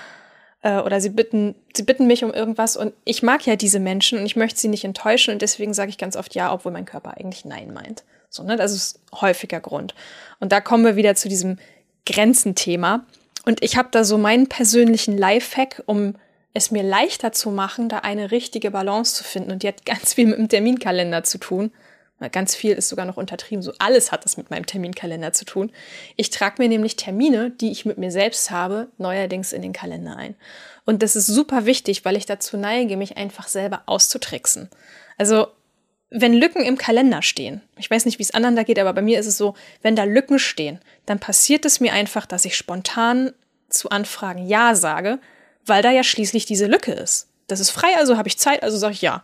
äh, 0.61 0.79
oder 0.79 1.01
sie 1.01 1.09
bitten, 1.09 1.55
sie 1.75 1.83
bitten 1.83 2.07
mich 2.07 2.23
um 2.23 2.33
irgendwas 2.33 2.77
und 2.77 2.93
ich 3.05 3.23
mag 3.23 3.45
ja 3.45 3.55
diese 3.55 3.79
Menschen 3.79 4.19
und 4.19 4.25
ich 4.25 4.35
möchte 4.35 4.59
sie 4.59 4.67
nicht 4.67 4.83
enttäuschen 4.83 5.33
und 5.33 5.41
deswegen 5.41 5.73
sage 5.73 5.89
ich 5.89 5.97
ganz 5.97 6.15
oft 6.15 6.35
ja, 6.35 6.53
obwohl 6.53 6.71
mein 6.71 6.85
Körper 6.85 7.17
eigentlich 7.17 7.45
nein 7.45 7.73
meint. 7.73 8.03
So, 8.29 8.43
ne? 8.43 8.55
Das 8.55 8.71
ist 8.71 8.99
häufiger 9.13 9.59
Grund. 9.59 9.95
Und 10.39 10.51
da 10.51 10.61
kommen 10.61 10.85
wir 10.85 10.95
wieder 10.95 11.15
zu 11.15 11.29
diesem 11.29 11.57
Grenzenthema. 12.05 13.05
Und 13.45 13.63
ich 13.63 13.77
habe 13.77 13.89
da 13.91 14.03
so 14.03 14.17
meinen 14.17 14.47
persönlichen 14.47 15.17
Lifehack, 15.17 15.83
um 15.85 16.15
es 16.53 16.71
mir 16.71 16.83
leichter 16.83 17.31
zu 17.31 17.51
machen, 17.51 17.89
da 17.89 17.99
eine 17.99 18.31
richtige 18.31 18.71
Balance 18.71 19.15
zu 19.15 19.23
finden. 19.23 19.51
Und 19.51 19.63
die 19.63 19.67
hat 19.67 19.85
ganz 19.85 20.13
viel 20.13 20.27
mit 20.27 20.37
dem 20.37 20.49
Terminkalender 20.49 21.23
zu 21.23 21.37
tun. 21.37 21.71
Ganz 22.27 22.53
viel 22.53 22.73
ist 22.73 22.89
sogar 22.89 23.05
noch 23.05 23.15
untertrieben. 23.15 23.63
So 23.63 23.71
alles 23.79 24.11
hat 24.11 24.25
das 24.25 24.35
mit 24.35 24.49
meinem 24.49 24.65
Terminkalender 24.65 25.31
zu 25.31 25.45
tun. 25.45 25.71
Ich 26.17 26.29
trage 26.29 26.61
mir 26.61 26.67
nämlich 26.67 26.97
Termine, 26.97 27.51
die 27.51 27.71
ich 27.71 27.85
mit 27.85 27.97
mir 27.97 28.11
selbst 28.11 28.51
habe, 28.51 28.89
neuerdings 28.97 29.53
in 29.53 29.61
den 29.61 29.71
Kalender 29.71 30.17
ein. 30.17 30.35
Und 30.85 31.01
das 31.01 31.15
ist 31.15 31.27
super 31.27 31.65
wichtig, 31.65 32.03
weil 32.03 32.17
ich 32.17 32.25
dazu 32.25 32.57
neige, 32.57 32.97
mich 32.97 33.15
einfach 33.15 33.47
selber 33.47 33.83
auszutricksen. 33.85 34.69
Also, 35.17 35.47
wenn 36.09 36.33
Lücken 36.33 36.63
im 36.63 36.77
Kalender 36.77 37.21
stehen, 37.21 37.61
ich 37.77 37.89
weiß 37.89 38.05
nicht, 38.05 38.19
wie 38.19 38.23
es 38.23 38.33
anderen 38.33 38.55
da 38.55 38.63
geht, 38.63 38.79
aber 38.79 38.93
bei 38.93 39.01
mir 39.01 39.19
ist 39.19 39.27
es 39.27 39.37
so, 39.37 39.53
wenn 39.81 39.95
da 39.95 40.03
Lücken 40.03 40.39
stehen, 40.39 40.79
dann 41.05 41.19
passiert 41.19 41.65
es 41.65 41.79
mir 41.79 41.93
einfach, 41.93 42.25
dass 42.25 42.45
ich 42.45 42.57
spontan 42.57 43.33
zu 43.69 43.91
Anfragen 43.91 44.47
Ja 44.47 44.75
sage, 44.75 45.19
weil 45.65 45.83
da 45.83 45.91
ja 45.91 46.03
schließlich 46.03 46.45
diese 46.45 46.65
Lücke 46.65 46.91
ist. 46.91 47.27
Das 47.47 47.59
ist 47.59 47.69
frei, 47.69 47.95
also 47.97 48.17
habe 48.17 48.27
ich 48.27 48.37
Zeit, 48.37 48.63
also 48.63 48.77
sage 48.77 48.93
ich 48.93 49.01
Ja. 49.01 49.23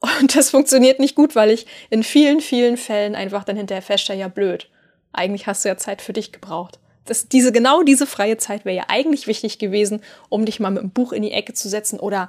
Und 0.00 0.36
das 0.36 0.50
funktioniert 0.50 1.00
nicht 1.00 1.14
gut, 1.14 1.34
weil 1.34 1.50
ich 1.50 1.66
in 1.90 2.02
vielen, 2.02 2.40
vielen 2.40 2.76
Fällen 2.76 3.14
einfach 3.14 3.44
dann 3.44 3.56
hinterher 3.56 3.82
feststelle, 3.82 4.20
ja 4.20 4.28
blöd. 4.28 4.70
Eigentlich 5.12 5.46
hast 5.46 5.64
du 5.64 5.68
ja 5.68 5.76
Zeit 5.76 6.02
für 6.02 6.12
dich 6.12 6.32
gebraucht. 6.32 6.78
Das, 7.04 7.28
diese, 7.28 7.52
genau 7.52 7.82
diese 7.82 8.06
freie 8.06 8.36
Zeit 8.36 8.64
wäre 8.64 8.76
ja 8.76 8.84
eigentlich 8.88 9.26
wichtig 9.26 9.58
gewesen, 9.58 10.02
um 10.28 10.44
dich 10.44 10.60
mal 10.60 10.70
mit 10.70 10.82
einem 10.82 10.90
Buch 10.90 11.12
in 11.12 11.22
die 11.22 11.32
Ecke 11.32 11.54
zu 11.54 11.68
setzen 11.68 11.98
oder 11.98 12.28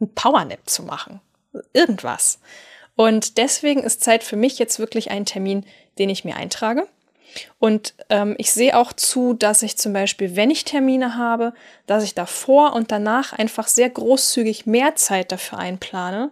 ein 0.00 0.12
Powernap 0.14 0.68
zu 0.68 0.82
machen. 0.82 1.20
Irgendwas. 1.72 2.40
Und 2.96 3.38
deswegen 3.38 3.82
ist 3.82 4.02
Zeit 4.02 4.24
für 4.24 4.36
mich 4.36 4.58
jetzt 4.58 4.78
wirklich 4.78 5.10
ein 5.10 5.24
Termin, 5.24 5.64
den 5.98 6.10
ich 6.10 6.24
mir 6.24 6.36
eintrage. 6.36 6.88
Und 7.58 7.94
ähm, 8.10 8.34
ich 8.38 8.52
sehe 8.52 8.76
auch 8.76 8.92
zu, 8.92 9.34
dass 9.34 9.62
ich 9.62 9.76
zum 9.76 9.92
Beispiel, 9.92 10.36
wenn 10.36 10.50
ich 10.50 10.64
Termine 10.64 11.16
habe, 11.16 11.52
dass 11.86 12.04
ich 12.04 12.14
davor 12.14 12.74
und 12.74 12.92
danach 12.92 13.32
einfach 13.32 13.66
sehr 13.66 13.90
großzügig 13.90 14.66
mehr 14.66 14.94
Zeit 14.96 15.32
dafür 15.32 15.58
einplane, 15.58 16.30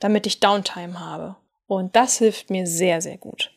damit 0.00 0.26
ich 0.26 0.40
Downtime 0.40 0.98
habe. 0.98 1.36
Und 1.66 1.94
das 1.94 2.18
hilft 2.18 2.50
mir 2.50 2.66
sehr, 2.66 3.00
sehr 3.00 3.16
gut. 3.16 3.52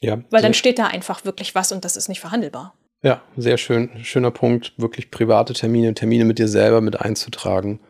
Ja. 0.00 0.22
Weil 0.30 0.42
dann 0.42 0.54
steht 0.54 0.78
da 0.78 0.86
einfach 0.86 1.24
wirklich 1.24 1.54
was 1.54 1.70
und 1.70 1.84
das 1.84 1.96
ist 1.96 2.08
nicht 2.08 2.20
verhandelbar. 2.20 2.74
Ja, 3.02 3.22
sehr 3.36 3.58
schön. 3.58 3.90
Schöner 4.04 4.30
Punkt, 4.30 4.72
wirklich 4.76 5.10
private 5.10 5.52
Termine, 5.52 5.94
Termine 5.94 6.24
mit 6.24 6.38
dir 6.38 6.48
selber 6.48 6.80
mit 6.80 7.00
einzutragen, 7.00 7.80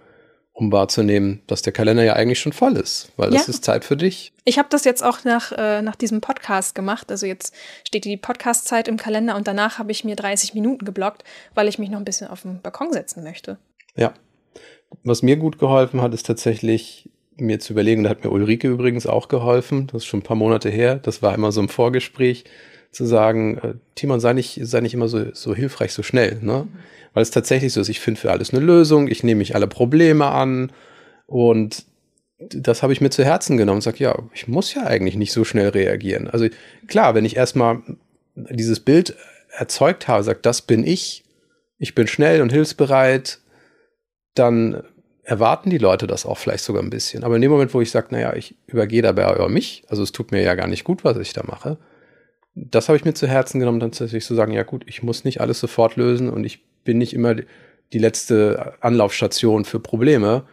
um 0.53 0.73
wahrzunehmen, 0.73 1.43
dass 1.47 1.63
der 1.63 1.73
Kalender 1.73 2.03
ja 2.03 2.15
eigentlich 2.15 2.41
schon 2.41 2.53
voll 2.53 2.77
ist, 2.77 3.13
weil 3.17 3.31
das 3.31 3.47
ja. 3.47 3.51
ist 3.51 3.65
Zeit 3.65 3.85
für 3.85 3.97
dich. 3.97 4.33
Ich 4.45 4.59
habe 4.59 4.69
das 4.71 4.85
jetzt 4.85 5.05
auch 5.05 5.25
nach, 5.25 5.53
äh, 5.53 5.83
nach 5.83 5.97
diesem 5.97 6.21
Podcast 6.21 6.75
gemacht. 6.75 7.11
Also 7.11 7.27
jetzt 7.27 7.55
steht 7.87 8.05
die 8.05 8.17
Podcast-Zeit 8.17 8.89
im 8.89 8.97
Kalender 8.97 9.37
und 9.37 9.47
danach 9.47 9.79
habe 9.79 9.93
ich 9.93 10.03
mir 10.05 10.17
30 10.17 10.55
Minuten 10.55 10.85
geblockt, 10.85 11.25
weil 11.55 11.69
ich 11.69 11.79
mich 11.79 11.91
noch 11.91 11.99
ein 11.99 12.07
bisschen 12.07 12.29
auf 12.29 12.43
den 12.43 12.63
Balkon 12.63 12.93
setzen 12.93 13.23
möchte. 13.23 13.59
Ja. 13.97 14.15
Was 15.05 15.23
mir 15.23 15.37
gut 15.37 15.59
geholfen 15.59 16.03
hat, 16.03 16.13
ist 16.13 16.27
tatsächlich 16.27 17.11
mir 17.37 17.61
zu 17.61 17.73
überlegen, 17.73 18.05
da 18.05 18.11
hat 18.11 18.25
mir 18.25 18.31
Ulrike 18.31 18.69
übrigens 18.69 19.07
auch 19.07 19.29
geholfen, 19.29 19.87
das 19.89 20.03
ist 20.03 20.07
schon 20.07 20.21
ein 20.21 20.25
paar 20.25 20.37
Monate 20.37 20.69
her, 20.69 20.97
das 20.97 21.23
war 21.23 21.35
immer 21.35 21.53
so 21.53 21.61
im 21.61 21.69
Vorgespräch, 21.69 22.45
zu 22.91 23.07
sagen, 23.07 23.59
äh, 23.59 23.75
Timon, 23.95 24.21
sei 24.21 24.35
nicht, 24.35 24.61
sei 24.63 24.81
nicht 24.81 24.95
immer 24.95 25.09
so, 25.09 25.33
so 25.33 25.55
hilfreich, 25.55 25.93
so 25.93 26.03
schnell, 26.03 26.39
ne? 26.43 26.69
Weil 27.15 27.23
es 27.23 27.31
tatsächlich 27.31 27.73
so 27.73 27.81
ist, 27.81 27.89
ich 27.89 28.01
finde 28.01 28.21
für 28.21 28.31
alles 28.31 28.55
eine 28.55 28.65
Lösung, 28.65 29.09
ich 29.09 29.23
nehme 29.23 29.39
mich 29.39 29.55
alle 29.55 29.67
Probleme 29.67 30.27
an 30.27 30.73
und 31.27 31.85
das 32.39 32.83
habe 32.83 32.93
ich 32.93 33.01
mir 33.01 33.11
zu 33.11 33.25
Herzen 33.25 33.57
genommen 33.57 33.77
und 33.77 33.83
sage, 33.83 33.99
ja, 33.99 34.19
ich 34.35 34.49
muss 34.49 34.75
ja 34.75 34.85
eigentlich 34.85 35.17
nicht 35.17 35.33
so 35.33 35.45
schnell 35.45 35.69
reagieren. 35.69 36.29
Also 36.29 36.49
klar, 36.87 37.15
wenn 37.15 37.25
ich 37.25 37.37
erstmal 37.37 37.83
dieses 38.35 38.81
Bild 38.81 39.15
erzeugt 39.51 40.09
habe, 40.09 40.23
sagt, 40.25 40.47
das 40.47 40.63
bin 40.63 40.85
ich, 40.85 41.25
ich 41.79 41.95
bin 41.95 42.07
schnell 42.07 42.43
und 42.43 42.53
hilfsbereit, 42.53 43.39
dann 44.35 44.83
erwarten 45.25 45.71
die 45.71 45.79
Leute 45.79 46.07
das 46.07 46.27
auch 46.27 46.39
vielleicht 46.39 46.65
sogar 46.65 46.83
ein 46.83 46.91
bisschen. 46.91 47.25
Aber 47.25 47.37
in 47.37 47.43
dem 47.43 47.51
Moment, 47.51 47.73
wo 47.75 47.81
ich 47.81 47.91
sage, 47.91 48.09
naja, 48.11 48.35
ich 48.35 48.57
übergehe 48.67 49.03
dabei 49.03 49.35
über 49.35 49.49
mich, 49.49 49.85
also 49.89 50.03
es 50.03 50.13
tut 50.13 50.33
mir 50.33 50.43
ja 50.43 50.55
gar 50.55 50.67
nicht 50.67 50.85
gut, 50.85 51.05
was 51.05 51.17
ich 51.17 51.33
da 51.33 51.45
mache, 51.45 51.79
das 52.55 52.89
habe 52.89 52.97
ich 52.97 53.05
mir 53.05 53.15
zu 53.15 53.27
Herzen 53.27 53.61
genommen, 53.61 53.81
dann 53.81 53.93
tatsächlich 53.93 54.25
zu 54.25 54.35
sagen, 54.35 54.53
ja 54.53 54.63
gut, 54.63 54.85
ich 54.87 55.03
muss 55.03 55.25
nicht 55.25 55.41
alles 55.41 55.61
sofort 55.61 55.97
lösen 55.97 56.29
und 56.29 56.45
ich 56.45 56.65
bin 56.85 56.99
nicht 56.99 57.15
immer 57.15 57.35
die 57.35 57.99
letzte 57.99 58.75
Anlaufstation 58.81 59.65
für 59.65 59.81
Probleme. 59.81 60.45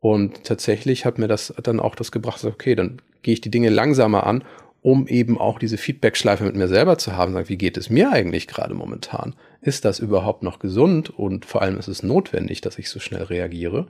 Und 0.00 0.44
tatsächlich 0.44 1.04
hat 1.04 1.18
mir 1.18 1.28
das 1.28 1.54
dann 1.62 1.80
auch 1.80 1.94
das 1.94 2.12
gebracht, 2.12 2.44
okay, 2.44 2.74
dann 2.74 3.00
gehe 3.22 3.34
ich 3.34 3.40
die 3.40 3.50
Dinge 3.50 3.70
langsamer 3.70 4.26
an, 4.26 4.44
um 4.82 5.06
eben 5.06 5.38
auch 5.38 5.58
diese 5.58 5.78
Feedback-Schleife 5.78 6.44
mit 6.44 6.56
mir 6.56 6.68
selber 6.68 6.98
zu 6.98 7.16
haben. 7.16 7.32
Sagen, 7.32 7.48
wie 7.48 7.56
geht 7.56 7.78
es 7.78 7.88
mir 7.88 8.10
eigentlich 8.10 8.46
gerade 8.46 8.74
momentan? 8.74 9.34
Ist 9.62 9.86
das 9.86 9.98
überhaupt 9.98 10.42
noch 10.42 10.58
gesund? 10.58 11.10
Und 11.10 11.46
vor 11.46 11.62
allem 11.62 11.78
ist 11.78 11.88
es 11.88 12.02
notwendig, 12.02 12.60
dass 12.60 12.78
ich 12.78 12.90
so 12.90 13.00
schnell 13.00 13.22
reagiere? 13.22 13.86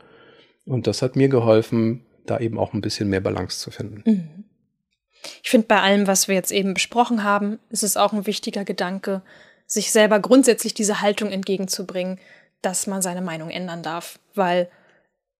Und 0.66 0.86
das 0.86 1.02
hat 1.02 1.16
mir 1.16 1.28
geholfen, 1.28 2.04
da 2.26 2.38
eben 2.38 2.58
auch 2.58 2.72
ein 2.72 2.80
bisschen 2.80 3.08
mehr 3.08 3.20
Balance 3.20 3.58
zu 3.58 3.70
finden. 3.70 4.02
Mhm. 4.04 4.44
Ich 5.42 5.50
finde, 5.50 5.66
bei 5.66 5.80
allem, 5.80 6.06
was 6.06 6.28
wir 6.28 6.34
jetzt 6.34 6.52
eben 6.52 6.74
besprochen 6.74 7.24
haben, 7.24 7.58
ist 7.70 7.82
es 7.82 7.96
auch 7.96 8.12
ein 8.12 8.26
wichtiger 8.26 8.64
Gedanke, 8.64 9.22
sich 9.66 9.90
selber 9.90 10.20
grundsätzlich 10.20 10.74
diese 10.74 11.00
Haltung 11.00 11.30
entgegenzubringen, 11.30 12.18
dass 12.60 12.86
man 12.86 13.02
seine 13.02 13.22
Meinung 13.22 13.50
ändern 13.50 13.82
darf. 13.82 14.18
Weil, 14.34 14.68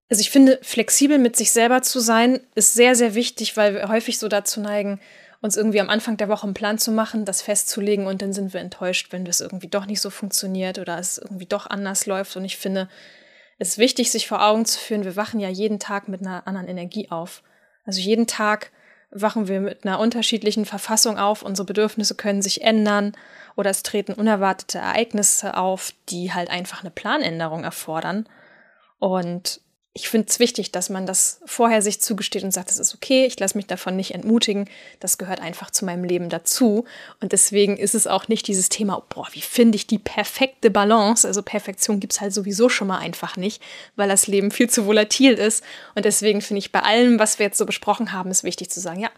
also 0.09 0.20
ich 0.20 0.31
finde, 0.31 0.59
flexibel 0.62 1.18
mit 1.18 1.37
sich 1.37 1.53
selber 1.53 1.83
zu 1.83 2.01
sein, 2.01 2.41
ist 2.55 2.75
sehr, 2.75 2.95
sehr 2.95 3.14
wichtig, 3.14 3.57
weil 3.57 3.75
wir 3.75 3.89
häufig 3.89 4.18
so 4.18 4.29
dazu 4.29 4.61
neigen, 4.61 5.01
uns 5.41 5.59
irgendwie 5.59 5.81
am 5.81 5.91
Anfang 5.91 6.16
der 6.16 6.31
Woche 6.31 6.45
einen 6.45 6.55
Plan 6.55 6.79
zu 6.79 6.91
machen, 6.91 7.27
das 7.27 7.43
festzulegen 7.43 8.07
und 8.07 8.22
dann 8.22 8.33
sind 8.33 8.55
wir 8.55 8.61
enttäuscht, 8.61 9.09
wenn 9.11 9.27
das 9.27 9.43
irgendwie 9.43 9.68
doch 9.68 9.85
nicht 9.85 10.01
so 10.01 10.09
funktioniert 10.09 10.79
oder 10.79 10.99
es 10.99 11.18
irgendwie 11.18 11.45
doch 11.45 11.66
anders 11.66 12.07
läuft. 12.07 12.35
Und 12.37 12.47
ich 12.47 12.57
finde, 12.57 12.89
ist 13.59 13.79
wichtig, 13.79 14.11
sich 14.11 14.27
vor 14.27 14.45
Augen 14.45 14.65
zu 14.65 14.79
führen, 14.79 15.05
wir 15.05 15.17
wachen 15.17 15.41
ja 15.41 15.49
jeden 15.49 15.79
Tag 15.79 16.09
mit 16.09 16.21
einer 16.21 16.47
anderen 16.47 16.69
Energie 16.69 17.11
auf. 17.11 17.43
Also 17.85 18.01
jeden 18.01 18.27
Tag 18.27 18.71
wachen 19.11 19.47
wir 19.47 19.61
mit 19.61 19.85
einer 19.87 20.01
unterschiedlichen 20.01 20.65
Verfassung 20.65 21.19
auf, 21.19 21.43
unsere 21.43 21.67
Bedürfnisse 21.67 22.17
können 22.17 22.43
sich 22.43 22.63
ändern 22.63 23.13
oder 23.55 23.71
es 23.71 23.85
treten 23.85 24.13
unerwartete 24.13 24.79
Ereignisse 24.79 25.57
auf, 25.57 25.93
die 26.09 26.33
halt 26.33 26.51
einfach 26.51 26.81
eine 26.81 26.91
Planänderung 26.91 27.63
erfordern. 27.63 28.29
Und 28.99 29.61
ich 29.97 30.09
finde 30.09 30.26
es 30.28 30.40
wichtig, 30.40 30.72
dass 30.72 30.90
man 30.90 31.07
das 31.07 31.40
vorher 31.47 31.80
sich 31.80 32.01
zugesteht 32.01 32.42
und 32.42 32.51
sagt, 32.51 32.68
das 32.68 32.80
ist 32.80 32.97
okay, 32.97 33.26
ich 33.26 33.38
lasse 33.38 33.57
mich 33.57 33.68
davon 33.68 33.95
nicht 33.95 34.12
entmutigen, 34.12 34.68
das 34.99 35.18
gehört 35.18 35.40
einfach 35.40 35.70
zu 35.70 35.84
meinem 35.84 36.03
Leben 36.03 36.28
dazu. 36.28 36.84
Und 37.20 37.30
deswegen 37.30 37.76
ist 37.76 37.95
es 37.95 38.09
auch 38.09 38.26
nicht 38.26 38.49
dieses 38.49 38.68
Thema, 38.68 39.05
boah, 39.09 39.28
wie 39.30 39.40
finde 39.40 39.76
ich 39.76 39.86
die 39.86 40.01
perfekte 40.01 40.72
Balance? 40.72 41.28
Also 41.28 41.45
Perfektion 41.45 42.01
gibt 42.01 42.12
es 42.12 42.20
halt 42.20 42.34
sowieso 42.34 42.68
schon 42.68 42.88
mal 42.88 42.99
einfach 42.99 43.36
nicht, 43.36 43.62
weil 43.95 44.09
das 44.09 44.26
Leben 44.26 44.51
viel 44.51 44.68
zu 44.68 44.84
volatil 44.86 45.34
ist. 45.34 45.62
Und 45.95 46.05
deswegen 46.05 46.40
finde 46.40 46.59
ich 46.59 46.72
bei 46.72 46.80
allem, 46.80 47.20
was 47.20 47.38
wir 47.38 47.47
jetzt 47.47 47.59
so 47.59 47.64
besprochen 47.64 48.11
haben, 48.11 48.32
ist 48.32 48.42
wichtig 48.42 48.70
zu 48.70 48.80
sagen, 48.80 48.99
ja, 48.99 49.11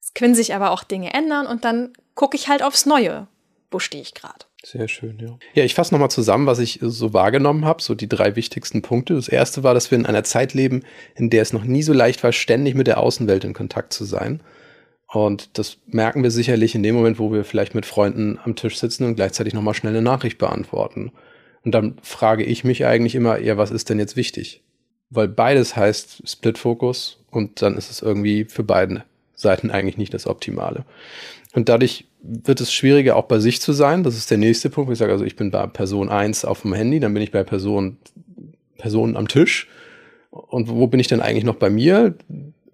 es 0.00 0.14
können 0.14 0.36
sich 0.36 0.54
aber 0.54 0.70
auch 0.70 0.84
Dinge 0.84 1.12
ändern 1.12 1.48
und 1.48 1.64
dann 1.64 1.92
gucke 2.14 2.36
ich 2.36 2.46
halt 2.46 2.62
aufs 2.62 2.86
Neue. 2.86 3.26
Wo 3.72 3.80
stehe 3.80 4.02
ich 4.02 4.14
gerade? 4.14 4.44
Sehr 4.64 4.88
schön, 4.88 5.18
ja. 5.20 5.38
Ja, 5.52 5.64
ich 5.64 5.74
fasse 5.74 5.92
nochmal 5.92 6.10
zusammen, 6.10 6.46
was 6.46 6.58
ich 6.58 6.78
so 6.80 7.12
wahrgenommen 7.12 7.66
habe, 7.66 7.82
so 7.82 7.94
die 7.94 8.08
drei 8.08 8.34
wichtigsten 8.34 8.80
Punkte. 8.80 9.14
Das 9.14 9.28
erste 9.28 9.62
war, 9.62 9.74
dass 9.74 9.90
wir 9.90 9.98
in 9.98 10.06
einer 10.06 10.24
Zeit 10.24 10.54
leben, 10.54 10.82
in 11.14 11.28
der 11.28 11.42
es 11.42 11.52
noch 11.52 11.64
nie 11.64 11.82
so 11.82 11.92
leicht 11.92 12.22
war, 12.24 12.32
ständig 12.32 12.74
mit 12.74 12.86
der 12.86 12.98
Außenwelt 12.98 13.44
in 13.44 13.52
Kontakt 13.52 13.92
zu 13.92 14.04
sein. 14.04 14.40
Und 15.06 15.58
das 15.58 15.76
merken 15.86 16.22
wir 16.22 16.30
sicherlich 16.30 16.74
in 16.74 16.82
dem 16.82 16.94
Moment, 16.94 17.18
wo 17.18 17.30
wir 17.30 17.44
vielleicht 17.44 17.74
mit 17.74 17.84
Freunden 17.84 18.38
am 18.42 18.56
Tisch 18.56 18.78
sitzen 18.78 19.04
und 19.04 19.16
gleichzeitig 19.16 19.52
nochmal 19.52 19.74
schnell 19.74 19.92
eine 19.92 20.02
Nachricht 20.02 20.38
beantworten. 20.38 21.12
Und 21.62 21.72
dann 21.72 21.98
frage 22.02 22.42
ich 22.42 22.64
mich 22.64 22.86
eigentlich 22.86 23.14
immer, 23.14 23.38
ja, 23.38 23.58
was 23.58 23.70
ist 23.70 23.90
denn 23.90 23.98
jetzt 23.98 24.16
wichtig? 24.16 24.62
Weil 25.10 25.28
beides 25.28 25.76
heißt 25.76 26.28
Split-Fokus 26.28 27.22
und 27.30 27.60
dann 27.60 27.76
ist 27.76 27.90
es 27.90 28.00
irgendwie 28.00 28.46
für 28.46 28.64
beide 28.64 29.04
Seiten 29.34 29.70
eigentlich 29.70 29.98
nicht 29.98 30.14
das 30.14 30.26
Optimale. 30.26 30.84
Und 31.54 31.68
dadurch 31.68 32.06
wird 32.22 32.60
es 32.60 32.72
schwieriger, 32.72 33.16
auch 33.16 33.26
bei 33.26 33.38
sich 33.38 33.60
zu 33.60 33.72
sein. 33.72 34.02
Das 34.02 34.16
ist 34.16 34.30
der 34.30 34.38
nächste 34.38 34.70
Punkt. 34.70 34.90
Ich 34.90 34.98
sage 34.98 35.12
also, 35.12 35.24
ich 35.24 35.36
bin 35.36 35.50
bei 35.50 35.66
Person 35.66 36.08
1 36.08 36.44
auf 36.44 36.62
dem 36.62 36.74
Handy, 36.74 37.00
dann 37.00 37.14
bin 37.14 37.22
ich 37.22 37.30
bei 37.30 37.44
Person, 37.44 37.98
Personen 38.78 39.16
am 39.16 39.28
Tisch. 39.28 39.68
Und 40.30 40.68
wo 40.68 40.86
bin 40.86 41.00
ich 41.00 41.06
denn 41.06 41.20
eigentlich 41.20 41.44
noch 41.44 41.56
bei 41.56 41.70
mir? 41.70 42.16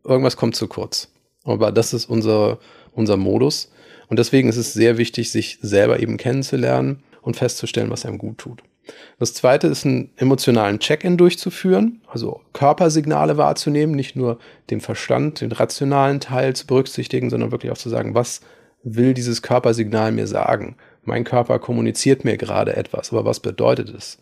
Irgendwas 0.05 0.37
kommt 0.37 0.57
zu 0.57 0.67
kurz. 0.67 1.13
Aber 1.45 1.73
das 1.73 1.93
ist 1.93 2.07
unser, 2.07 2.59
unser 2.93 3.17
Modus. 3.17 3.71
Und 4.09 4.19
deswegen 4.19 4.49
ist 4.49 4.57
es 4.57 4.73
sehr 4.73 4.99
wichtig, 4.99 5.31
sich 5.31 5.59
selber 5.61 6.01
eben 6.01 6.17
kennenzulernen 6.17 7.03
und 7.23 7.37
festzustellen, 7.37 7.91
was 7.91 8.07
einem 8.07 8.19
gut 8.19 8.39
tut. 8.39 8.63
Das 9.19 9.35
zweite 9.35 9.67
ist, 9.67 9.85
einen 9.85 10.11
emotionalen 10.17 10.79
Check-in 10.79 11.17
durchzuführen, 11.17 12.01
also 12.07 12.41
Körpersignale 12.53 13.37
wahrzunehmen, 13.37 13.95
nicht 13.95 14.17
nur 14.17 14.39
den 14.71 14.81
Verstand, 14.81 15.41
den 15.41 15.53
rationalen 15.53 16.21
Teil 16.21 16.55
zu 16.55 16.67
berücksichtigen, 16.67 17.31
sondern 17.31 17.53
wirklich 17.53 17.73
auch 17.73 17.79
zu 17.79 17.89
sagen, 17.89 18.15
was 18.15 18.41
will 18.83 19.15
dieses 19.15 19.43
Körpersignal 19.43 20.13
mir 20.13 20.27
sagen? 20.27 20.77
Mein 21.03 21.25
Körper 21.25 21.59
kommuniziert 21.59 22.25
mir 22.25 22.37
gerade 22.37 22.77
etwas, 22.77 23.13
aber 23.13 23.25
was 23.25 23.41
bedeutet 23.41 23.91
es? 23.91 24.19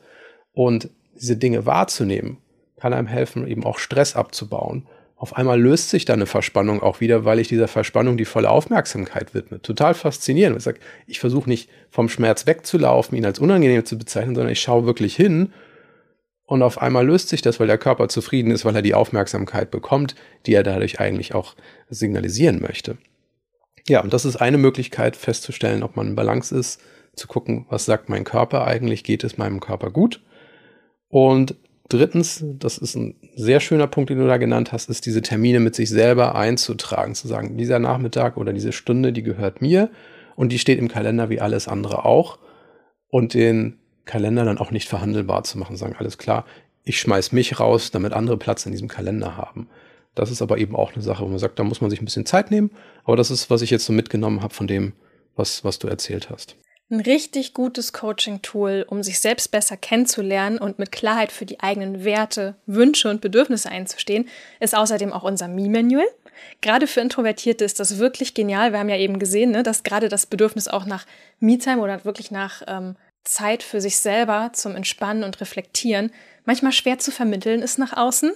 Und 0.53 0.91
diese 1.15 1.37
Dinge 1.37 1.67
wahrzunehmen, 1.67 2.39
kann 2.79 2.93
einem 2.93 3.09
helfen, 3.09 3.47
eben 3.47 3.65
auch 3.65 3.79
Stress 3.79 4.15
abzubauen. 4.15 4.87
Auf 5.21 5.37
einmal 5.37 5.61
löst 5.61 5.91
sich 5.91 6.05
da 6.05 6.13
eine 6.13 6.27
Verspannung 6.27 6.81
auch 6.81 7.01
wieder, 7.01 7.25
weil 7.25 7.41
ich 7.41 7.49
dieser 7.49 7.67
Verspannung 7.67 8.17
die 8.17 8.25
volle 8.25 8.51
Aufmerksamkeit 8.51 9.35
widme. 9.35 9.61
Total 9.61 9.93
faszinierend. 9.95 10.65
Ich 10.65 10.75
ich 11.09 11.19
versuche 11.19 11.49
nicht 11.49 11.69
vom 11.91 12.09
Schmerz 12.09 12.47
wegzulaufen, 12.47 13.19
ihn 13.19 13.27
als 13.27 13.41
unangenehm 13.41 13.85
zu 13.85 13.99
bezeichnen, 13.99 14.37
sondern 14.37 14.53
ich 14.53 14.61
schaue 14.61 14.87
wirklich 14.87 15.17
hin 15.17 15.53
und 16.49 16.63
auf 16.63 16.81
einmal 16.81 17.05
löst 17.05 17.31
sich 17.31 17.43
das, 17.43 17.59
weil 17.59 17.67
der 17.67 17.79
Körper 17.79 18.09
zufrieden 18.09 18.53
ist, 18.53 18.65
weil 18.65 18.77
er 18.77 18.81
die 18.81 18.95
Aufmerksamkeit 18.95 19.73
bekommt, 19.73 20.15
die 20.47 20.55
er 20.55 20.63
dadurch 20.63 21.01
eigentlich 21.01 21.35
auch 21.35 21.57
signalisieren 21.91 22.63
möchte. 22.63 22.97
Ja, 23.89 24.01
und 24.03 24.13
das 24.13 24.25
ist 24.25 24.37
eine 24.37 24.57
Möglichkeit 24.57 25.17
festzustellen, 25.17 25.83
ob 25.83 25.97
man 25.97 26.07
in 26.07 26.15
Balance 26.15 26.57
ist, 26.57 26.81
zu 27.17 27.27
gucken, 27.27 27.67
was 27.69 27.87
sagt 27.87 28.09
mein 28.09 28.23
Körper 28.23 28.67
eigentlich, 28.67 29.03
geht 29.03 29.25
es 29.25 29.37
meinem 29.37 29.59
Körper 29.59 29.91
gut. 29.91 30.23
Und 31.09 31.57
drittens, 31.89 32.45
das 32.45 32.79
ist 32.79 32.95
ein 32.95 33.17
sehr 33.37 33.61
schöner 33.61 33.87
Punkt, 33.87 34.11
den 34.11 34.19
du 34.19 34.27
da 34.27 34.37
genannt 34.37 34.73
hast, 34.73 34.89
ist 34.91 35.07
diese 35.07 35.23
Termine 35.23 35.61
mit 35.61 35.75
sich 35.75 35.89
selber 35.89 36.35
einzutragen, 36.35 37.15
zu 37.15 37.29
sagen, 37.29 37.57
dieser 37.57 37.79
Nachmittag 37.79 38.37
oder 38.37 38.53
diese 38.53 38.73
Stunde, 38.73 39.13
die 39.13 39.23
gehört 39.23 39.61
mir 39.63 39.91
und 40.37 40.51
die 40.53 40.59
steht 40.59 40.79
im 40.79 40.89
Kalender 40.89 41.31
wie 41.31 41.41
alles 41.41 41.69
andere 41.69 42.05
auch 42.05 42.39
und 43.09 43.35
den 43.35 43.79
Kalender 44.05 44.45
dann 44.45 44.59
auch 44.59 44.71
nicht 44.71 44.89
verhandelbar 44.89 45.45
zu 45.45 45.59
machen, 45.59 45.77
sagen, 45.77 45.97
alles 45.99 46.19
klar, 46.19 46.45
ich 46.85 46.99
schmeiß 47.01 47.33
mich 47.33 47.61
raus, 47.61 47.91
damit 47.91 48.13
andere 48.13 48.39
Platz 48.39 48.65
in 48.65 48.73
diesem 48.73 48.89
Kalender 48.89 49.37
haben. 49.37 49.69
Das 50.15 50.31
ist 50.31 50.43
aber 50.43 50.59
eben 50.59 50.75
auch 50.75 50.95
eine 50.95 51.03
Sache, 51.03 51.23
wo 51.23 51.29
man 51.29 51.39
sagt, 51.39 51.59
da 51.59 51.65
muss 51.65 51.81
man 51.81 51.91
sich 51.91 52.01
ein 52.01 52.05
bisschen 52.05 52.27
Zeit 52.27 52.51
nehmen. 52.51 52.71
Aber 53.05 53.17
das 53.17 53.31
ist, 53.31 53.51
was 53.51 53.63
ich 53.63 53.71
jetzt 53.71 53.85
so 53.85 53.93
mitgenommen 53.93 54.43
habe 54.43 54.55
von 54.55 54.67
dem, 54.67 54.95
was, 55.37 55.63
was 55.65 55.79
du 55.79 55.87
erzählt 55.87 56.31
hast. 56.31 56.57
Ein 56.91 57.01
richtig 57.01 57.53
gutes 57.53 57.93
Coaching-Tool, 57.93 58.87
um 58.89 59.03
sich 59.03 59.21
selbst 59.21 59.51
besser 59.51 59.77
kennenzulernen 59.77 60.59
und 60.59 60.79
mit 60.79 60.91
Klarheit 60.91 61.33
für 61.33 61.45
die 61.45 61.61
eigenen 61.61 62.03
Werte, 62.03 62.55
Wünsche 62.65 63.11
und 63.11 63.21
Bedürfnisse 63.21 63.69
einzustehen, 63.69 64.27
ist 64.59 64.75
außerdem 64.75 65.13
auch 65.13 65.23
unser 65.23 65.49
Me-Manual. 65.49 66.07
Gerade 66.63 66.87
für 66.87 67.01
Introvertierte 67.01 67.65
ist 67.65 67.79
das 67.79 67.99
wirklich 67.99 68.33
genial. 68.33 68.73
Wir 68.73 68.79
haben 68.79 68.89
ja 68.89 68.97
eben 68.97 69.19
gesehen, 69.19 69.51
ne, 69.51 69.63
dass 69.63 69.83
gerade 69.83 70.09
das 70.09 70.25
Bedürfnis 70.25 70.67
auch 70.67 70.87
nach 70.87 71.05
Me-Time 71.41 71.83
oder 71.83 72.07
wirklich 72.07 72.31
nach 72.31 72.63
ähm, 72.67 72.97
Zeit 73.23 73.63
für 73.63 73.83
sich 73.83 73.99
selber 73.99 74.51
zum 74.55 74.75
Entspannen 74.75 75.25
und 75.25 75.41
Reflektieren 75.43 76.11
manchmal 76.47 76.73
schwer 76.73 76.99
zu 76.99 77.11
vermitteln 77.11 77.61
ist 77.61 77.79
nach 77.79 77.95
außen. 77.95 78.33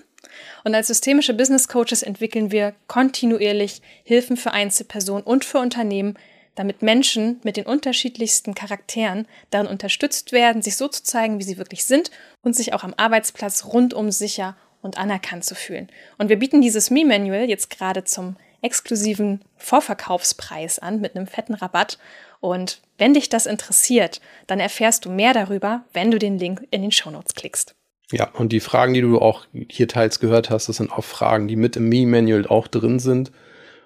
Und 0.64 0.74
als 0.74 0.88
systemische 0.88 1.32
Business 1.32 1.68
Coaches 1.68 2.02
entwickeln 2.02 2.50
wir 2.52 2.74
kontinuierlich 2.86 3.80
Hilfen 4.04 4.36
für 4.36 4.52
Einzelpersonen 4.52 5.24
und 5.24 5.46
für 5.46 5.58
Unternehmen, 5.58 6.18
damit 6.54 6.82
Menschen 6.82 7.40
mit 7.42 7.56
den 7.56 7.66
unterschiedlichsten 7.66 8.54
Charakteren 8.54 9.26
darin 9.50 9.66
unterstützt 9.66 10.32
werden, 10.32 10.62
sich 10.62 10.76
so 10.76 10.88
zu 10.88 11.02
zeigen, 11.02 11.38
wie 11.38 11.44
sie 11.44 11.58
wirklich 11.58 11.84
sind 11.84 12.10
und 12.42 12.54
sich 12.54 12.74
auch 12.74 12.84
am 12.84 12.94
Arbeitsplatz 12.96 13.64
rundum 13.66 14.10
sicher 14.10 14.56
und 14.82 14.98
anerkannt 14.98 15.44
zu 15.44 15.54
fühlen. 15.54 15.88
Und 16.18 16.28
wir 16.28 16.38
bieten 16.38 16.60
dieses 16.60 16.90
Me-Manual 16.90 17.48
jetzt 17.48 17.70
gerade 17.70 18.04
zum 18.04 18.36
exklusiven 18.62 19.40
Vorverkaufspreis 19.56 20.78
an 20.78 21.00
mit 21.00 21.16
einem 21.16 21.26
fetten 21.26 21.54
Rabatt. 21.54 21.98
Und 22.40 22.80
wenn 22.98 23.14
dich 23.14 23.28
das 23.28 23.46
interessiert, 23.46 24.20
dann 24.46 24.60
erfährst 24.60 25.04
du 25.04 25.10
mehr 25.10 25.34
darüber, 25.34 25.84
wenn 25.92 26.10
du 26.10 26.18
den 26.18 26.38
Link 26.38 26.66
in 26.70 26.82
den 26.82 26.92
Shownotes 26.92 27.34
klickst. 27.34 27.74
Ja, 28.12 28.30
und 28.30 28.52
die 28.52 28.60
Fragen, 28.60 28.94
die 28.94 29.00
du 29.00 29.18
auch 29.18 29.46
hier 29.68 29.88
teils 29.88 30.20
gehört 30.20 30.50
hast, 30.50 30.68
das 30.68 30.76
sind 30.76 30.92
auch 30.92 31.04
Fragen, 31.04 31.48
die 31.48 31.56
mit 31.56 31.76
im 31.76 31.88
Me-Manual 31.88 32.46
auch 32.46 32.68
drin 32.68 32.98
sind. 32.98 33.32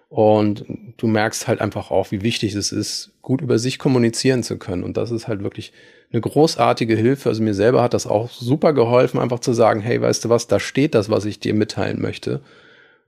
Und 0.09 0.65
du 0.97 1.09
merkst 1.09 1.49
halt 1.49 1.61
einfach 1.61 1.91
auch, 1.91 2.11
wie 2.11 2.23
wichtig 2.23 2.55
es 2.55 2.71
ist, 2.71 3.13
gut 3.23 3.41
über 3.41 3.59
sich 3.59 3.79
kommunizieren 3.79 4.43
zu 4.43 4.57
können. 4.57 4.85
Und 4.85 4.97
das 4.97 5.11
ist 5.11 5.27
halt 5.27 5.43
wirklich 5.43 5.73
eine 6.13 6.21
großartige 6.21 6.95
Hilfe. 6.95 7.29
Also 7.29 7.43
mir 7.43 7.55
selber 7.55 7.83
hat 7.83 7.93
das 7.93 8.07
auch 8.07 8.31
super 8.31 8.73
geholfen, 8.73 9.19
einfach 9.19 9.41
zu 9.41 9.53
sagen, 9.53 9.81
hey, 9.81 10.01
weißt 10.01 10.25
du 10.25 10.29
was, 10.29 10.47
da 10.47 10.61
steht 10.61 10.95
das, 10.95 11.11
was 11.11 11.25
ich 11.25 11.41
dir 11.41 11.55
mitteilen 11.55 12.01
möchte. 12.01 12.41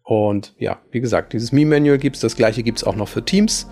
Und 0.03 0.55
ja, 0.59 0.79
wie 0.91 1.01
gesagt, 1.01 1.35
dieses 1.35 1.53
Me-Manual 1.53 1.99
gibt's. 1.99 2.21
Das 2.21 2.35
gleiche 2.35 2.63
gibt's 2.63 2.83
auch 2.83 2.97
noch 2.97 3.09
für 3.09 3.25
Teams. 3.25 3.69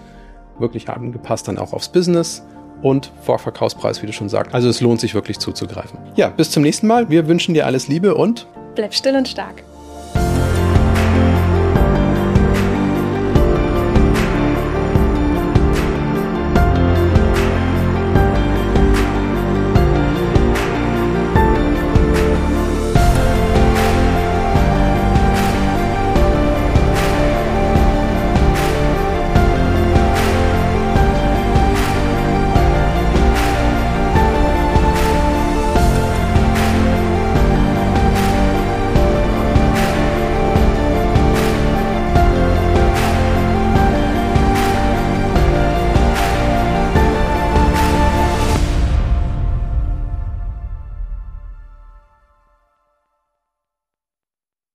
Wirklich 0.59 0.89
angepasst 0.89 1.49
dann 1.49 1.59
auch 1.59 1.73
aufs 1.73 1.91
Business 1.91 2.43
und 2.83 3.11
Vorverkaufspreis, 3.23 4.03
wie 4.03 4.07
du 4.07 4.13
schon 4.13 4.29
sagst. 4.29 4.55
Also 4.55 4.69
es 4.69 4.81
lohnt 4.81 5.01
sich 5.01 5.15
wirklich 5.15 5.39
zuzugreifen. 5.39 5.99
Ja, 6.15 6.29
bis 6.29 6.51
zum 6.51 6.63
nächsten 6.63 6.87
Mal. 6.87 7.11
Wir 7.11 7.27
wünschen 7.27 7.55
dir 7.55 7.67
alles 7.67 7.89
Liebe 7.89 8.15
und 8.15 8.47
bleib 8.75 8.95
still 8.95 9.17
und 9.17 9.29
stark. 9.29 9.65